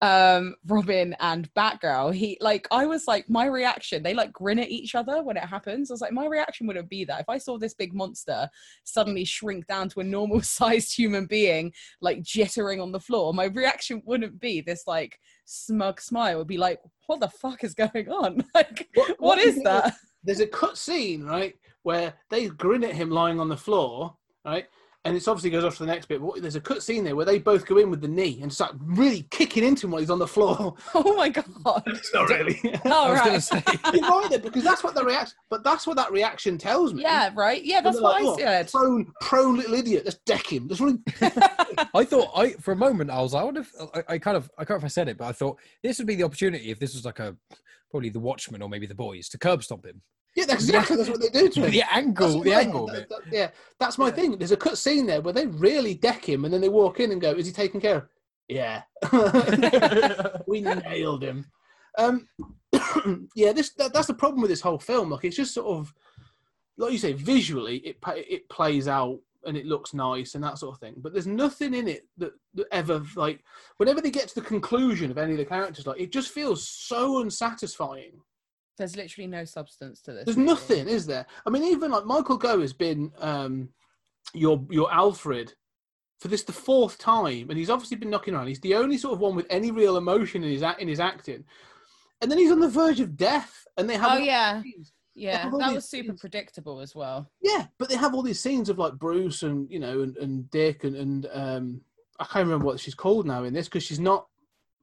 [0.00, 2.14] um Robin and Batgirl.
[2.14, 5.44] He like I was like my reaction, they like grin at each other when it
[5.44, 5.90] happens.
[5.90, 7.20] I was like, my reaction wouldn't be that.
[7.20, 8.48] If I saw this big monster
[8.84, 13.46] suddenly shrink down to a normal sized human being, like jittering on the floor, my
[13.46, 16.36] reaction wouldn't be this like smug smile.
[16.36, 18.44] It would be like, what the fuck is going on?
[18.54, 19.94] Like What- what what is that?
[20.22, 24.66] there's a cut scene right where they grin at him lying on the floor, right?
[25.08, 26.20] And it obviously goes off to the next bit.
[26.20, 28.52] But there's a cut scene there where they both go in with the knee and
[28.52, 30.74] start really kicking into him while he's on the floor.
[30.94, 31.44] Oh my god.
[31.64, 32.60] Not really.
[32.84, 33.24] Oh I was right.
[33.24, 33.62] going to say,
[33.98, 35.34] You're right there because that's what the reaction.
[35.50, 37.02] But that's what that reaction tells me.
[37.02, 37.62] Yeah, right.
[37.62, 38.70] Yeah, that's they're what like, I "Oh, said.
[38.70, 40.02] Prone, prone little idiot.
[40.04, 40.68] Let's deck him.
[40.68, 40.98] Let's really.
[41.94, 44.50] I thought I for a moment I was I wonder if I, I kind of
[44.58, 46.70] I can't remember if I said it, but I thought this would be the opportunity
[46.70, 47.36] if this was like a
[47.90, 50.02] probably the Watchmen or maybe the Boys to curb stomp him.
[50.38, 51.70] Yeah, that's exactly that's what they do to him.
[51.70, 54.38] the angle, the I- angle that- that- yeah, that's my thing.
[54.38, 57.10] There's a cut scene there where they really deck him, and then they walk in
[57.12, 58.08] and go, "Is he taken care of?"
[58.48, 58.82] Yeah,
[60.46, 61.46] we nailed him.
[61.98, 62.28] Um,
[63.34, 65.10] yeah, this that, that's the problem with this whole film.
[65.10, 65.92] Like, it's just sort of,
[66.76, 70.74] like you say, visually it it plays out and it looks nice and that sort
[70.74, 70.94] of thing.
[70.98, 73.44] But there's nothing in it that, that ever like
[73.76, 76.66] whenever they get to the conclusion of any of the characters, like it just feels
[76.68, 78.20] so unsatisfying.
[78.78, 80.24] There's literally no substance to this.
[80.24, 81.26] There's nothing, is there?
[81.46, 83.68] I mean, even like Michael Gough has been um,
[84.32, 85.52] your your Alfred
[86.20, 88.48] for this the fourth time, and he's obviously been knocking around.
[88.48, 91.00] He's the only sort of one with any real emotion in his act- in his
[91.00, 91.44] acting,
[92.20, 94.62] and then he's on the verge of death, and they have Oh yeah,
[95.14, 95.48] yeah.
[95.50, 96.20] That was super scenes.
[96.20, 97.30] predictable as well.
[97.42, 100.50] yeah, but they have all these scenes of like Bruce and you know and, and
[100.50, 101.80] Dick and and um,
[102.20, 104.26] I can't remember what she's called now in this because she's not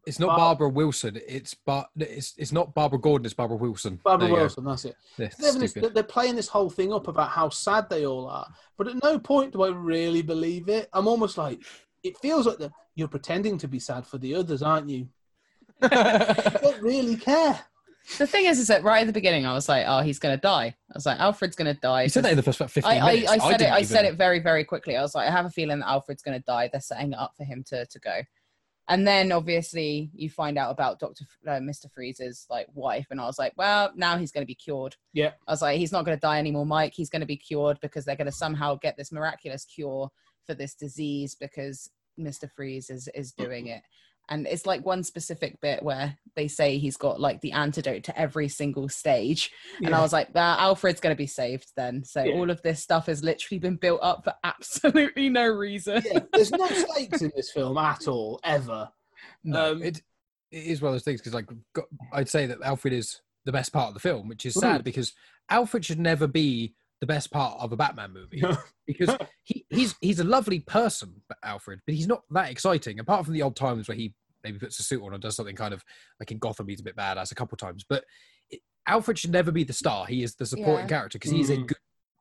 [0.06, 1.20] It's not Bar- Barbara Wilson.
[1.28, 3.26] It's Bar- It's it's not Barbara Gordon.
[3.26, 4.00] It's Barbara Wilson.
[4.04, 4.42] Barbara There you go.
[4.44, 4.64] Wilson.
[4.66, 4.96] That's it.
[5.18, 8.88] They're, this- they're playing this whole thing up about how sad they all are, but
[8.88, 10.90] at no point do I really believe it.
[10.94, 11.62] I'm almost like,
[12.04, 15.08] it feels like the, you're pretending to be sad for the others, aren't you?
[15.82, 17.60] You don't really care.
[18.20, 20.38] The thing is, is that right at the beginning, I was like, "Oh, he's gonna
[20.38, 22.92] die." I was like, "Alfred's gonna die." You said that in the first about 15
[22.92, 23.32] I, I, minutes.
[23.32, 23.58] I said it.
[23.58, 24.96] didn't I said it very, very quickly.
[24.96, 26.70] I was like, I have a feeling that Alfred's going to die.
[26.72, 28.22] They're setting it up for him to to go.
[28.88, 33.20] And then obviously you find out about Doctor F- uh, Mister Freeze's like wife, and
[33.20, 34.96] I was like, well, now he's going to be cured.
[35.14, 35.32] Yeah.
[35.48, 36.94] I was like, he's not going to die anymore, Mike.
[36.96, 40.10] He's going to be cured because they're going to somehow get this miraculous cure
[40.46, 41.90] for this disease because
[42.20, 42.50] Mr.
[42.50, 43.82] Freeze is is doing it.
[44.30, 48.20] And it's like one specific bit where they say he's got like the antidote to
[48.20, 49.52] every single stage.
[49.84, 52.04] And I was like, nah, Alfred's going to be saved then.
[52.04, 52.34] So Yeah.
[52.34, 56.02] all of this stuff has literally been built up for absolutely no reason.
[56.06, 58.90] yeah, there's no stakes in this film at all, ever.
[59.44, 60.02] No, Um, it,
[60.52, 61.48] it is one of those things because like
[62.12, 64.86] I'd say that Alfred is the best part of the film, which is sad Mm.
[64.86, 65.14] because
[65.50, 68.42] Alfred should never be the best part of a Batman movie
[68.88, 73.00] because he, he's he's a lovely person, Alfred, but he's not that exciting.
[73.00, 74.14] Apart from the odd times where he
[74.44, 75.84] maybe puts a suit on or does something kind of
[76.20, 77.84] like in Gotham, he's a bit badass a couple times.
[77.88, 78.06] But
[78.50, 80.06] it, Alfred should never be the star.
[80.06, 80.98] He is the supporting Yeah.
[80.98, 81.68] character because he's a Mm.
[81.68, 81.78] good,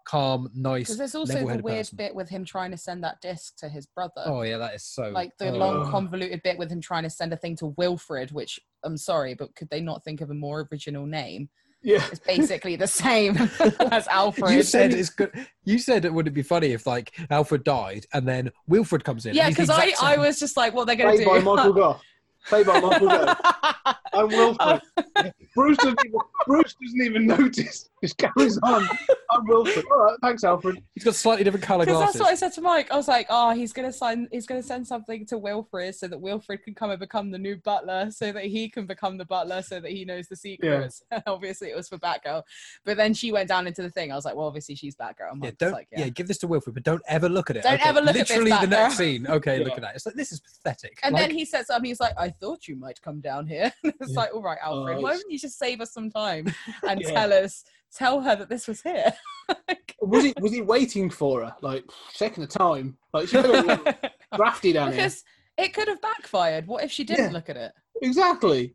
[0.06, 1.96] calm, nice, Because there's also the weird person.
[1.96, 4.22] bit with him trying to send that disc to his brother.
[4.24, 5.56] Oh yeah, that is so like the oh.
[5.56, 9.34] long convoluted bit with him trying to send a thing to Wilfred, which I'm sorry,
[9.34, 11.48] but could they not think of a more original name?
[11.84, 12.02] Yeah.
[12.10, 13.36] It's basically the same
[13.92, 14.54] as Alfred.
[14.54, 15.30] You said it's good.
[15.64, 19.34] You said it wouldn't be funny if like Alfred died and then Wilfred comes in.
[19.34, 21.24] yeah, and he's the because I, exact I was just like, what they're going to
[21.24, 21.44] Played do?
[21.44, 22.02] by Michael Gough.
[22.46, 23.40] Played by Michael Gough.
[24.14, 24.80] I'm Wilfred.
[25.54, 27.90] Bruce doesn't even, Bruce doesn't even notice.
[28.04, 28.86] Just carries on.
[29.30, 29.82] I'm Wilfred.
[29.90, 30.82] All right, thanks, Alfred.
[30.94, 32.14] He's got slightly different color Because glasses.
[32.14, 32.92] that's what I said to Mike.
[32.92, 34.28] I was like, "Oh, he's gonna sign.
[34.30, 37.56] He's gonna send something to Wilfred so that Wilfred can come and become the new
[37.56, 41.70] butler, so that he can become the butler, so that he knows the secrets." obviously,
[41.70, 42.42] it was for Batgirl,
[42.84, 44.12] but then she went down into the thing.
[44.12, 45.72] I was like, "Well, obviously, she's Batgirl." And yeah, don't.
[45.72, 46.10] like, yeah.
[46.10, 47.62] give this to Wilfred, but don't ever look at it.
[47.62, 49.26] Don't ever look at this, Literally, the next scene.
[49.26, 49.94] Okay, look at that.
[49.94, 50.98] It's like this is pathetic.
[51.02, 51.88] And Like, then he said something.
[51.88, 54.20] He's like, "I thought you might come down here." it's Yeah.
[54.20, 56.46] like, "All right, Alfred, Oh, why it's- wouldn't you just save us some time
[56.86, 57.10] and Yeah.
[57.10, 57.64] tell us,
[57.96, 59.12] tell her that this was here?"
[60.00, 61.54] Was he was he waiting for her?
[61.62, 61.84] Like
[62.14, 62.96] checking the time?
[63.14, 63.96] Like she could have
[64.36, 64.96] drafty down here.
[64.96, 65.24] because
[65.56, 66.66] it could have backfired.
[66.66, 67.30] What if she didn't Yeah.
[67.30, 67.72] look at it?
[68.02, 68.74] Exactly.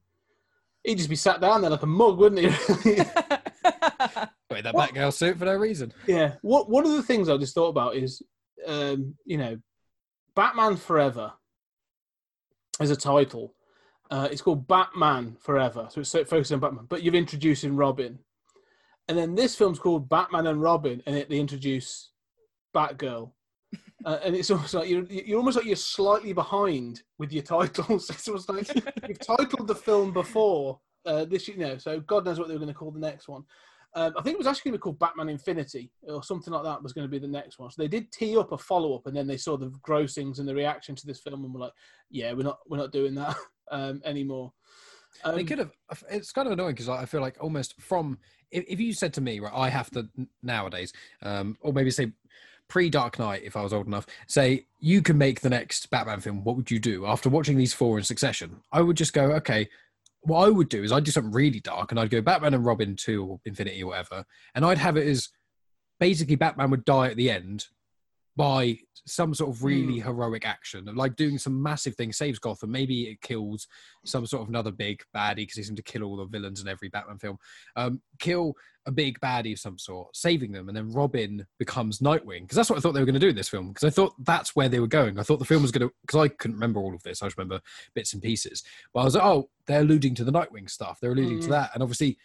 [0.83, 2.47] He'd just be sat down there like a mug, wouldn't he?
[4.49, 4.91] wait, that What?
[4.93, 5.93] Batgirl suit for no reason.
[6.07, 6.35] yeah.
[6.41, 8.21] What one of the things I just thought about is,
[8.65, 9.57] um, you know,
[10.35, 11.33] Batman Forever
[12.79, 13.53] as a title.
[14.09, 16.85] Uh, it's called Batman Forever, so it's so focusing on Batman.
[16.89, 18.17] But you're introducing Robin,
[19.09, 22.11] and then this film's called Batman and Robin, and it, they introduce
[22.73, 23.31] Batgirl.
[24.05, 28.09] Uh, and it's almost like you're you're almost like you're slightly behind with your titles.
[28.13, 28.73] It's almost like
[29.05, 31.77] you've titled the film before uh, this, you know.
[31.77, 33.43] So God knows what they were going to call the next one.
[33.95, 36.63] Um, I think it was actually going to be called Batman Infinity or something like
[36.63, 37.69] that was going to be the next one.
[37.71, 40.47] So they did tee up a follow up, and then they saw the grossings and
[40.47, 41.73] the reaction to this film, and were like,
[42.09, 43.35] "Yeah, we're not we're not doing that
[43.69, 44.53] um, anymore."
[45.23, 45.73] Um, they could have.
[46.09, 48.17] It's kind of annoying because I feel like almost from
[48.51, 50.07] if, if you said to me, right, I have to
[50.43, 52.11] nowadays, um, or maybe say
[52.67, 56.21] pre Dark Knight, if I was old enough, say you can make the next Batman
[56.21, 56.43] film.
[56.43, 58.61] What would you do after watching these four in succession?
[58.71, 59.69] I would just go, okay.
[60.21, 62.65] What I would do is I'd do something really dark, and I'd go Batman and
[62.65, 65.29] Robin two or Infinity or whatever, and I'd have it as
[65.99, 67.67] basically Batman would die at the end
[68.39, 72.71] by some sort of really heroic action, like doing some massive thing, saves Gotham.
[72.71, 73.67] Maybe it kills
[74.05, 76.69] some sort of another big baddie because he seems to kill all the villains in
[76.69, 77.37] every Batman film.
[77.75, 78.53] Um, kill
[78.85, 82.43] a big baddie of some sort, saving them, and then Robin becomes Nightwing.
[82.43, 83.69] Because that's what I thought they were going to do in this film.
[83.73, 85.19] Because I thought that's where they were going.
[85.19, 85.93] I thought the film was going to.
[86.07, 87.21] Because I couldn't remember all of this.
[87.21, 87.59] I just remember
[87.93, 88.63] bits and pieces.
[88.93, 90.99] But I was like, oh, they're alluding to the Nightwing stuff.
[91.01, 91.51] They're alluding to Mm.
[91.51, 91.71] that.
[91.73, 92.17] And obviously,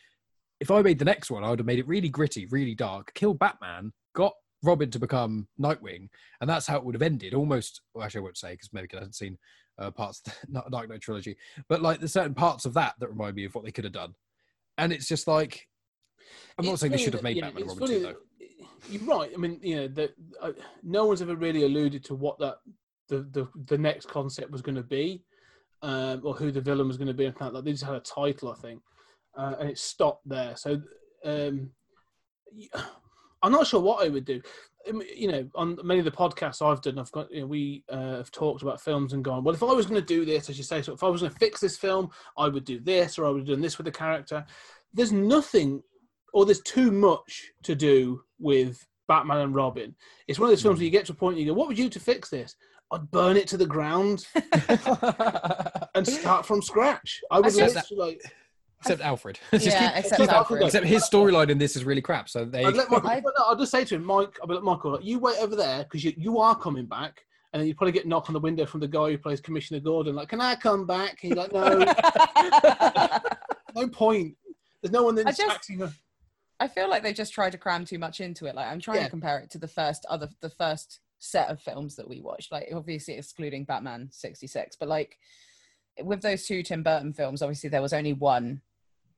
[0.61, 3.12] if I made the next one, I would have made it really gritty, really dark.
[3.15, 4.35] Kill Batman, got
[4.65, 6.09] Robin to become Nightwing,
[6.41, 7.35] and that's how it would have ended.
[7.35, 9.39] Almost, well, actually, I won't say because maybe I hasn't seen
[9.78, 11.36] uh, parts of the Dark Knight trilogy,
[11.69, 13.93] but like there's certain parts of that that remind me of what they could have
[13.93, 14.15] done.
[14.78, 15.69] And it's just like,
[16.59, 18.15] I'm not saying they should have that- made yeah, Batman it's Robin funny too, though.
[18.91, 19.31] You're right.
[19.32, 22.57] I mean, you know, that uh, no one's ever really alluded to what that
[23.09, 25.24] the the, the next concept was going to be,
[25.82, 27.24] um, or who the villain was going to be.
[27.27, 28.82] And like They just had a title, I think,
[29.39, 30.55] uh, and it stopped there.
[30.57, 30.82] So,
[31.24, 31.70] um,
[33.44, 34.40] I'm not sure what I would do.
[35.16, 38.16] You know, on many of the podcasts I've done, I've got you know, we uh,
[38.16, 39.44] have talked about films and gone.
[39.44, 41.22] Well, if I was going to do this, as you say, so if I was
[41.22, 43.78] going to fix this film, I would do this, or I would have done this
[43.78, 44.44] with the character.
[44.92, 45.82] There's nothing
[46.34, 49.94] or there's too much to do with Batman and Robin.
[50.26, 51.68] It's one of those films where you get to a point and you go, "What
[51.68, 52.56] would you do to fix this?"
[52.92, 54.26] I'd burn it to the ground
[55.94, 57.20] and start from scratch.
[57.30, 58.22] I would just- literally like.
[58.85, 59.39] Except Alfred.
[59.52, 60.62] Just yeah, keep- except keep Alfred.
[60.62, 60.62] Alfred.
[60.66, 62.28] except his storyline in this is really crap.
[62.28, 62.65] So they.
[62.65, 64.93] I'd let Michael, I- no, I'll just say to him, Mike, I'll be like, Michael,
[64.93, 67.24] like, you wait over there because you, you are coming back.
[67.52, 69.78] And then you probably get knocked on the window from the guy who plays Commissioner
[69.78, 71.23] Gordon, like, can I come back?
[71.23, 71.78] And he's like, no,
[73.74, 74.36] no point.
[74.82, 75.82] There's no one I that's just- acting.
[75.82, 75.93] A,
[76.61, 78.55] I feel like they just tried to cram too much into it.
[78.55, 79.05] Like I'm trying Yeah.
[79.05, 82.52] to compare it to the first other the first set of films that we watched.
[82.52, 85.19] Like obviously excluding Batman '66, but like
[86.02, 88.61] with those two Tim Burton films, obviously there was only one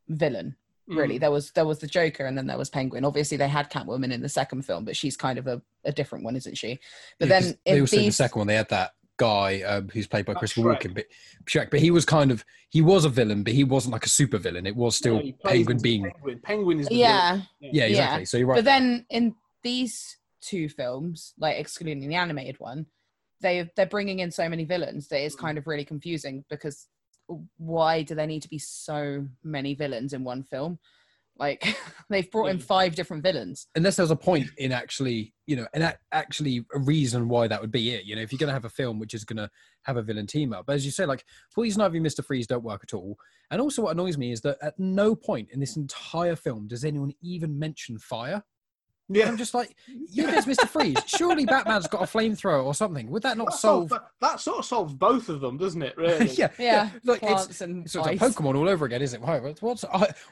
[0.09, 0.57] villain.
[0.89, 1.21] Really, Mm.
[1.21, 3.05] there was there was the Joker and then there was Penguin.
[3.05, 6.25] Obviously, they had Catwoman in the second film, but she's kind of a, a different
[6.25, 6.79] one, isn't she?
[7.19, 9.63] But Yeah, 'cause then they in also in the second one they had that guy
[9.63, 11.07] um, who's played by That's Christopher Walken, but
[11.47, 11.71] Shreck.
[11.71, 14.39] But he was kind of he was a villain, but he wasn't like a super
[14.39, 14.65] villain.
[14.65, 16.41] It was still Yeah, he plays Penguin being Penguin.
[16.45, 17.41] Penguin is the Yeah.
[17.61, 18.25] yeah, exactly.
[18.25, 18.59] So you're right.
[18.59, 19.35] But then in
[19.65, 22.87] these two films, like excluding the animated one,
[23.41, 26.87] they they're bringing in so many villains that it's kind of really confusing because
[27.57, 30.79] why do there need to be so many villains in one film?
[31.39, 31.77] Like
[32.09, 32.63] they've brought in hmm.
[32.63, 33.67] five different villains.
[33.75, 37.61] unless there's a point in actually, you know, and a- actually a reason why that
[37.61, 38.05] would be it.
[38.05, 39.51] You know, if you're going to have a film which is going to
[39.83, 41.25] have a villain team up, but as you say, like
[41.55, 43.17] Poison Ivy, Mister Freeze don't work at all.
[43.51, 46.85] And also, what annoys me is that at no point in this entire film does
[46.85, 48.43] anyone even mention fire.
[49.09, 49.29] Yeah.
[49.29, 49.77] I'm just like,
[50.11, 50.97] yeah, there's Mister Freeze.
[51.07, 53.09] Surely Batman's got a flamethrower or something.
[53.11, 53.89] Would that not That, solve?
[53.89, 55.97] solves- that, that sort of solves both of them, doesn't it?
[55.97, 56.27] Really?
[56.35, 58.21] yeah, Yeah, Like it's, plants and it's sort of ice.
[58.21, 59.25] like Pokemon all over again, isn't it?
[59.27, 59.85] Why- What's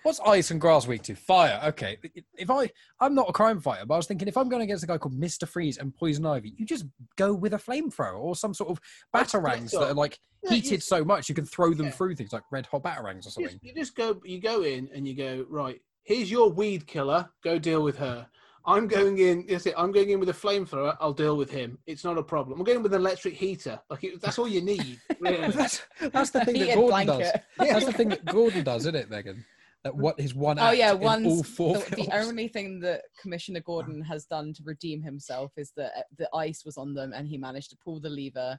[0.03, 1.15] what's ice and grass weak to?
[1.15, 1.61] Fire.
[1.67, 1.99] Okay.
[2.37, 2.69] If I
[3.01, 4.99] I'm not a crime fighter, but I was thinking if I'm going against a guy
[4.99, 6.85] called Mister Freeze and Poison Ivy, you just
[7.17, 8.81] go with a flamethrower or some sort of
[9.15, 10.19] batarangs that are like
[10.49, 11.93] heated you- so much you can throw them Yeah.
[11.93, 13.59] through things like red hot batarangs or You just, something.
[13.63, 17.59] you just go you go in and you go right here's your weed killer go
[17.59, 18.27] deal with her
[18.67, 21.79] i'm going in that's it i'm going in with a flamethrower i'll deal with him
[21.87, 24.61] it's not a problem i'm going with an electric heater like it, that's all you
[24.63, 25.49] need really.
[25.51, 25.83] that's
[26.13, 27.17] that's the thing that Heated Gordon does.
[27.17, 27.43] blanket.
[27.59, 29.45] That's the thing that Gordon does, isn't it, Megan?
[29.85, 32.09] That what his one Oh act yeah, in one all four the, films.
[32.09, 36.29] the only thing that Commissioner Gordon has done to redeem himself is that uh, the
[36.35, 38.59] ice was on them and he managed to pull the lever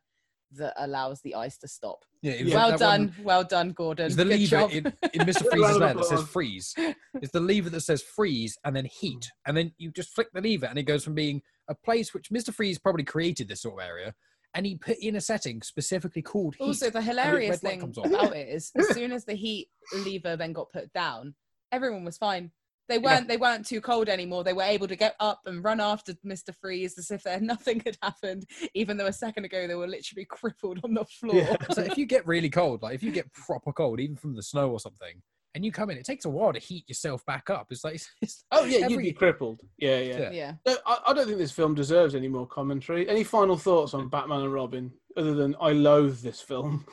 [0.53, 2.05] that allows the ice to stop.
[2.21, 4.05] yeah, it was well that one- done, well done, Gordon.
[4.07, 5.45] It's the Good lever in, in Mr.
[5.51, 6.73] Freeze's of lair that says freeze.
[7.21, 9.31] It's the lever that says freeze and then heat.
[9.45, 12.29] And then you just flick the lever and it goes from being a place which
[12.29, 12.53] Mr.
[12.53, 14.13] Freeze probably created this sort of area
[14.53, 16.63] and he put in a setting specifically called heat.
[16.65, 19.67] Also, the hilarious thing comes about it is, as soon as the heat
[20.05, 21.35] lever then got put down,
[21.71, 22.51] everyone was fine.
[22.87, 23.27] They weren't.
[23.27, 24.43] They weren't too cold anymore.
[24.43, 27.81] They were able to get up and run after Mister Freeze as if there nothing
[27.85, 31.35] had happened, even though a second ago they were literally crippled on the floor.
[31.35, 31.55] Yeah.
[31.71, 34.43] so if you get really cold, like if you get proper cold, even from the
[34.43, 35.21] snow or something,
[35.55, 37.67] and you come in, it takes a while to heat yourself back up.
[37.71, 40.29] It's like, it's, it's oh yeah you'd be crippled yeah yeah, Yeah.
[40.31, 40.53] yeah.
[40.65, 44.09] No, I, I don't think this film deserves any more commentary any final thoughts on
[44.09, 46.85] batman and robin other than i loathe this film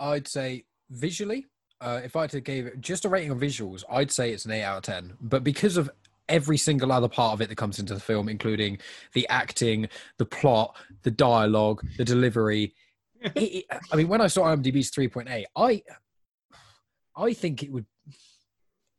[0.00, 1.46] I'd say visually,
[1.80, 4.44] uh, if I had to give it just a rating on visuals, I'd say it's
[4.44, 5.14] an eight out of ten.
[5.20, 5.90] But because of
[6.28, 8.78] every single other part of it that comes into the film, including
[9.12, 9.88] the acting,
[10.18, 12.74] the plot, the dialogue, the delivery,
[13.34, 15.82] it, I mean, when I saw IMDb's three point eight, I,
[17.16, 17.86] I think it would.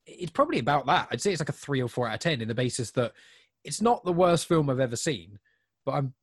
[0.06, 1.08] It's probably about that.
[1.12, 3.14] I'd say it's like a three or four out of ten in the basis that
[3.64, 5.40] it's not the worst film I've ever seen,
[5.86, 6.14] but I'm.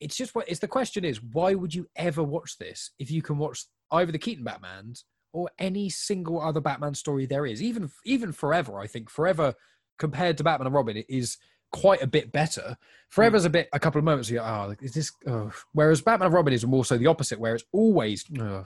[0.00, 3.20] It's just what it's the question is why would you ever watch this if you
[3.20, 5.02] can watch either the Keaton Batmans
[5.38, 7.62] or any single other Batman story there is.
[7.62, 9.54] Even even Forever, I think Forever
[9.96, 11.38] compared to Batman and Robin it is
[11.70, 12.62] quite a bit better.
[12.66, 12.74] Hmm.
[13.10, 15.12] Forever's a bit a couple of moments you go, oh, is this?
[15.28, 15.52] Oh.
[15.72, 18.64] Whereas Batman and Robin is more so the opposite, where it's always oh,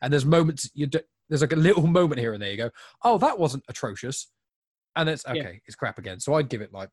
[0.00, 2.50] and there's moments you do, there's like a little moment here and there.
[2.50, 2.70] You go,
[3.04, 4.28] oh, that wasn't atrocious,
[4.96, 5.52] and it's okay, Yeah.
[5.66, 6.20] it's crap again.
[6.20, 6.90] So I'd give it like.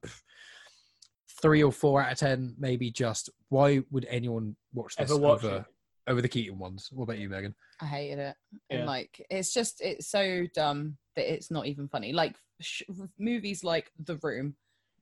[1.41, 2.89] Three or four out of ten, maybe.
[2.91, 5.65] Just why would anyone watch this Ever watch over?
[6.07, 6.90] Over the Keaton ones?
[6.91, 7.56] What about you, Megan?
[7.82, 8.36] I hated it.
[8.69, 8.77] Yeah.
[8.77, 12.14] And like, it's just, it's so dumb that it's not even funny.
[12.14, 12.84] Like, sh-
[13.19, 14.56] movies like The Room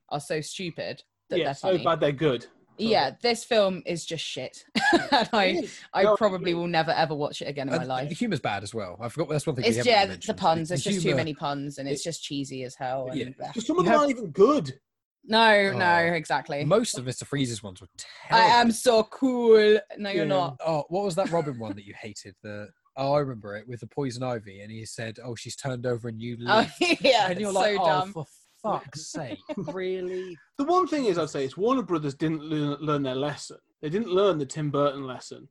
[0.09, 2.45] are so stupid that yeah they're so bad they're good
[2.77, 4.65] Yeah, this film is just shit.
[5.11, 8.09] and I, I No, probably will never ever watch it again in my life.
[8.09, 8.97] The humor's bad as well.
[8.99, 9.65] I forgot that's one thing.
[9.65, 10.37] It's haven't yeah, the mentioned.
[10.37, 10.69] puns.
[10.69, 13.07] The There's just too many puns, and it's just cheesy as hell.
[13.09, 13.25] And Yeah.
[13.39, 13.61] bleh.
[13.63, 14.73] Some of them have- aren't even good
[15.25, 16.13] no, no, Oh.
[16.13, 16.63] exactly.
[16.65, 17.25] Most of Mr.
[17.25, 17.87] Freeze's ones were
[18.31, 19.79] I am so cool.
[19.97, 20.29] No, you're Yeah.
[20.29, 20.57] not.
[20.65, 22.35] Oh, what was that Robin one that you hated?
[22.43, 25.85] The oh, I remember it with the poison ivy, and he said, "Oh, she's turned
[25.85, 28.13] over and you Oh live." yeah, and you're it's like, so "Oh, dumb.
[28.13, 28.25] for
[28.61, 33.03] fuck's sake, really?" The one thing is, I'd say, is Warner Brothers didn't learn, learn
[33.03, 33.57] their lesson.
[33.81, 35.47] They didn't learn the Tim Burton lesson.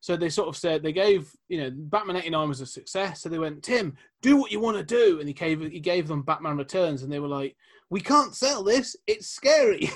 [0.00, 3.22] So they sort of said they gave, you know, Batman '89 was a success.
[3.22, 6.06] So they went, Tim, do what you want to do, and he gave he gave
[6.08, 7.56] them Batman Returns, and they were like,
[7.94, 8.96] we can't sell this.
[9.06, 9.88] It's scary.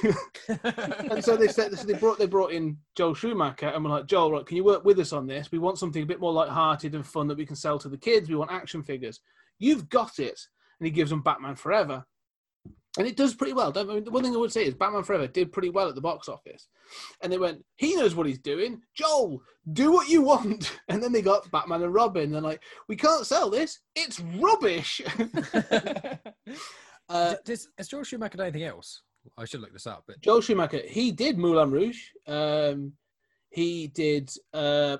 [0.62, 4.06] and so they said, so they brought they brought in Joel Schumacher, and we're like,
[4.06, 5.50] Joel, right, can you work with us on this?
[5.50, 7.98] We want something a bit more light-hearted and fun that we can sell to the
[7.98, 8.28] kids.
[8.28, 9.18] We want action figures.
[9.58, 10.38] You've got it.
[10.78, 12.04] And he gives them Batman Forever.
[12.96, 13.72] And it does pretty well.
[13.72, 15.88] Don't- I mean, the one thing I would say is Batman Forever did pretty well
[15.88, 16.68] at the box office.
[17.20, 18.80] And they went, he knows what he's doing.
[18.94, 19.42] Joel,
[19.72, 20.78] do what you want.
[20.88, 22.30] And then they got Batman and Robin.
[22.30, 23.80] They're like, we can't sell this.
[23.96, 25.00] It's rubbish.
[27.08, 29.02] uh, Does, has George Schumacher done anything else?
[29.36, 30.04] I should look this up.
[30.06, 32.00] But Joel Schumacher, he did Moulin Rouge.
[32.26, 32.92] Um,
[33.50, 34.96] he did, uh,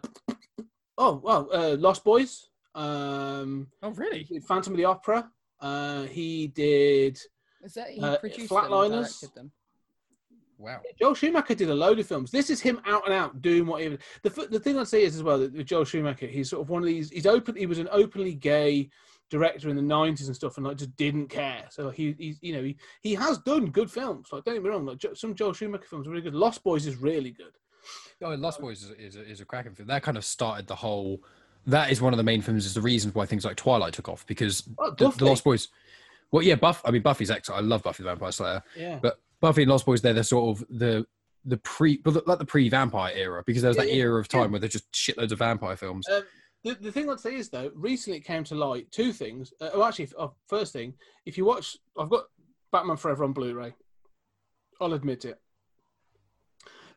[0.99, 2.49] oh, well, uh, Lost Boys.
[2.75, 4.25] Um, oh, he really?
[4.25, 5.31] did Phantom of the Opera.
[5.61, 7.19] Uh, he did
[7.65, 8.91] Is that he Uh, produced them Flatliners?
[9.21, 9.53] directed them?
[10.59, 10.81] Wow.
[11.01, 12.31] Joel Schumacher did a load of films.
[12.33, 13.97] This is him out and out doing what he.
[14.25, 16.69] The the thing I'd say is as well that with Joel Schumacher, he's sort of
[16.71, 17.11] one of these.
[17.11, 17.55] He's open.
[17.55, 18.91] He was an openly gay
[19.31, 21.65] director in the '90s and stuff, and like just didn't care.
[21.71, 24.29] So he, he's you know, he he has done good films.
[24.33, 26.35] Like don't get me wrong, like some Joel Schumacher films are really good.
[26.35, 27.53] Lost Boys is really good.
[28.23, 29.89] Oh, Lost Boys is, is, a, is a cracking film.
[29.89, 31.23] That kind of started the whole.
[31.67, 32.67] That is one of the main films.
[32.67, 35.69] Is the reasons why things like Twilight took off because Oh, the, the Lost Boys.
[36.31, 36.83] Well, yeah, Buff.
[36.85, 37.63] I mean, Buffy's excellent.
[37.63, 38.63] I love Buffy the Vampire Slayer.
[38.77, 38.99] Yeah.
[39.01, 41.07] But Buffy and Lost Boys, they're the sort of the
[41.45, 44.29] the pre, but like the pre-vampire era because there was Yeah, that yeah, era of
[44.29, 44.47] time yeah.
[44.49, 46.07] where there's just shitloads of vampire films.
[46.09, 46.23] Um,
[46.65, 49.53] the, the thing I'd say is though, recently it came to light two things.
[49.61, 50.95] Uh, well, actually, uh, first thing,
[51.27, 52.25] if you watch, I've got
[52.73, 53.75] Batman Forever on Blu-ray.
[54.81, 55.41] I'll admit it.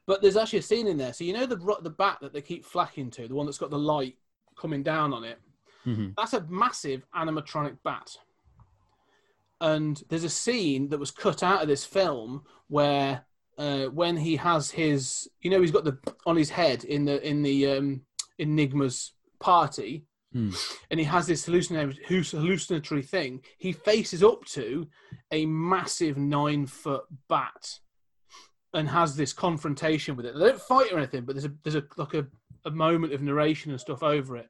[0.08, 1.14] But there's actually a scene in there.
[1.14, 3.70] So you know the the bat that they keep flacking to, the one that's got
[3.70, 4.18] the light
[4.60, 5.40] coming down on it.
[5.86, 6.14] Mhm.
[6.18, 8.18] That's a massive animatronic bat.
[9.60, 13.26] And there's a scene that was cut out of this film where
[13.58, 17.26] uh, when he has his, you know, he's got the on his head in the
[17.28, 18.02] in the um,
[18.40, 20.52] Nygma's party, Hmm.
[20.90, 23.44] and he has this hallucinatory, hallucinatory thing.
[23.58, 24.88] He faces up to
[25.32, 27.80] a massive nine foot bat,
[28.74, 30.34] and has this confrontation with it.
[30.34, 32.26] They don't fight or anything, but there's a there's a like a,
[32.64, 34.50] a moment of narration and stuff over it.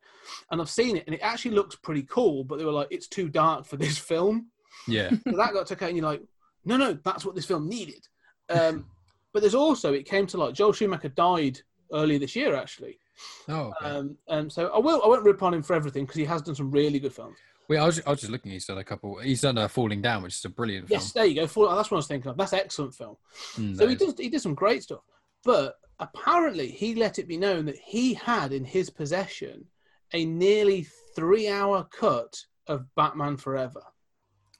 [0.51, 2.43] And I've seen it, and it actually looks pretty cool.
[2.43, 4.51] But they were like, it's too dark for this film.
[4.87, 5.09] Yeah.
[5.29, 6.21] So that got took out, and you're like,
[6.63, 8.07] no, no, that's what this film needed.
[8.49, 8.85] Um,
[9.33, 11.59] but there's also it came to like Joel Schumacher died
[11.91, 12.99] earlier this year, actually.
[13.47, 13.85] Oh, okay.
[13.89, 16.41] Um, and so I will I won't rip on him for everything because he has
[16.41, 17.37] done some really good films.
[17.69, 18.51] Well, I was, I was just looking.
[18.51, 19.17] He's done a couple.
[19.19, 20.99] He's done a Falling Down, which is a brilliant film.
[20.99, 21.47] Yes, there you go.
[21.47, 22.37] Fall- That's what I was thinking of.
[22.37, 23.15] That's an excellent film.
[23.55, 25.01] Mm, So he is- did he did some great stuff.
[25.43, 29.65] But apparently he let it be known that he had in his possession
[30.13, 30.85] a nearly
[31.15, 32.35] three hour cut
[32.67, 33.83] of Batman Forever.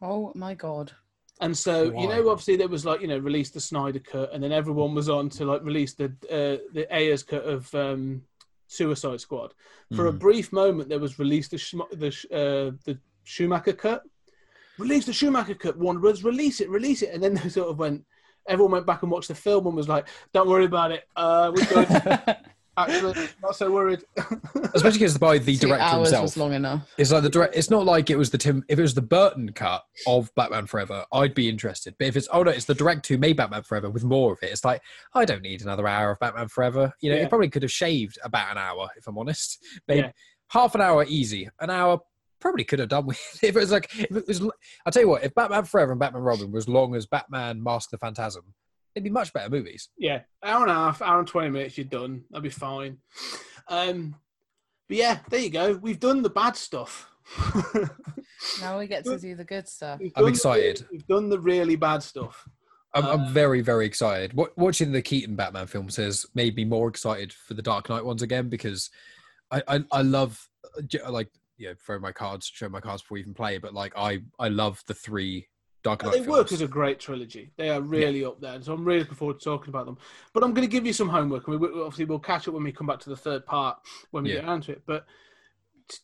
[0.01, 0.91] Oh my god.
[1.41, 4.43] And so you know, obviously there was like you know release the Snyder cut, and
[4.43, 8.21] then everyone was on to like release the uh, the Ayer's cut of um,
[8.71, 9.53] Suicide Squad.
[9.95, 10.19] For a Mhm.
[10.19, 11.57] brief moment, there was released the
[11.91, 14.03] the uh, the Schumacher cut.
[14.77, 15.77] Release the Schumacher cut.
[15.77, 18.05] Warner Brothers release it, release it, and then they sort of went.
[18.47, 21.03] Everyone went back and watched the film and was like, "Don't worry about it.
[21.15, 21.87] Uh, we're good.
[22.77, 24.03] Actually, not so worried."
[24.73, 26.23] especially because by the Two director hours himself.
[26.23, 26.89] was long enough.
[26.97, 27.55] It's like the direct.
[27.55, 28.63] It's not like it was the Tim.
[28.69, 31.95] If it was the Burton cut of Batman Forever, I'd be interested.
[31.99, 34.39] But if it's oh no, it's the director who made Batman Forever with more of
[34.41, 34.51] it.
[34.51, 34.81] It's like
[35.13, 36.93] I don't need another hour of Batman Forever.
[37.01, 37.23] You know, Yeah.
[37.23, 39.57] it probably could have shaved about an hour if I'm honest.
[39.87, 40.11] Maybe Yeah.
[40.49, 41.49] half an hour easy.
[41.59, 41.99] An hour
[42.39, 44.41] probably could have done with if it was like if it was.
[44.85, 45.23] I'll tell you what.
[45.23, 48.53] If Batman Forever and Batman Robin was long as Batman Mask the Phantasm,
[48.95, 49.89] it'd be much better movies.
[49.97, 52.23] Yeah, hour and a half, hour and twenty minutes, you're done.
[52.29, 52.97] That'd be fine.
[53.67, 54.15] Um,
[54.87, 55.73] but yeah, there you go.
[55.73, 57.09] We've done the bad stuff.
[58.59, 59.99] Now we get to do the good stuff.
[60.01, 60.85] I'm done the- excited.
[60.91, 62.47] we've done the really bad stuff.
[62.93, 64.33] I'm, Uh, I'm very, very excited.
[64.33, 68.03] Wa- Watching the Keaton Batman films has made me more excited for the Dark Knight
[68.03, 68.89] ones again because
[69.51, 73.15] I, I, I love uh, like you know throw my cards, show my cards before
[73.15, 73.59] we even play.
[73.59, 75.47] But like I, I love the three
[75.83, 76.29] Dark Knight They films.
[76.29, 77.51] work as a great trilogy.
[77.57, 79.97] They are really up there, so I'm really looking forward to talking about them.
[80.33, 82.53] But I'm going to give you some homework, and we we- obviously we'll catch up
[82.53, 83.79] when we come back to the third part
[84.11, 84.41] when we Yeah.
[84.41, 84.83] get around to it.
[84.85, 85.05] But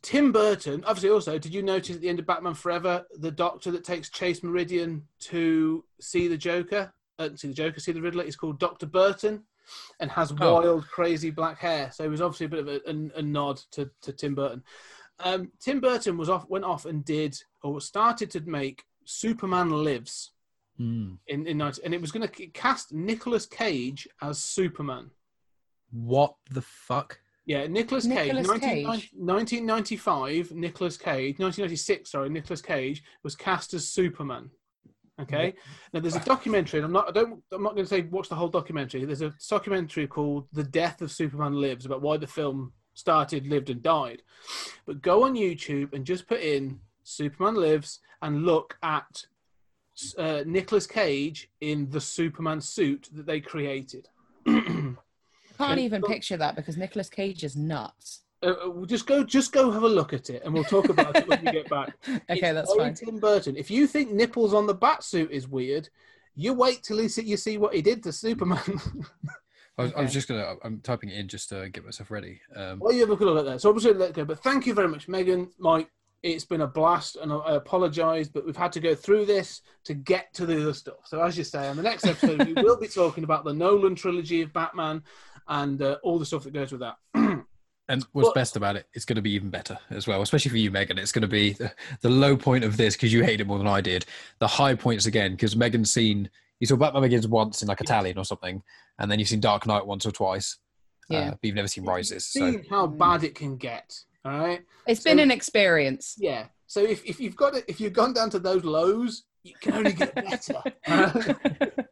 [0.01, 3.71] Tim Burton, obviously, also, did you notice at the end of Batman Forever, the Doctor
[3.71, 8.23] that takes Chase Meridian to see the Joker, uh, see the Joker, see the Riddler,
[8.23, 9.43] is called Doctor Burton,
[9.99, 10.35] and has Oh.
[10.61, 11.91] wild, crazy black hair.
[11.93, 14.63] So it was obviously a bit of a, a, a nod to, to Tim Burton.
[15.19, 20.31] Um, Tim Burton was off, went off and did or started to make Superman Lives
[20.79, 21.17] Mm.
[21.25, 25.09] in in 19, and it was going to cast Nicolas Cage as Superman.
[25.89, 27.19] What the fuck?
[27.47, 29.11] Yeah, Nicolas Cage, Nicolas 19, Cage.
[29.15, 34.51] 1995, Nicolas Cage, 1996, sorry, Nicolas Cage was cast as Superman.
[35.19, 35.55] Okay,
[35.93, 38.29] now there's a documentary, and I'm not, I don't, I'm not going to say watch
[38.29, 39.03] the whole documentary.
[39.03, 43.71] There's a documentary called "The Death of Superman Lives" about why the film started, lived,
[43.71, 44.21] and died.
[44.85, 46.79] But go on YouTube and just put in
[47.11, 49.25] Superman Lives and look at
[50.17, 54.09] uh, Nicolas Cage in the Superman suit that they created.
[54.45, 54.97] Can't
[55.59, 58.21] And- even picture that because Nicolas Cage is nuts.
[58.43, 60.89] Uh, uh, we'll just go, just go have a look at it, and we'll talk
[60.89, 61.95] about it when we get back.
[62.07, 62.93] Okay, It's that's only fine.
[62.93, 63.55] Tim Burton.
[63.57, 65.89] If you think nipples on the bat suit is weird,
[66.35, 68.59] you wait till you see, you see what he did to Superman.
[69.79, 70.55] I was, I was just gonna.
[70.63, 72.41] I'm typing it in just to get myself ready.
[72.55, 73.61] Um, well, you have a good look at that.
[73.61, 74.23] So I'm just going to let go.
[74.25, 75.89] But thank you very much, Megan, Mike.
[76.23, 79.61] It's been a blast, and I, I apologise, but we've had to go through this
[79.85, 80.95] to get to the other stuff.
[81.05, 83.95] So as you say, on the next episode, we will be talking about the Nolan
[83.95, 85.03] trilogy of Batman
[85.47, 86.97] and uh, all the stuff that goes with that.
[87.89, 90.51] And what's Well- best about it, it's going to be even better as well, especially
[90.51, 90.97] for you, Megan.
[90.97, 91.71] It's going to be the,
[92.01, 94.05] the low point of this because you hate it more than I did.
[94.39, 96.29] The high points again because Megan's seen
[96.59, 98.61] You saw Batman Begins once in like Italian or something,
[98.99, 100.57] and then you've seen Dark Knight once or twice.
[101.07, 101.19] Yeah.
[101.19, 102.25] Uh, but you've never seen Rises.
[102.25, 103.97] So Seeing how bad it can get.
[104.27, 104.61] All right.
[104.85, 106.15] It's been an experience.
[106.17, 106.47] Yeah.
[106.65, 109.73] So if, if you've got it, if you've gone down to those lows, you can
[109.73, 110.61] only get better.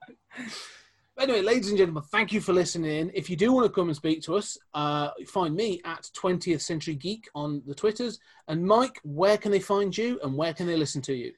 [1.17, 3.09] anyway, ladies and gentlemen, thank you for listening.
[3.13, 6.59] If you do want to come and speak to us, uh, find me at 20th
[6.59, 8.19] Century Geek on the Twitters.
[8.49, 11.31] And Mike, where can they find you and where can they listen to you?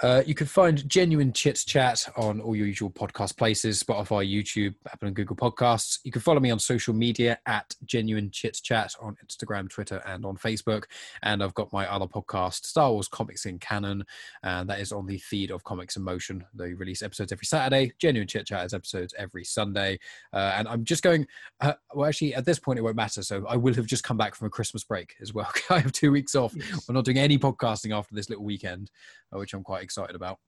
[0.00, 4.76] Uh, you can find Genuine Chits Chat on all your usual podcast places Spotify, YouTube,
[4.92, 5.98] Apple, and Google Podcasts.
[6.04, 10.24] You can follow me on social media at Genuine Chits Chat on Instagram, Twitter, and
[10.24, 10.84] on Facebook.
[11.24, 14.04] And I've got my other podcast, Star Wars Comics in Canon,
[14.44, 16.44] and that is on the feed of Comics in Motion.
[16.54, 17.92] They release episodes every Saturday.
[17.98, 19.98] Genuine Chit Chat has episodes every Sunday.
[20.32, 21.26] Uh, and I'm just going,
[21.60, 23.22] uh, well, actually, at this point, it won't matter.
[23.22, 25.50] So I will have just come back from a Christmas break as well.
[25.70, 26.54] I have two weeks off.
[26.88, 28.92] We're not doing any podcasting after this little weekend,
[29.34, 30.38] uh, which I'm quite excited about.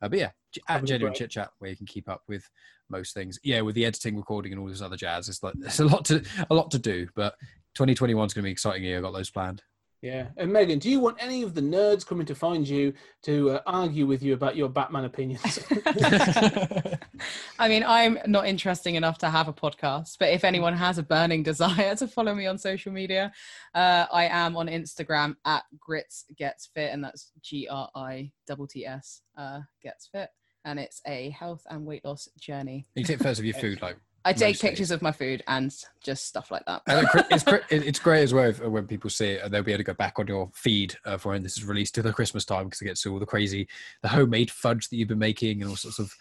[0.00, 0.30] Uh, but yeah,
[0.68, 1.14] at Genuine.
[1.14, 2.48] Chit Chat, where you can keep up with
[2.88, 3.38] most things.
[3.42, 6.04] Yeah, with the editing, recording, and all this other jazz, it's like there's a lot
[6.06, 7.08] to a lot to do.
[7.14, 7.34] But
[7.74, 8.98] 2021 is going to be an exciting year.
[8.98, 9.62] I got those planned.
[10.04, 10.26] Yeah.
[10.36, 13.60] And Megan, do you want any of the nerds coming to find you to uh,
[13.66, 15.58] argue with you about your Batman opinions?
[17.58, 21.02] I mean, I'm not interesting enough to have a podcast, but if anyone has a
[21.02, 23.32] burning desire to follow me on social media,
[23.74, 28.54] uh, I am on Instagram at Gritts Gets Fit, and that's G R I T
[28.68, 30.28] T S uh, Gets Fit,
[30.66, 32.86] and it's a health and weight loss journey.
[32.94, 33.96] you take photos of your food, like.
[34.24, 34.68] I take Mostly.
[34.70, 36.82] pictures of my food and just stuff like that.
[36.86, 39.72] And it's, great, it's great as well if, when people see it and they'll be
[39.72, 42.12] able to go back on your feed uh, for when this is released to the
[42.12, 43.68] Christmas time because it gets all the crazy,
[44.02, 46.14] the homemade fudge that you've been making and all sorts of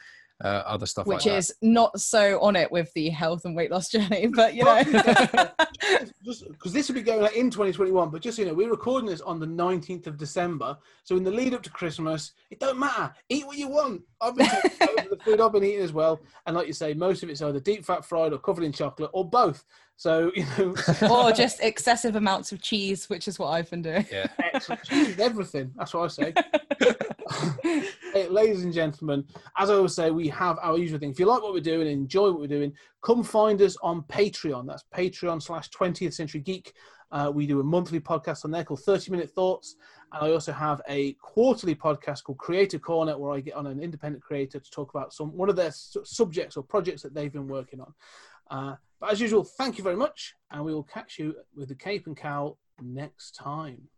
[0.43, 3.71] uh, other stuff Which like is not so on it with the health and weight
[3.71, 4.83] loss journey, but you know.
[6.23, 9.21] because this will be going out in 2021, but just you know, we're recording this
[9.21, 10.77] on the 19th of December.
[11.03, 13.13] So in the lead up to Christmas, it don't matter.
[13.29, 14.01] Eat what you want.
[14.21, 14.77] I've been taking
[15.09, 17.59] the food I've been eating as well, and like you say, most of it's either
[17.59, 19.63] deep fat fried or covered in chocolate or both.
[19.95, 20.75] So you know,
[21.09, 24.05] or just excessive amounts of cheese, which is what I've been doing.
[24.11, 24.27] Yeah.
[24.39, 24.83] excellent.
[24.83, 25.71] Cheese is everything.
[25.77, 26.33] That's what I say.
[28.13, 29.25] Hey, ladies and gentlemen,
[29.57, 31.09] as I always say, we have our usual thing.
[31.09, 34.67] If you like what we're doing enjoy what we're doing, come find us on Patreon.
[34.67, 36.73] That's Patreon slash 20th Century Geek.
[37.11, 39.75] Uh, we do a monthly podcast on there called 30 Minute Thoughts.
[40.11, 43.79] And I also have a quarterly podcast called Creative Corner where I get on an
[43.79, 47.33] independent creator to talk about some one of their su- subjects or projects that they've
[47.33, 47.93] been working on.
[48.49, 50.35] Uh, but as usual, thank you very much.
[50.51, 53.89] And we will catch you with the Cape and Cowl next time.